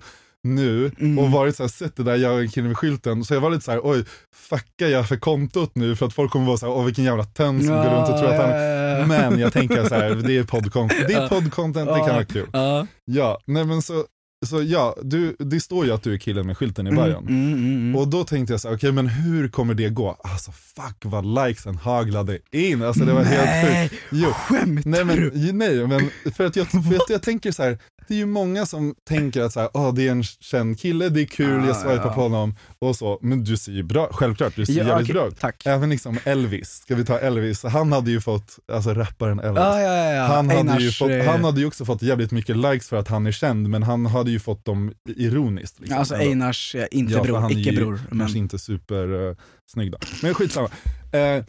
nu 0.55 0.91
Mm. 1.01 1.19
och 1.19 1.31
varit 1.31 1.57
så 1.57 1.63
här, 1.63 1.69
sett 1.69 1.97
det 1.97 2.03
där 2.03 2.17
jag 2.17 2.41
en 2.41 2.49
kille 2.49 2.67
med 2.69 2.77
skylten, 2.77 3.25
så 3.25 3.35
jag 3.35 3.41
var 3.41 3.51
lite 3.51 3.65
så 3.65 3.71
här: 3.71 3.81
oj, 3.85 4.05
fuckar 4.35 4.87
jag 4.89 5.09
för 5.09 5.17
kontot 5.17 5.71
nu 5.75 5.97
för 5.97 6.07
att 6.07 6.13
folk 6.15 6.31
kommer 6.33 6.47
vara 6.47 6.57
så 6.57 6.67
här, 6.67 6.73
åh 6.73 6.85
vilken 6.85 7.05
jävla 7.05 7.25
tönt 7.25 7.65
som 7.65 7.75
går 7.75 7.85
runt 7.85 8.09
och 8.09 8.19
tror 8.19 8.29
att 8.35 8.41
han 8.41 8.51
Ja. 8.51 9.07
Men 9.07 9.39
jag 9.39 9.53
tänker 9.53 9.85
så 9.89 9.95
här, 9.95 10.15
det 10.15 10.37
är 10.37 10.45
poddcontent, 10.45 11.05
det 11.09 11.15
är 11.15 11.29
poddcontent, 11.29 11.89
det 11.89 11.99
kan 11.99 12.09
vara 12.15 12.25
kul. 12.25 12.49
Ja. 13.05 13.39
Nej 13.47 13.65
men 13.65 13.83
så, 13.83 14.05
så 14.47 14.63
ja, 14.63 14.97
du, 15.03 15.37
det 15.39 15.61
står 15.61 15.87
ju 15.87 15.93
att 15.93 16.03
du 16.03 16.15
är 16.15 16.19
killen 16.19 16.47
med 16.47 16.57
skylten 16.59 16.87
i 16.87 16.91
Mm, 16.91 17.05
bion. 17.05 17.29
mm, 17.29 17.53
mm, 17.53 17.65
mm. 17.77 17.97
Och 17.97 18.09
då 18.09 18.25
tänkte 18.25 18.53
jag 18.53 18.61
så 18.61 18.69
här, 18.69 18.77
okej 18.77 18.93
men 18.93 19.07
hur 19.07 19.49
kommer 19.49 19.75
det 19.75 19.89
gå? 19.89 20.17
Alltså 20.25 20.53
fuck 20.53 20.97
vad 21.05 21.47
likesen 21.47 21.77
haglade 21.77 22.39
in, 22.53 22.83
alltså 22.83 23.05
det 23.05 23.13
var 23.13 23.23
helt 23.23 23.45
Nej, 23.45 23.89
sjukt. 23.89 24.03
Jo, 24.13 24.29
skämtar 24.31 24.91
nej 24.91 25.05
men, 25.05 25.17
du? 25.17 25.53
nej 25.53 25.87
men 25.87 26.11
för 26.35 26.45
att 26.47 26.57
jag, 26.57 26.67
för 26.71 26.79
att 26.79 27.11
jag 27.11 27.23
tänker 27.23 27.53
så 27.53 27.63
här, 27.63 27.79
det 28.09 28.15
är 28.15 28.19
ju 28.19 28.27
många 28.27 28.67
som 28.67 28.95
tänker 29.09 29.43
att 29.43 29.53
så 29.53 29.61
här, 29.61 29.71
åh 29.75 29.95
det 29.95 30.07
är 30.07 30.11
en 30.11 30.23
känd 30.23 30.81
kille, 30.81 31.09
det 31.09 31.23
är 31.23 31.27
kul, 31.27 31.61
Ah, 31.61 31.67
jag 31.67 31.77
swipar 31.77 32.07
ja. 32.07 32.13
på 32.15 32.21
honom 32.21 32.57
och 32.79 32.97
så, 32.97 33.19
men 33.23 33.45
du 33.45 33.57
ser 33.57 33.73
ju 33.73 33.83
bra, 33.83 34.09
självklart, 34.13 34.57
du 34.57 34.67
ser 34.67 34.73
Ja, 34.73 34.79
jävligt 34.79 35.05
okej, 35.05 35.15
bra 35.15 35.29
ut. 35.29 35.41
Tack. 35.41 35.67
Även 35.67 35.91
liksom 35.91 36.19
Elvis, 36.25 36.71
ska 36.71 36.95
vi 36.95 37.05
ta 37.05 37.19
Elvis, 37.19 37.63
han 37.65 37.93
hade 37.93 38.11
ju 38.11 38.21
fått, 38.21 38.59
alltså 38.73 38.95
rapparen 38.95 39.41
Elvis. 39.41 39.61
Ja, 39.61 39.81
ja. 39.81 40.27
Han 40.27 40.51
hade, 40.51 40.83
ju 40.83 40.91
fått, 40.91 41.11
eh, 41.11 41.25
han 41.25 41.45
hade 41.45 41.61
ju 41.61 41.67
också 41.67 41.85
fått 41.85 42.03
jävligt 42.03 42.31
mycket 42.31 42.57
likes 42.57 42.89
för 42.89 42.97
att 42.97 43.09
han 43.09 43.27
är 43.27 43.33
känd, 43.33 43.69
men 43.69 43.83
han 43.83 44.07
hade 44.07 44.31
ju 44.31 44.39
fått 44.39 44.65
dem 44.65 44.93
ironiskt. 45.17 45.81
Liksom. 45.81 45.99
Alltså. 45.99 46.15
Einars, 46.15 46.75
eh, 46.75 46.87
inte 46.91 47.21
bror, 47.21 47.37
han 47.37 47.51
är 47.51 47.59
icke 47.59 47.71
ju 47.71 47.77
bror. 47.77 48.01
Men... 48.09 48.19
Kanske 48.19 48.39
inte 48.39 48.59
super 48.59 49.13
uh, 49.13 49.37
snygg 49.73 49.93
då. 49.93 49.99
Men 50.23 50.35
skitsamma. 50.35 50.69
Eh, 51.13 51.45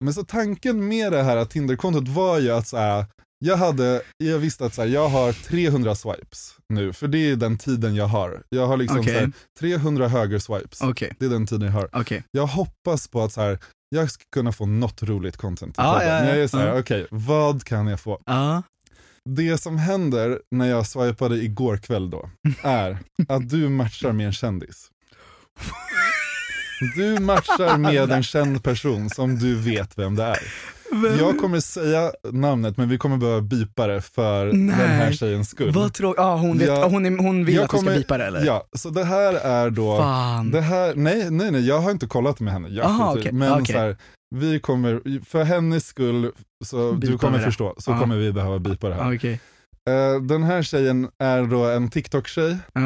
men 0.00 0.14
så 0.14 0.24
tanken 0.24 0.88
med 0.88 1.12
det 1.12 1.22
här 1.22 1.44
Tinderkontot 1.44 2.08
var 2.08 2.38
ju 2.38 2.50
att 2.50 2.68
så 2.68 2.76
här, 2.76 3.04
jag, 3.38 3.56
hade, 3.56 4.02
jag 4.16 4.38
visste 4.38 4.66
att 4.66 4.74
så 4.74 4.82
här, 4.82 4.88
jag 4.88 5.08
har 5.08 5.32
300 5.32 5.94
swipes 5.94 6.54
nu, 6.68 6.92
för 6.92 7.08
det 7.08 7.18
är 7.30 7.36
den 7.36 7.58
tiden 7.58 7.94
jag 7.94 8.06
har. 8.06 8.42
Jag 8.48 8.66
har 8.66 8.76
liksom 8.76 9.00
Okej. 9.00 9.14
så 9.14 9.20
här, 9.20 9.32
300 9.58 10.08
höger 10.08 10.38
swipes. 10.38 10.80
Okej, 10.80 11.12
Det 11.18 11.26
är 11.26 11.30
den 11.30 11.46
tiden 11.46 11.62
jag 11.66 11.72
har. 11.72 11.88
okej. 11.92 12.22
Jag 12.30 12.46
hoppas 12.46 13.08
på 13.08 13.22
att 13.22 13.32
så 13.32 13.40
här, 13.40 13.58
jag 13.88 14.10
ska 14.10 14.22
kunna 14.34 14.52
få 14.52 14.66
något 14.66 15.02
roligt 15.02 15.36
content. 15.36 15.74
till 15.74 15.84
Ja, 15.84 16.02
ja. 16.04 16.08
Men 16.20 16.28
jag 16.28 16.38
är 16.38 16.48
så 16.48 16.58
här, 16.58 16.66
Ja. 16.66 16.78
okej, 16.78 17.06
vad 17.10 17.64
kan 17.64 17.86
jag 17.86 18.00
få? 18.00 18.20
Ja. 18.26 18.62
Det 19.28 19.58
som 19.58 19.76
händer 19.78 20.40
när 20.50 20.66
jag 20.68 20.86
swipade 20.86 21.36
igår 21.36 21.76
kväll 21.76 22.10
då, 22.10 22.30
är 22.62 22.98
att 23.28 23.48
du 23.48 23.68
matchar 23.68 24.12
med 24.12 24.26
en 24.26 24.32
kändis. 24.32 24.90
Du 26.96 27.18
matchar 27.20 27.78
med 27.78 28.10
en 28.12 28.22
känd 28.22 28.64
person 28.64 29.10
som 29.10 29.38
du 29.38 29.54
vet 29.54 29.98
vem 29.98 30.14
det 30.16 30.22
är. 30.24 30.38
Jag 31.18 31.38
kommer 31.38 31.60
säga 31.60 32.12
namnet 32.32 32.76
men 32.76 32.88
vi 32.88 32.98
kommer 32.98 33.16
behöva 33.16 33.40
bipa 33.40 33.86
det 33.86 34.00
för 34.00 34.44
Nej. 34.46 34.76
den 34.76 34.88
här 34.90 35.12
tjejens 35.12 35.48
skull. 35.50 35.72
Vad 35.72 35.92
tråkigt, 35.94 36.20
ah, 36.20 36.36
hon, 36.36 36.58
vet, 36.58 36.68
Ja. 36.68 36.84
ah, 36.84 36.88
hon, 36.88 37.06
är, 37.06 37.18
hon 37.22 37.44
vill 37.44 37.54
Jag 37.54 37.64
att 37.64 37.70
du 37.70 37.76
ska 37.76 37.86
kommer- 37.86 37.96
bipa 37.98 38.18
det 38.18 38.24
eller? 38.26 38.44
Ja, 38.44 38.66
så 38.76 38.90
det 38.90 39.04
här 39.04 39.34
är 39.34 39.70
då, 39.70 39.96
Fan. 39.96 40.50
det 40.50 40.60
här, 40.60 40.92
nej 40.96 41.30
nej 41.30 41.50
nej 41.50 41.66
jag 41.68 41.80
har 41.80 41.90
inte 41.90 42.06
kollat 42.06 42.40
med 42.40 42.52
henne, 42.52 42.68
jag 42.68 42.86
Aha, 42.86 43.14
okej, 43.18 43.32
men 43.32 43.52
okej. 43.52 43.66
så 43.74 43.78
här, 43.80 43.96
vi 44.34 44.60
kommer, 44.60 45.20
för 45.24 45.44
hennes 45.44 45.86
skull, 45.86 46.30
så 46.64 46.92
du 46.92 47.18
kommer 47.18 47.38
förstå, 47.38 47.74
så 47.78 47.90
Ja. 47.90 47.98
kommer 48.00 48.16
vi 48.16 48.32
behöva 48.32 48.58
bipa 48.58 48.88
det 48.88 48.94
här. 48.94 49.10
Ah, 49.10 49.14
Okej. 49.14 49.40
Eh, 49.88 50.20
den 50.22 50.42
här 50.42 50.62
tjejen 50.62 51.08
är 51.18 51.42
då 51.42 51.64
en 51.64 51.90
TikTok-tjej 51.90 52.56
ja, 52.74 52.80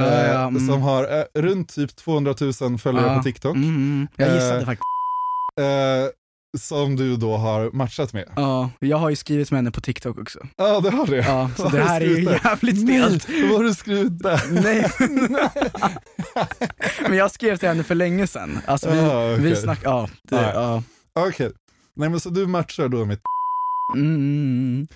mm. 0.48 0.66
som 0.68 0.82
har 0.82 1.02
eh, 1.18 1.40
runt 1.42 1.74
typ 1.74 1.96
200 1.96 2.34
000 2.60 2.78
följare 2.78 3.06
Ja. 3.06 3.16
på 3.16 3.22
TikTok. 3.22 3.56
Mm, 3.56 3.68
mm. 3.68 4.08
Jag 4.16 4.34
gissade 4.34 4.64
faktiskt. 4.66 4.84
Som 6.58 6.96
du 6.96 7.16
då 7.16 7.36
har 7.36 7.70
matchat 7.72 8.12
med. 8.12 8.24
Ja, 8.36 8.70
jag 8.78 8.96
har 8.96 9.10
ju 9.10 9.16
skrivit 9.16 9.50
med 9.50 9.58
henne 9.58 9.70
på 9.70 9.80
TikTok 9.80 10.18
också. 10.18 10.38
Ja, 10.56 10.80
det 10.80 10.90
har 10.90 11.06
du. 11.06 11.16
Ja, 11.16 11.50
så 11.56 11.62
Vad 11.62 11.72
det 11.72 11.82
här 11.82 12.00
är 12.00 12.04
ju 12.06 12.24
där? 12.24 12.40
jävligt 12.44 12.80
stelt. 12.80 13.28
Vad 13.42 13.56
har 13.58 13.64
du 13.64 13.74
skrivit 13.74 14.18
där? 14.22 14.40
Nej. 14.50 14.90
Men 17.08 17.18
jag 17.18 17.30
skrev 17.30 17.56
till 17.56 17.68
henne 17.68 17.82
för 17.82 17.94
länge 17.94 18.26
sedan. 18.26 18.58
Alltså 18.66 18.90
vi, 18.90 18.98
Ah, 19.00 19.32
okej. 19.34 19.44
vi 19.44 19.56
snackade, 19.56 19.94
ja. 19.96 20.08
Det, 20.22 20.36
Ah, 20.58 20.82
ja. 21.14 21.26
Okej, 21.28 21.50
nej 21.96 22.08
men 22.08 22.20
så 22.20 22.30
du 22.30 22.46
matchar 22.46 22.88
då 22.88 23.04
med 23.04 23.18
Mm, 23.96 24.14
mm, 24.16 24.86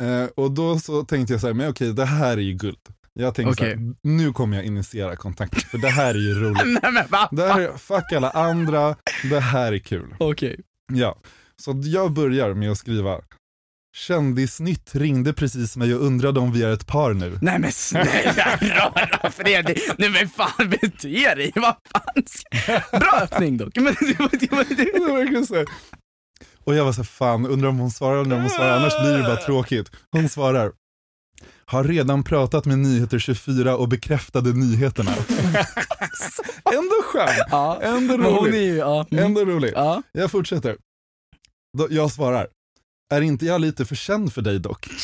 mm. 0.00 0.22
eh, 0.24 0.28
och 0.36 0.50
då 0.50 0.78
så 0.78 1.02
tänkte 1.04 1.34
jag 1.34 1.40
så 1.40 1.46
här, 1.46 1.54
men 1.54 1.70
okej 1.70 1.92
det 1.94 2.04
här 2.04 2.32
är 2.32 2.40
ju 2.40 2.52
guld. 2.52 2.78
Jag 3.12 3.34
tänkte 3.34 3.54
så 3.56 3.62
Okej. 3.62 3.76
här, 3.76 3.94
nu 4.02 4.32
kommer 4.32 4.56
jag 4.56 4.66
initiera 4.66 5.16
kontakt, 5.16 5.62
för 5.62 5.78
det 5.78 5.88
här 5.88 6.14
är 6.14 6.18
ju 6.18 6.34
roligt. 6.44 6.80
Nej 6.82 6.92
men 6.92 7.06
va? 7.08 7.28
Det 7.32 7.48
här 7.48 7.60
är, 7.60 7.76
fuck 7.76 8.12
alla 8.12 8.30
andra, 8.30 8.96
det 9.30 9.40
här 9.40 9.72
är 9.72 9.78
kul. 9.78 10.14
Okej. 10.18 10.60
Ja, 10.92 11.16
så 11.62 11.80
jag 11.84 12.12
börjar 12.12 12.54
med 12.54 12.70
att 12.70 12.78
skriva 12.78 13.20
Kändisnytt 13.96 14.94
ringde 14.94 15.32
precis 15.32 15.76
mig 15.76 15.94
och 15.94 16.06
undrade 16.06 16.40
om 16.40 16.52
vi 16.52 16.62
är 16.62 16.72
ett 16.72 16.86
par 16.86 17.14
nu. 17.14 17.38
Nej 17.42 17.58
men 17.58 17.72
snälla 17.72 18.56
rara 18.62 19.30
Fredrik, 19.30 19.82
nej 19.98 20.10
men 20.10 20.28
fan 20.28 20.70
bete 20.70 21.34
dig, 21.34 21.52
vad 21.54 21.76
fan 21.92 22.22
ska... 22.26 22.98
Bra 22.98 23.20
öppning 23.22 23.56
dock. 23.56 23.76
Men, 23.76 23.94
det. 25.48 25.66
Och 26.64 26.74
jag 26.74 26.84
var 26.84 26.92
så 26.92 27.00
här, 27.00 27.04
fan, 27.04 27.46
undrar 27.46 27.68
om 27.68 27.78
hon 27.78 27.90
svarar, 27.90 28.16
undrar 28.16 28.36
om 28.36 28.42
hon 28.42 28.50
svarar, 28.50 28.76
annars 28.76 29.00
blir 29.00 29.18
det 29.18 29.22
bara 29.22 29.36
tråkigt. 29.36 29.90
Hon 30.10 30.28
svarar, 30.28 30.72
har 31.66 31.84
redan 31.84 32.24
pratat 32.24 32.64
med 32.66 32.78
Nyheter 32.78 33.18
24 33.18 33.76
och 33.76 33.88
bekräftade 33.88 34.52
nyheterna. 34.52 35.10
Ändå 36.74 37.02
skön, 37.04 37.28
Ja. 37.50 37.80
ändå 37.82 38.14
hon 38.14 38.24
är 38.24 38.30
rolig. 38.30 38.62
ju, 38.62 38.76
ja. 38.76 39.06
Mm. 39.10 39.24
Ändå 39.24 39.44
rolig. 39.44 39.72
Ja. 39.76 40.02
Jag 40.12 40.30
fortsätter. 40.30 40.76
Då, 41.78 41.86
jag 41.90 42.10
svarar, 42.10 42.46
är 43.14 43.20
inte 43.20 43.46
jag 43.46 43.60
lite 43.60 43.84
för 43.84 43.94
känd 43.94 44.32
för 44.32 44.42
dig 44.42 44.58
dock? 44.58 44.86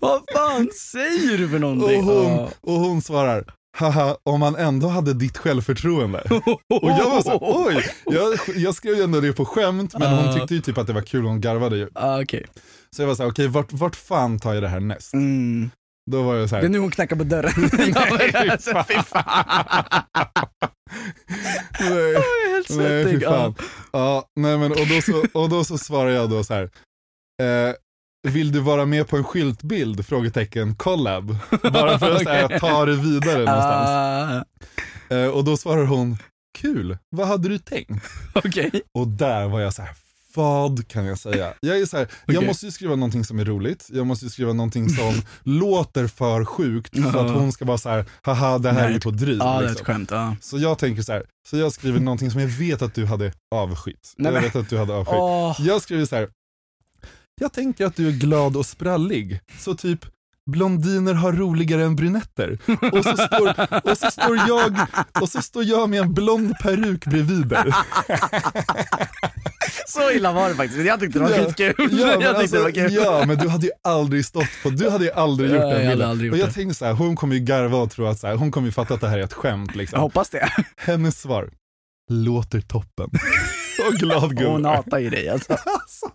Vad 0.00 0.22
fan 0.34 0.70
säger 0.92 1.38
du 1.38 1.48
för 1.48 1.58
någonting? 1.58 1.98
Och 1.98 2.04
hon, 2.14 2.32
Ja. 2.32 2.48
och 2.60 2.72
hon 2.74 3.02
svarar, 3.02 3.44
haha, 3.78 4.16
om 4.22 4.40
man 4.40 4.56
ändå 4.56 4.88
hade 4.88 5.14
ditt 5.14 5.38
självförtroende. 5.38 6.20
Och 6.70 6.90
jag 6.90 7.10
var 7.10 7.22
så 7.22 7.38
oj, 7.68 7.84
jag, 8.06 8.38
jag 8.56 8.74
skrev 8.74 8.94
ju 8.96 9.02
ändå 9.02 9.20
det 9.20 9.32
på 9.32 9.44
skämt, 9.44 9.94
men 9.98 10.12
hon 10.18 10.34
tyckte 10.34 10.54
ju 10.54 10.60
typ 10.60 10.78
att 10.78 10.86
det 10.86 10.92
var 10.92 11.02
kul, 11.02 11.24
hon 11.24 11.40
garvade 11.40 11.76
ju. 11.76 11.88
Ja, 11.94 12.22
okej. 12.22 12.46
Så 12.94 13.02
jag 13.02 13.06
var 13.06 13.14
såhär, 13.14 13.30
okej 13.30 13.48
vart, 13.48 13.72
vart 13.72 13.96
fan 13.96 14.38
tar 14.38 14.54
jag 14.54 14.62
det 14.62 14.68
här 14.68 14.80
näst? 14.80 15.14
Mm. 15.14 15.70
Då 16.10 16.22
var 16.22 16.34
jag 16.34 16.48
Det 16.50 16.56
är 16.56 16.68
nu 16.68 16.78
hon 16.78 16.90
knackar 16.90 17.16
på 17.16 17.24
dörren. 17.24 17.52
nej 17.72 18.58
fy 18.88 18.94
fan. 19.02 19.24
nej, 21.80 22.14
Helt 22.52 22.70
nej 22.70 23.04
svettig. 23.04 23.18
fy 23.20 23.24
fan. 23.24 23.54
Ja, 23.92 24.24
nej 24.40 24.58
men 24.58 24.70
och 24.72 24.86
då 24.88 25.00
så, 25.02 25.40
och 25.42 25.48
då 25.48 25.64
så 25.64 25.78
svarar 25.78 26.10
jag 26.10 26.30
då 26.30 26.44
så 26.44 26.54
här. 26.54 26.70
Eh, 27.42 27.74
vill 28.32 28.52
du 28.52 28.60
vara 28.60 28.86
med 28.86 29.08
på 29.08 29.16
en 29.16 29.24
skyltbild? 29.24 30.06
Frågetecken, 30.06 30.74
collab. 30.74 31.36
Bara 31.72 31.98
för 31.98 32.10
att 32.10 32.22
så 32.22 32.28
här, 32.28 32.58
ta 32.58 32.84
det 32.84 32.96
vidare 32.96 33.38
någonstans. 33.44 33.88
Ah, 33.90 34.44
Eh, 35.10 35.26
och 35.28 35.44
då 35.44 35.56
svarar 35.56 35.84
hon, 35.84 36.16
kul, 36.58 36.98
vad 37.10 37.26
hade 37.28 37.48
du 37.48 37.58
tänkt? 37.58 38.04
Okej. 38.34 38.70
Och 38.98 39.08
där 39.08 39.48
var 39.48 39.60
jag 39.60 39.74
så 39.74 39.82
här. 39.82 39.94
Vad 40.34 40.88
kan 40.88 41.04
jag 41.04 41.18
säga? 41.18 41.54
Jag 41.60 41.80
är 41.80 41.86
så 41.86 41.96
här, 41.96 42.08
jag 42.26 42.36
Okej. 42.36 42.48
måste 42.48 42.66
ju 42.66 42.72
skriva 42.72 42.96
någonting 42.96 43.24
som 43.24 43.38
är 43.38 43.44
roligt, 43.44 43.88
jag 43.92 44.06
måste 44.06 44.24
ju 44.24 44.30
skriva 44.30 44.52
någonting 44.52 44.88
som 44.88 45.22
låter 45.42 46.06
för 46.06 46.44
sjukt 46.44 47.02
för 47.12 47.26
att 47.26 47.30
hon 47.30 47.52
ska 47.52 47.64
vara 47.64 47.78
så 47.78 47.88
här, 47.88 48.04
haha 48.22 48.58
det 48.58 48.72
här 48.72 48.80
är 48.80 48.84
Nej. 48.84 48.94
ju 48.94 49.00
på 49.00 49.10
driv. 49.10 49.38
Ja, 49.38 49.44
det 49.44 49.58
är 49.58 49.62
ett 49.62 49.70
liksom. 49.70 49.86
skämt. 49.86 50.10
Ja. 50.10 50.36
Så 50.40 50.58
jag 50.58 50.78
tänker 50.78 51.02
så 51.02 51.12
här, 51.12 51.24
så 51.48 51.56
jag 51.56 51.72
skriver 51.72 52.00
någonting 52.00 52.30
som 52.30 52.40
jag 52.40 52.48
vet 52.48 52.82
att 52.82 52.94
du 52.94 53.06
hade 53.06 53.32
avskytt. 53.54 54.14
Nej, 54.16 54.32
jag 54.32 54.42
vet 54.42 54.56
att 54.56 54.68
du 54.70 54.78
hade 54.78 54.94
avskytt. 54.94 55.14
Åh. 55.18 55.56
Jag 55.60 55.82
skriver 55.82 56.06
så 56.06 56.16
här. 56.16 56.28
jag 57.40 57.52
tänker 57.52 57.86
att 57.86 57.96
du 57.96 58.08
är 58.08 58.12
glad 58.12 58.56
och 58.56 58.66
sprallig, 58.66 59.40
så 59.58 59.74
typ 59.74 60.06
blondiner 60.50 61.14
har 61.14 61.32
roligare 61.32 61.84
än 61.84 61.96
brunetter. 61.96 62.58
Och 62.92 63.04
så 63.04 63.16
står, 63.16 63.48
och 63.90 63.98
så 63.98 64.10
står, 64.10 64.36
jag, 64.48 64.76
och 65.20 65.28
så 65.28 65.42
står 65.42 65.64
jag 65.64 65.90
med 65.90 66.00
en 66.00 66.14
blond 66.14 66.54
peruk 66.62 67.04
bredvid 67.06 67.46
dig. 67.46 67.64
Så 69.86 70.10
illa 70.10 70.32
var 70.32 70.48
det 70.48 70.54
faktiskt. 70.54 70.86
Jag 70.86 71.00
tyckte 71.00 71.18
det 71.18 71.24
var 71.24 71.30
Ja. 71.30 71.44
skitkul. 71.44 71.74
Ja, 71.78 72.06
men 72.06 72.20
jag 72.20 72.20
tyckte 72.20 72.28
alltså, 72.38 72.56
det 72.56 72.62
var 72.62 72.70
kul. 72.70 72.92
ja, 72.92 73.24
men 73.26 73.36
du 73.38 73.48
hade 73.48 73.66
ju 73.66 73.72
aldrig 73.84 74.24
stått 74.24 74.48
på, 74.62 74.70
du 74.70 74.90
hade 74.90 75.04
ju 75.04 75.10
aldrig 75.12 75.50
gjort 75.50 75.60
Ja, 75.60 75.68
jag 75.68 75.78
den 75.80 75.88
bilden. 75.88 76.08
aldrig 76.10 76.26
gjort 76.28 76.34
och 76.34 76.38
jag 76.40 76.48
det. 76.48 76.52
tänkte 76.52 76.74
så 76.74 76.84
här, 76.84 76.92
hon 76.92 77.16
kommer 77.16 77.34
ju 77.34 77.40
garva 77.40 77.78
och 77.78 77.90
tro 77.90 78.06
att 78.06 78.18
så 78.18 78.26
här, 78.26 78.34
hon 78.34 78.50
kommer 78.50 78.66
ju 78.68 78.72
fatta 78.72 78.94
att 78.94 79.00
det 79.00 79.08
här 79.08 79.18
är 79.18 79.22
ett 79.22 79.32
skämt 79.32 79.74
liksom. 79.74 79.96
Jag 79.96 80.00
hoppas 80.00 80.30
det. 80.30 80.48
Hennes 80.76 81.20
svar, 81.20 81.50
låter 82.10 82.60
toppen. 82.60 83.10
och 83.88 83.94
glad 83.94 84.36
gubbe. 84.36 84.50
Hon 84.50 84.64
hatar 84.64 84.98
ju 84.98 85.10
dig 85.10 85.28
alltså. 85.28 85.52
Alltså, 85.66 86.06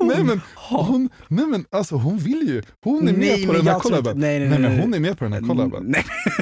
nej 0.00 0.24
men, 0.24 0.40
hon, 0.54 1.08
nej 1.28 1.46
men 1.46 1.64
alltså 1.72 1.94
hon 1.96 2.18
vill 2.18 2.48
ju, 2.48 2.62
hon 2.84 3.08
är 3.08 3.12
med 3.12 3.20
Nej, 3.20 3.46
på 3.46 3.52
den 3.52 3.66
här 3.66 3.78
collaben. 3.78 4.18
nej, 4.20 4.38
nej, 4.40 4.48
nej, 4.48 4.58
men 4.58 4.80
hon 4.80 4.94
är 4.94 5.00
med 5.00 5.18
på 5.18 5.24
den 5.24 5.32
här 5.32 5.40
collaben. 5.40 5.94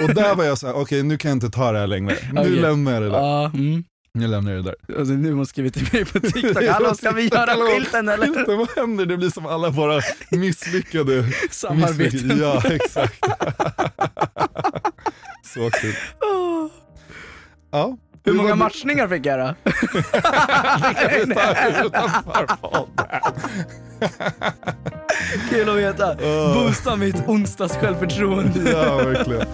Och 0.02 0.14
där 0.14 0.34
var 0.34 0.44
jag 0.44 0.58
så 0.58 0.66
här: 0.66 0.74
okej 0.74 1.02
nu 1.02 1.18
kan 1.18 1.28
jag 1.28 1.36
inte 1.36 1.50
ta 1.50 1.72
det 1.72 1.78
här 1.78 1.86
längre. 1.86 2.16
Nu 2.32 2.40
Okej. 2.40 2.50
lämnar 2.52 2.92
jag 2.92 3.02
det 3.02 3.08
där. 3.10 3.18
Ja, 3.18 3.50
mm. 3.54 3.84
Nu 4.14 4.26
lämnar 4.26 4.52
jag 4.52 4.64
det 4.64 4.74
där. 4.88 4.98
Alltså, 4.98 5.14
nu 5.14 5.32
hon 5.32 5.46
skrivit 5.46 5.74
till 5.74 5.88
mig 5.92 6.04
på 6.04 6.20
TikTok. 6.32 6.64
Hallå, 6.68 6.94
ska 6.94 7.10
vi 7.10 7.22
göra 7.28 7.54
skylten 7.56 8.08
eller? 8.08 8.26
Skylten, 8.26 8.58
vad 8.58 8.68
händer? 8.76 9.06
Det 9.06 9.16
blir 9.16 9.30
som 9.30 9.46
alla 9.46 9.70
våra 9.70 10.00
misslyckade 10.30 11.24
Samarbeten. 11.50 11.96
misslyckade- 11.98 12.40
Ja, 12.40 12.62
exakt. 12.74 13.24
så 15.54 15.70
kul. 15.70 15.94
Ja. 17.74 17.96
Hur 18.24 18.32
många 18.32 18.54
matchningar 18.54 19.08
fick 19.08 19.26
jag 19.26 19.38
då? 19.38 19.54
Kul 25.50 25.68
att 25.68 25.76
veta. 25.76 26.14
Boosta 26.54 26.96
mitt 26.96 27.28
onsdags 27.28 27.76
självförtroende. 27.76 28.70
Ja, 28.70 28.96
verkligen. 28.96 29.46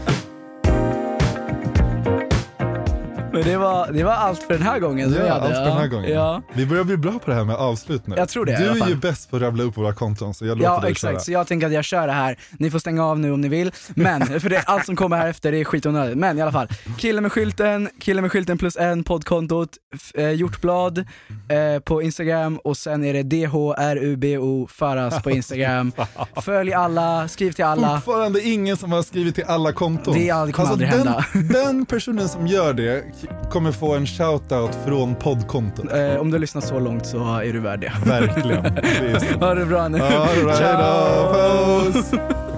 Men 3.38 3.48
det 3.52 3.56
var, 3.58 3.92
det 3.92 4.04
var 4.04 4.12
allt 4.12 4.42
för 4.42 4.54
den 4.54 4.62
här 4.62 4.78
gången 4.78 5.12
Ja, 5.12 5.20
hade. 5.20 5.32
allt 5.32 5.54
för 5.54 5.62
den 5.64 5.76
här 5.76 5.86
gången. 5.86 6.10
Ja, 6.12 6.42
Vi 6.54 6.66
börjar 6.66 6.84
bli 6.84 6.96
bra 6.96 7.12
på 7.12 7.30
det 7.30 7.34
här 7.36 7.44
med 7.44 7.56
avslut 7.56 8.06
nu. 8.06 8.16
Jag 8.16 8.28
tror 8.28 8.44
det 8.44 8.56
Du 8.58 8.80
är 8.84 8.88
ju 8.88 8.94
bäst 8.96 9.30
på 9.30 9.36
att 9.36 9.42
rabbla 9.42 9.62
upp 9.64 9.76
våra 9.76 9.92
konton 9.92 10.34
så 10.34 10.46
jag 10.46 10.58
låter 10.58 10.70
ja 10.70 10.80
dig 10.80 10.90
exakt. 10.90 11.12
köra. 11.12 11.20
Så 11.20 11.32
jag 11.32 11.46
tänker 11.46 11.66
att 11.66 11.72
jag 11.72 11.84
kör 11.84 12.06
det 12.06 12.12
här. 12.12 12.38
Ni 12.58 12.70
får 12.70 12.78
stänga 12.78 13.04
av 13.04 13.18
nu 13.18 13.32
om 13.32 13.40
ni 13.40 13.48
vill. 13.48 13.72
Men, 13.88 14.26
för 14.40 14.48
det, 14.48 14.60
allt 14.66 14.86
som 14.86 14.96
kommer 14.96 15.16
här 15.16 15.28
efter 15.28 15.52
är 15.54 15.64
skitonödigt. 15.64 16.18
Men 16.18 16.38
i 16.38 16.42
alla 16.42 16.52
fall. 16.52 16.68
Killen 16.98 17.22
med 17.22 17.32
skylten, 17.32 17.88
killen 18.00 18.22
med 18.22 18.32
skylten 18.32 18.58
plus 18.58 18.76
en, 18.76 19.04
poddkontot, 19.04 19.68
eh, 20.14 20.30
Hjortblad 20.30 20.98
eh, 20.98 21.80
på 21.84 22.02
Instagram 22.02 22.58
och 22.64 22.76
sen 22.76 23.04
är 23.04 23.12
det 23.14 23.22
DHRUBO 23.22 24.66
Faras 24.66 25.22
på 25.22 25.30
Instagram. 25.30 25.92
Följ 26.42 26.72
alla, 26.72 27.28
skriv 27.28 27.52
till 27.52 27.64
alla. 27.64 28.00
Fortfarande 28.00 28.42
ingen 28.42 28.76
som 28.76 28.92
har 28.92 29.02
skrivit 29.02 29.34
till 29.34 29.44
alla 29.44 29.72
konton. 29.72 30.14
Det 30.14 30.28
är 30.28 30.34
aldrig- 30.34 30.54
kommer 30.54 30.70
aldrig 30.70 30.90
den, 30.90 30.98
hända. 30.98 31.24
den 31.64 31.86
personen 31.86 32.28
som 32.28 32.46
gör 32.46 32.72
det 32.72 33.04
kommer 33.50 33.72
få 33.72 33.94
en 33.94 34.06
shoutout 34.06 34.78
från 34.86 35.14
poddkontot. 35.14 35.92
Eh, 35.92 36.16
om 36.16 36.30
du 36.30 36.34
har 36.34 36.40
lyssnat 36.40 36.64
så 36.64 36.78
långt 36.78 37.06
så 37.06 37.18
är 37.38 37.52
du 37.52 37.60
värd 37.60 37.80
det. 37.80 37.92
Verkligen. 38.04 38.62
Det. 38.62 39.40
Ha 39.40 39.54
det 39.54 39.66
bra 39.66 39.88
nu. 39.88 40.00
All 40.00 40.28
right, 40.46 40.58
Ciao! 40.58 41.92
puss. 41.92 42.12
Ett 42.12 42.57